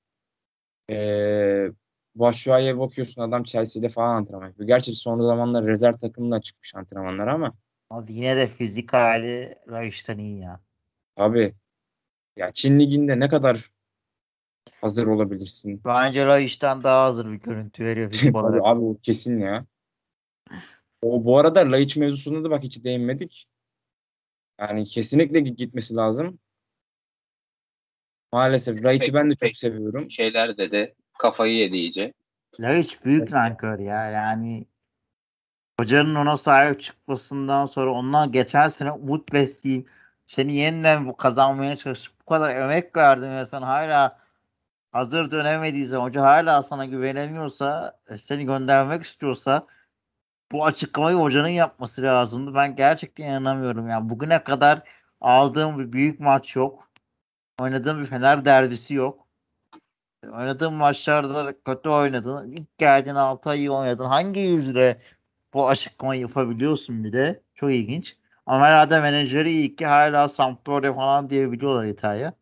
ee, 0.90 1.72
Başşuay'a 2.16 2.80
bakıyorsun 2.80 3.22
adam 3.22 3.44
Chelsea'de 3.44 3.90
falan 3.90 4.16
antrenman 4.16 4.48
yapıyor. 4.48 4.68
Gerçi 4.68 4.96
son 4.96 5.22
zamanlar 5.22 5.66
rezerv 5.66 5.94
takımına 5.94 6.42
çıkmış 6.42 6.76
antrenmanlar 6.76 7.28
ama. 7.28 7.54
Abi 7.90 8.14
yine 8.14 8.38
de 8.38 8.48
fizik 8.48 8.94
hali 8.94 9.56
Rayiş'ten 9.70 10.18
iyi 10.18 10.40
ya. 10.40 10.60
Abi 11.18 11.54
ya 12.36 12.52
Çin 12.54 12.80
Ligi'nde 12.80 13.20
ne 13.20 13.30
kadar 13.30 13.72
hazır 14.82 15.08
olabilirsin? 15.08 15.82
Bence 15.86 16.26
Rayiş'ten 16.26 16.84
daha 16.84 17.06
hazır 17.06 17.32
bir 17.32 17.40
görüntü 17.40 17.86
veriyor 17.86 18.12
fizik 18.12 18.36
olarak. 18.36 18.62
abi, 18.66 18.86
abi 18.86 19.02
kesin 19.02 19.40
ya. 19.40 19.66
O 21.02 21.26
bu 21.26 21.38
arada 21.38 21.72
Laiç 21.72 21.96
mevzusunda 21.96 22.44
da 22.44 22.50
bak 22.50 22.64
hiç 22.64 22.84
değinmedik. 22.84 23.48
Yani 24.60 24.86
kesinlikle 24.86 25.40
gitmesi 25.40 25.96
lazım. 25.96 26.40
Maalesef 28.34 28.84
Raiç'i 28.84 29.14
ben 29.14 29.32
de 29.32 29.36
çok 29.36 29.56
seviyorum. 29.56 30.12
Şeyler 30.12 30.58
dedi 30.58 30.96
kafayı 31.20 31.56
yedi 31.56 31.76
iyice. 31.76 32.14
Laiç 32.60 33.06
büyük 33.06 33.32
nankör 33.32 33.80
ya. 33.80 34.10
Yani 34.10 34.66
hocanın 35.80 36.16
ona 36.16 36.38
sahip 36.38 36.82
çıkmasından 36.82 37.66
sonra 37.66 37.92
ondan 37.92 38.32
geçen 38.32 38.68
sene 38.68 38.92
umut 38.92 39.34
besleyeyim 39.34 39.86
seni 40.28 40.56
yeniden 40.56 41.08
bu 41.08 41.18
kazanmaya 41.18 41.76
çalışıp 41.76 42.14
bu 42.22 42.26
kadar 42.26 42.56
emek 42.56 42.98
verdim 42.98 43.36
ve 43.36 43.46
sen 43.46 43.62
hala 43.62 44.20
hazır 44.92 45.32
dönemediyse 45.32 45.96
hoca 45.96 46.22
hala 46.22 46.64
sana 46.64 46.86
güvenemiyorsa 46.86 48.00
e, 48.10 48.18
seni 48.18 48.46
göndermek 48.46 49.04
istiyorsa 49.04 49.68
bu 50.52 50.66
açıklamayı 50.66 51.18
hocanın 51.18 51.48
yapması 51.48 52.02
lazımdı. 52.02 52.56
Ben 52.56 52.76
gerçekten 52.76 53.26
inanamıyorum. 53.26 53.90
Yani 53.90 54.10
bugüne 54.10 54.44
kadar 54.44 54.82
aldığım 55.22 55.80
bir 55.80 55.92
büyük 55.92 56.20
maç 56.20 56.56
yok. 56.56 56.89
Oynadığım 57.60 58.02
bir 58.02 58.06
Fener 58.06 58.46
derbisi 58.46 58.94
yok. 58.94 59.28
Oynadığım 60.24 60.74
maçlarda 60.74 61.54
kötü 61.66 61.90
oynadın. 61.90 62.52
İlk 62.52 62.78
geldin 62.78 63.16
6 63.16 63.50
ay 63.50 63.60
iyi 63.60 63.72
oynadın. 63.72 64.06
Hangi 64.06 64.40
yüzle 64.40 65.02
bu 65.54 65.68
açıklamayı 65.70 66.22
yapabiliyorsun 66.22 67.04
bir 67.04 67.14
de? 67.14 67.42
Çok 67.56 67.72
ilginç. 67.72 68.18
Ama 68.46 68.66
herhalde 68.66 69.00
menajeri 69.00 69.52
iyi 69.52 69.76
ki 69.76 69.86
hala 69.86 70.30
Sampdoria 70.30 70.94
falan 70.94 71.30
diyebiliyorlar 71.30 71.86
İtalya. 71.86 72.34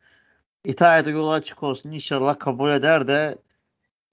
İtalya'da 0.66 1.10
yolu 1.10 1.32
açık 1.32 1.64
olsun. 1.64 1.92
İnşallah 1.92 2.40
kabul 2.40 2.72
eder 2.72 3.08
de 3.08 3.38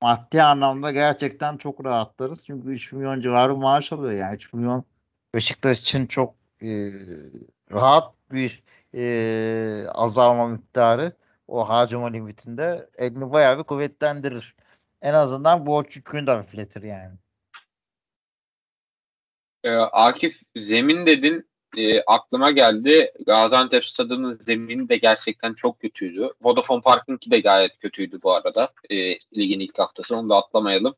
maddi 0.03 0.43
anlamda 0.43 0.93
gerçekten 0.93 1.57
çok 1.57 1.85
rahatlarız. 1.85 2.45
Çünkü 2.47 2.69
3 2.69 2.93
milyon 2.93 3.21
civarı 3.21 3.57
maaş 3.57 3.93
alıyor 3.93 4.13
yani. 4.13 4.35
3 4.37 4.53
milyon 4.53 4.85
Beşiktaş 5.35 5.81
için 5.81 6.07
çok 6.07 6.35
e, 6.63 6.69
rahat 7.73 8.15
bir 8.33 8.63
e, 8.97 9.89
azalma 9.89 10.49
miktarı 10.49 11.13
o 11.49 11.69
harcama 11.69 12.07
limitinde 12.07 12.91
elini 12.99 13.33
bayağı 13.33 13.59
bir 13.59 13.65
kuvvetlendirir. 13.65 14.55
En 15.03 15.15
azından 15.15 15.67
borç 15.67 15.97
yükünü 15.97 16.27
de 16.27 16.31
hafifletir 16.31 16.83
yani. 16.83 17.15
Ee, 19.65 19.71
Akif 19.77 20.41
zemin 20.57 21.07
dedin 21.07 21.49
e, 21.77 22.03
aklıma 22.03 22.51
geldi. 22.51 23.13
Gaziantep 23.27 23.85
stadının 23.85 24.33
zemini 24.33 24.89
de 24.89 24.97
gerçekten 24.97 25.55
çok 25.55 25.81
kötüydü. 25.81 26.31
Vodafone 26.43 26.81
Park'ınki 26.81 27.31
de 27.31 27.41
gayet 27.41 27.79
kötüydü 27.79 28.23
bu 28.23 28.35
arada. 28.35 28.73
E, 28.91 28.97
ligin 29.37 29.61
ilk 29.61 29.79
haftası 29.79 30.17
onu 30.17 30.29
da 30.29 30.37
atlamayalım. 30.37 30.95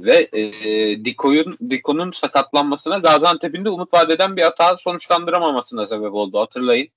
Ve 0.00 0.28
e, 0.32 1.04
Diko'nun 1.04 1.58
Diko'nun 1.70 2.10
sakatlanmasına 2.10 2.98
Gaziantep'in 2.98 3.64
de 3.64 3.70
umut 3.70 3.94
vadeden 3.94 4.36
bir 4.36 4.42
hata 4.42 4.76
sonuçlandıramamasına 4.76 5.86
sebep 5.86 6.14
oldu. 6.14 6.40
Hatırlayın. 6.40 6.88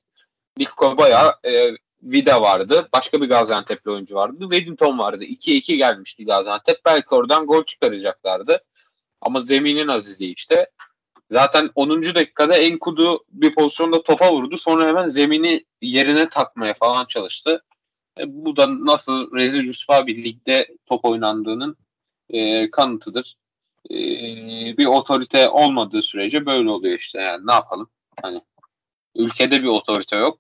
Diko 0.60 0.98
bayağı 0.98 1.34
e, 1.46 1.72
Vida 2.04 2.42
vardı. 2.42 2.90
Başka 2.94 3.22
bir 3.22 3.30
Gaziantep'li 3.30 3.92
oyuncu 3.92 4.16
vardı. 4.16 4.38
Weddington 4.40 5.00
vardı. 5.00 5.24
2-2 5.24 5.76
gelmişti 5.76 6.26
Gaziantep. 6.26 6.86
Belki 6.86 7.08
oradan 7.10 7.46
gol 7.46 7.64
çıkaracaklardı. 7.64 8.64
Ama 9.22 9.42
zeminin 9.42 9.88
azizliği 9.88 10.36
işte. 10.36 10.66
Zaten 11.32 11.70
10. 11.76 12.16
dakikada 12.16 12.58
Enkudu 12.58 13.26
bir 13.30 13.56
pozisyonda 13.56 14.04
topa 14.04 14.34
vurdu. 14.34 14.58
Sonra 14.58 14.88
hemen 14.88 15.08
zemini 15.08 15.66
yerine 15.82 16.30
takmaya 16.30 16.74
falan 16.74 17.06
çalıştı. 17.06 17.64
E, 18.20 18.24
bu 18.28 18.58
da 18.58 18.86
nasıl 18.86 19.34
rezil 19.36 19.64
rüsva 19.64 20.08
bir 20.08 20.24
ligde 20.24 20.68
top 20.86 21.06
oynandığının 21.06 21.78
e, 22.30 22.72
kanıtıdır. 22.72 23.38
E, 23.92 23.98
bir 24.78 24.86
otorite 24.86 25.50
olmadığı 25.50 26.02
sürece 26.02 26.46
böyle 26.46 26.70
oluyor 26.70 27.00
işte 27.00 27.22
yani 27.22 27.48
ne 27.48 27.54
yapalım. 27.54 27.90
Hani 28.22 28.42
ülkede 29.16 29.62
bir 29.64 29.68
otorite 29.68 30.16
yok. 30.16 30.40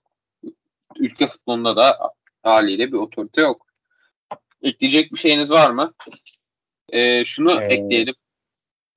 Ülke 0.99 1.27
futbolunda 1.27 1.75
da 1.75 2.11
haliyle 2.43 2.87
bir 2.87 2.97
otorite 2.97 3.41
yok. 3.41 3.67
Ekleyecek 4.61 5.13
bir 5.13 5.17
şeyiniz 5.17 5.51
var 5.51 5.71
mı? 5.71 5.93
E, 6.89 7.25
şunu 7.25 7.61
ee, 7.61 7.65
ekleyelim. 7.65 8.15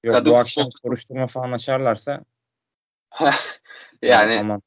Yok 0.05 0.15
Kadın 0.15 0.33
bu 0.33 0.37
akşam 0.37 0.65
futbol... 0.65 0.89
soruşturma 0.89 1.27
falan 1.27 1.53
açarlarsa 1.53 2.25
yani 4.03 4.41
aman. 4.41 4.63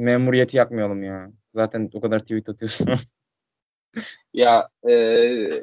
Memuriyeti 0.00 0.56
yakmayalım 0.56 1.02
ya. 1.02 1.32
Zaten 1.54 1.90
o 1.94 2.00
kadar 2.00 2.18
tweet 2.18 2.48
atıyorsun. 2.48 2.88
ya 4.34 4.68
e, 4.88 4.92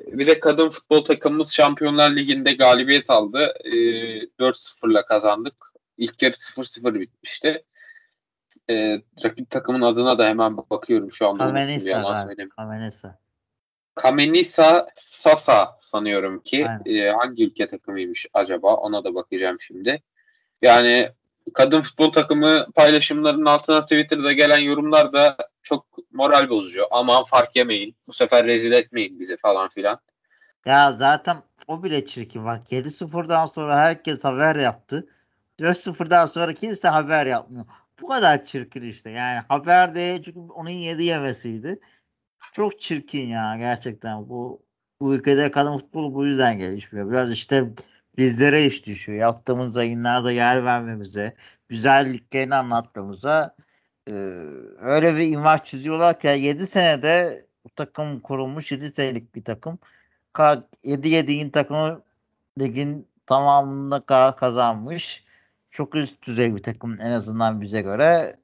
bir 0.07 0.27
de 0.27 0.39
kadın 0.39 0.69
futbol 0.69 1.05
takımımız 1.05 1.53
Şampiyonlar 1.53 2.15
Ligi'nde 2.15 2.53
galibiyet 2.53 3.09
aldı. 3.09 3.53
E, 3.63 3.69
4-0'la 3.69 5.05
kazandık. 5.05 5.55
İlk 5.97 6.21
yarı 6.21 6.33
0-0 6.33 6.99
bitmişti. 6.99 7.63
E, 8.69 9.01
rakip 9.23 9.49
takımın 9.49 9.81
adına 9.81 10.17
da 10.17 10.25
hemen 10.27 10.57
bakıyorum 10.57 11.11
şu 11.11 11.27
anda. 11.27 11.43
Kamenisa. 11.43 12.25
Kamenisa. 12.57 13.19
Kamenisa 13.95 14.87
Sasa 14.95 15.75
sanıyorum 15.79 16.39
ki. 16.39 16.67
E, 16.85 17.09
hangi 17.09 17.45
ülke 17.45 17.67
takımıymış 17.67 18.25
acaba? 18.33 18.75
Ona 18.75 19.03
da 19.03 19.15
bakacağım 19.15 19.57
şimdi. 19.61 20.01
Yani 20.61 21.11
kadın 21.53 21.81
futbol 21.81 22.11
takımı 22.11 22.65
paylaşımlarının 22.75 23.45
altına 23.45 23.81
Twitter'da 23.81 24.33
gelen 24.33 24.57
yorumlar 24.57 25.13
da 25.13 25.37
çok 25.63 25.85
moral 26.11 26.49
bozucu. 26.49 26.83
Aman 26.91 27.23
fark 27.23 27.55
yemeyin. 27.55 27.95
Bu 28.07 28.13
sefer 28.13 28.45
rezil 28.45 28.71
etmeyin 28.71 29.19
bizi 29.19 29.37
falan 29.37 29.69
filan. 29.69 29.99
Ya 30.65 30.91
zaten 30.91 31.37
o 31.67 31.83
bile 31.83 32.05
çirkin. 32.05 32.45
Bak 32.45 32.71
7-0'dan 32.71 33.45
sonra 33.45 33.79
herkes 33.79 34.23
haber 34.23 34.55
yaptı. 34.55 35.07
4-0'dan 35.59 36.25
sonra 36.25 36.53
kimse 36.53 36.87
haber 36.87 37.25
yapmıyor. 37.25 37.65
Bu 38.01 38.07
kadar 38.07 38.45
çirkin 38.45 38.81
işte. 38.81 39.09
Yani 39.09 39.39
haber 39.49 39.95
de 39.95 40.21
çünkü 40.25 40.39
onun 40.39 40.69
yedi 40.69 41.03
yemesiydi. 41.03 41.79
Çok 42.53 42.79
çirkin 42.79 43.27
ya 43.27 43.57
gerçekten. 43.57 44.29
Bu 44.29 44.63
bu 45.01 45.15
ülkede 45.15 45.51
kadın 45.51 45.77
futbolu 45.77 46.13
bu 46.13 46.25
yüzden 46.25 46.57
gelişmiyor. 46.57 47.11
Biraz 47.11 47.31
işte 47.31 47.69
bizlere 48.17 48.65
iş 48.65 48.85
düşüyor. 48.85 49.19
Yaptığımız 49.19 49.75
yayınlarda 49.75 50.31
yer 50.31 50.65
vermemize, 50.65 51.35
güzelliklerini 51.69 52.55
anlatmamıza 52.55 53.55
e, 54.07 54.11
öyle 54.79 55.15
bir 55.15 55.31
imaj 55.31 55.61
çiziyorlar 55.63 56.19
ki 56.19 56.27
7 56.27 56.67
senede 56.67 57.45
bu 57.65 57.69
takım 57.69 58.19
kurulmuş 58.19 58.71
7 58.71 58.91
senelik 58.91 59.35
bir 59.35 59.43
takım. 59.43 59.79
7-7'in 60.35 61.49
takımı 61.49 62.03
ligin 62.59 63.07
tamamını 63.25 64.05
kazanmış. 64.35 65.23
Çok 65.71 65.95
üst 65.95 66.27
düzey 66.27 66.55
bir 66.55 66.63
takım 66.63 67.01
en 67.01 67.11
azından 67.11 67.61
bize 67.61 67.81
göre. 67.81 68.37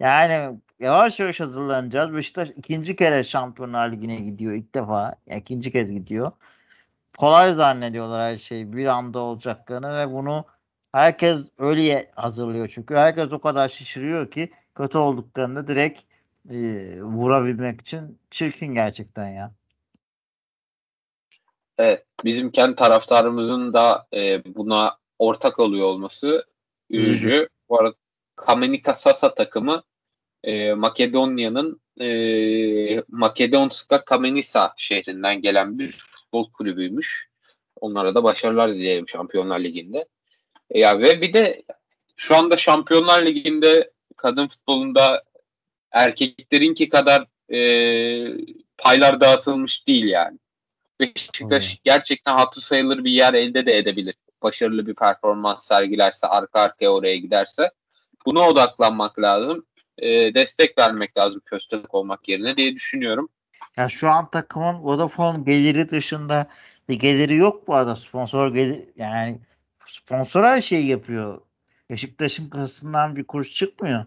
Yani 0.00 0.60
yavaş 0.80 1.20
yavaş 1.20 1.40
hazırlanacağız. 1.40 2.14
Beşiktaş 2.14 2.50
ikinci 2.50 2.96
kere 2.96 3.24
Şampiyonlar 3.24 3.92
Ligi'ne 3.92 4.16
gidiyor 4.16 4.52
ilk 4.52 4.74
defa. 4.74 5.14
Yani 5.26 5.40
ikinci 5.40 5.72
kez 5.72 5.90
gidiyor. 5.90 6.32
Kolay 7.18 7.54
zannediyorlar 7.54 8.22
her 8.32 8.38
şey 8.38 8.72
bir 8.72 8.86
anda 8.86 9.18
olacaklarını 9.18 9.96
ve 9.98 10.12
bunu 10.12 10.44
herkes 10.92 11.38
öyle 11.58 12.10
hazırlıyor. 12.16 12.70
Çünkü 12.74 12.94
herkes 12.94 13.32
o 13.32 13.40
kadar 13.40 13.68
şişiriyor 13.68 14.30
ki 14.30 14.50
kötü 14.74 14.98
olduklarında 14.98 15.68
direkt 15.68 16.02
e, 16.50 16.56
vurabilmek 17.02 17.80
için 17.80 18.18
çirkin 18.30 18.74
gerçekten 18.74 19.28
ya. 19.28 19.52
Evet, 21.78 22.04
bizim 22.24 22.50
kendi 22.50 22.76
taraftarımızın 22.76 23.72
da 23.72 24.06
e, 24.14 24.44
buna 24.54 25.00
ortak 25.20 25.58
oluyor 25.58 25.86
olması 25.86 26.44
üzücü. 26.90 27.48
Bu 27.68 27.80
arada 27.80 27.94
Kamenika 28.36 28.94
Sasa 28.94 29.34
takımı 29.34 29.82
e, 30.44 30.74
Makedonya'nın 30.74 31.80
e, 32.00 33.04
Makedonska 33.08 34.04
Kamenisa 34.04 34.74
şehrinden 34.76 35.42
gelen 35.42 35.78
bir 35.78 35.92
futbol 35.92 36.52
kulübüymüş. 36.52 37.28
Onlara 37.80 38.14
da 38.14 38.24
başarılar 38.24 38.74
dileyelim 38.74 39.08
Şampiyonlar 39.08 39.60
Ligi'nde. 39.60 40.08
E, 40.70 40.78
ya 40.78 41.00
ve 41.00 41.20
bir 41.20 41.32
de 41.32 41.62
şu 42.16 42.36
anda 42.36 42.56
Şampiyonlar 42.56 43.26
Ligi'nde 43.26 43.90
kadın 44.16 44.48
futbolunda 44.48 45.24
erkeklerinki 45.92 46.88
kadar 46.88 47.26
e, 47.52 47.58
paylar 48.78 49.20
dağıtılmış 49.20 49.86
değil 49.88 50.04
yani. 50.04 50.38
Beşiktaş 51.00 51.72
hmm. 51.72 51.80
gerçekten 51.84 52.34
hatır 52.34 52.60
sayılır 52.60 53.04
bir 53.04 53.10
yer 53.10 53.34
elde 53.34 53.66
de 53.66 53.78
edebilir. 53.78 54.14
Başarılı 54.42 54.86
bir 54.86 54.94
performans 54.94 55.66
sergilerse, 55.66 56.26
arka 56.26 56.60
arkaya 56.60 56.90
oraya 56.90 57.16
giderse. 57.16 57.70
Buna 58.26 58.48
odaklanmak 58.48 59.18
lazım 59.18 59.66
e, 60.00 60.34
destek 60.34 60.78
vermek 60.78 61.16
lazım 61.16 61.42
köstek 61.46 61.94
olmak 61.94 62.28
yerine 62.28 62.56
diye 62.56 62.74
düşünüyorum. 62.74 63.28
Ya 63.76 63.88
şu 63.88 64.10
an 64.10 64.30
takımın 64.30 64.82
Vodafone 64.82 65.42
geliri 65.42 65.90
dışında 65.90 66.46
bir 66.88 66.98
geliri 66.98 67.34
yok 67.34 67.68
bu 67.68 67.74
arada 67.74 67.96
sponsor 67.96 68.54
gelir 68.54 68.84
yani 68.96 69.38
sponsor 69.86 70.44
her 70.44 70.60
şeyi 70.60 70.86
yapıyor. 70.86 71.40
Beşiktaş'ın 71.90 72.50
kasasından 72.50 73.16
bir 73.16 73.24
kuruş 73.24 73.54
çıkmıyor. 73.54 74.04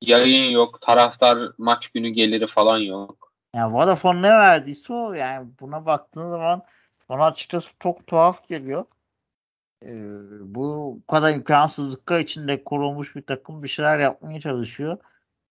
Yayın 0.00 0.50
yok, 0.50 0.80
taraftar 0.80 1.38
maç 1.58 1.88
günü 1.88 2.08
geliri 2.08 2.46
falan 2.46 2.78
yok. 2.78 3.32
Ya 3.54 3.60
yani 3.60 3.74
Vodafone 3.74 4.22
ne 4.22 4.30
verdiyse 4.30 4.92
o 4.92 5.12
yani 5.12 5.48
buna 5.60 5.86
baktığın 5.86 6.28
zaman 6.28 6.62
bana 7.08 7.26
açıkçası 7.26 7.70
çok 7.80 8.06
tuhaf 8.06 8.48
geliyor. 8.48 8.84
Ee, 9.84 10.20
bu 10.40 10.98
kadar 11.08 11.34
imkansızlıkla 11.34 12.18
içinde 12.20 12.64
kurulmuş 12.64 13.16
bir 13.16 13.22
takım 13.22 13.62
bir 13.62 13.68
şeyler 13.68 13.98
yapmaya 13.98 14.40
çalışıyor. 14.40 14.98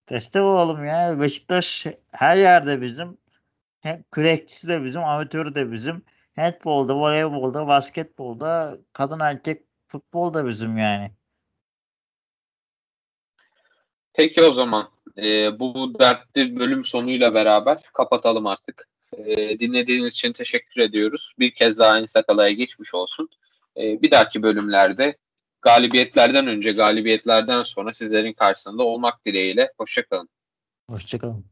Destek 0.10 0.42
olalım 0.42 0.86
ya. 0.86 1.20
Beşiktaş 1.22 1.86
her 2.12 2.38
yerde 2.38 2.82
bizim. 2.82 3.18
Hem 3.82 4.04
kürekçisi 4.12 4.68
de 4.68 4.84
bizim, 4.84 5.04
amatörü 5.04 5.56
de 5.56 5.72
bizim. 5.72 6.02
Handbolda, 6.36 6.96
voleybolda, 6.96 7.68
basketbolda, 7.68 8.78
kadın 8.94 9.20
erkek 9.20 9.64
futbol 9.88 10.34
da 10.34 10.48
bizim 10.48 10.78
yani. 10.78 11.12
Peki 14.14 14.42
o 14.42 14.54
zaman 14.54 14.90
e, 15.18 15.60
bu 15.60 16.00
dertli 16.00 16.60
bölüm 16.60 16.84
sonuyla 16.84 17.34
beraber 17.34 17.78
kapatalım 17.94 18.48
artık. 18.48 18.88
E, 19.14 19.60
dinlediğiniz 19.60 20.14
için 20.14 20.34
teşekkür 20.34 20.82
ediyoruz. 20.82 21.34
Bir 21.40 21.54
kez 21.54 21.80
daha 21.80 22.00
Ensakala'ya 22.00 22.52
geçmiş 22.52 22.94
olsun. 22.94 23.30
E, 23.80 24.02
bir 24.02 24.12
dahaki 24.12 24.44
bölümlerde 24.44 25.18
galibiyetlerden 25.62 26.48
önce, 26.48 26.72
galibiyetlerden 26.72 27.64
sonra 27.64 27.94
sizlerin 27.94 28.34
karşısında 28.34 28.84
olmak 28.84 29.26
dileğiyle. 29.26 29.74
Hoşçakalın. 29.78 30.30
Hoşçakalın. 30.90 31.46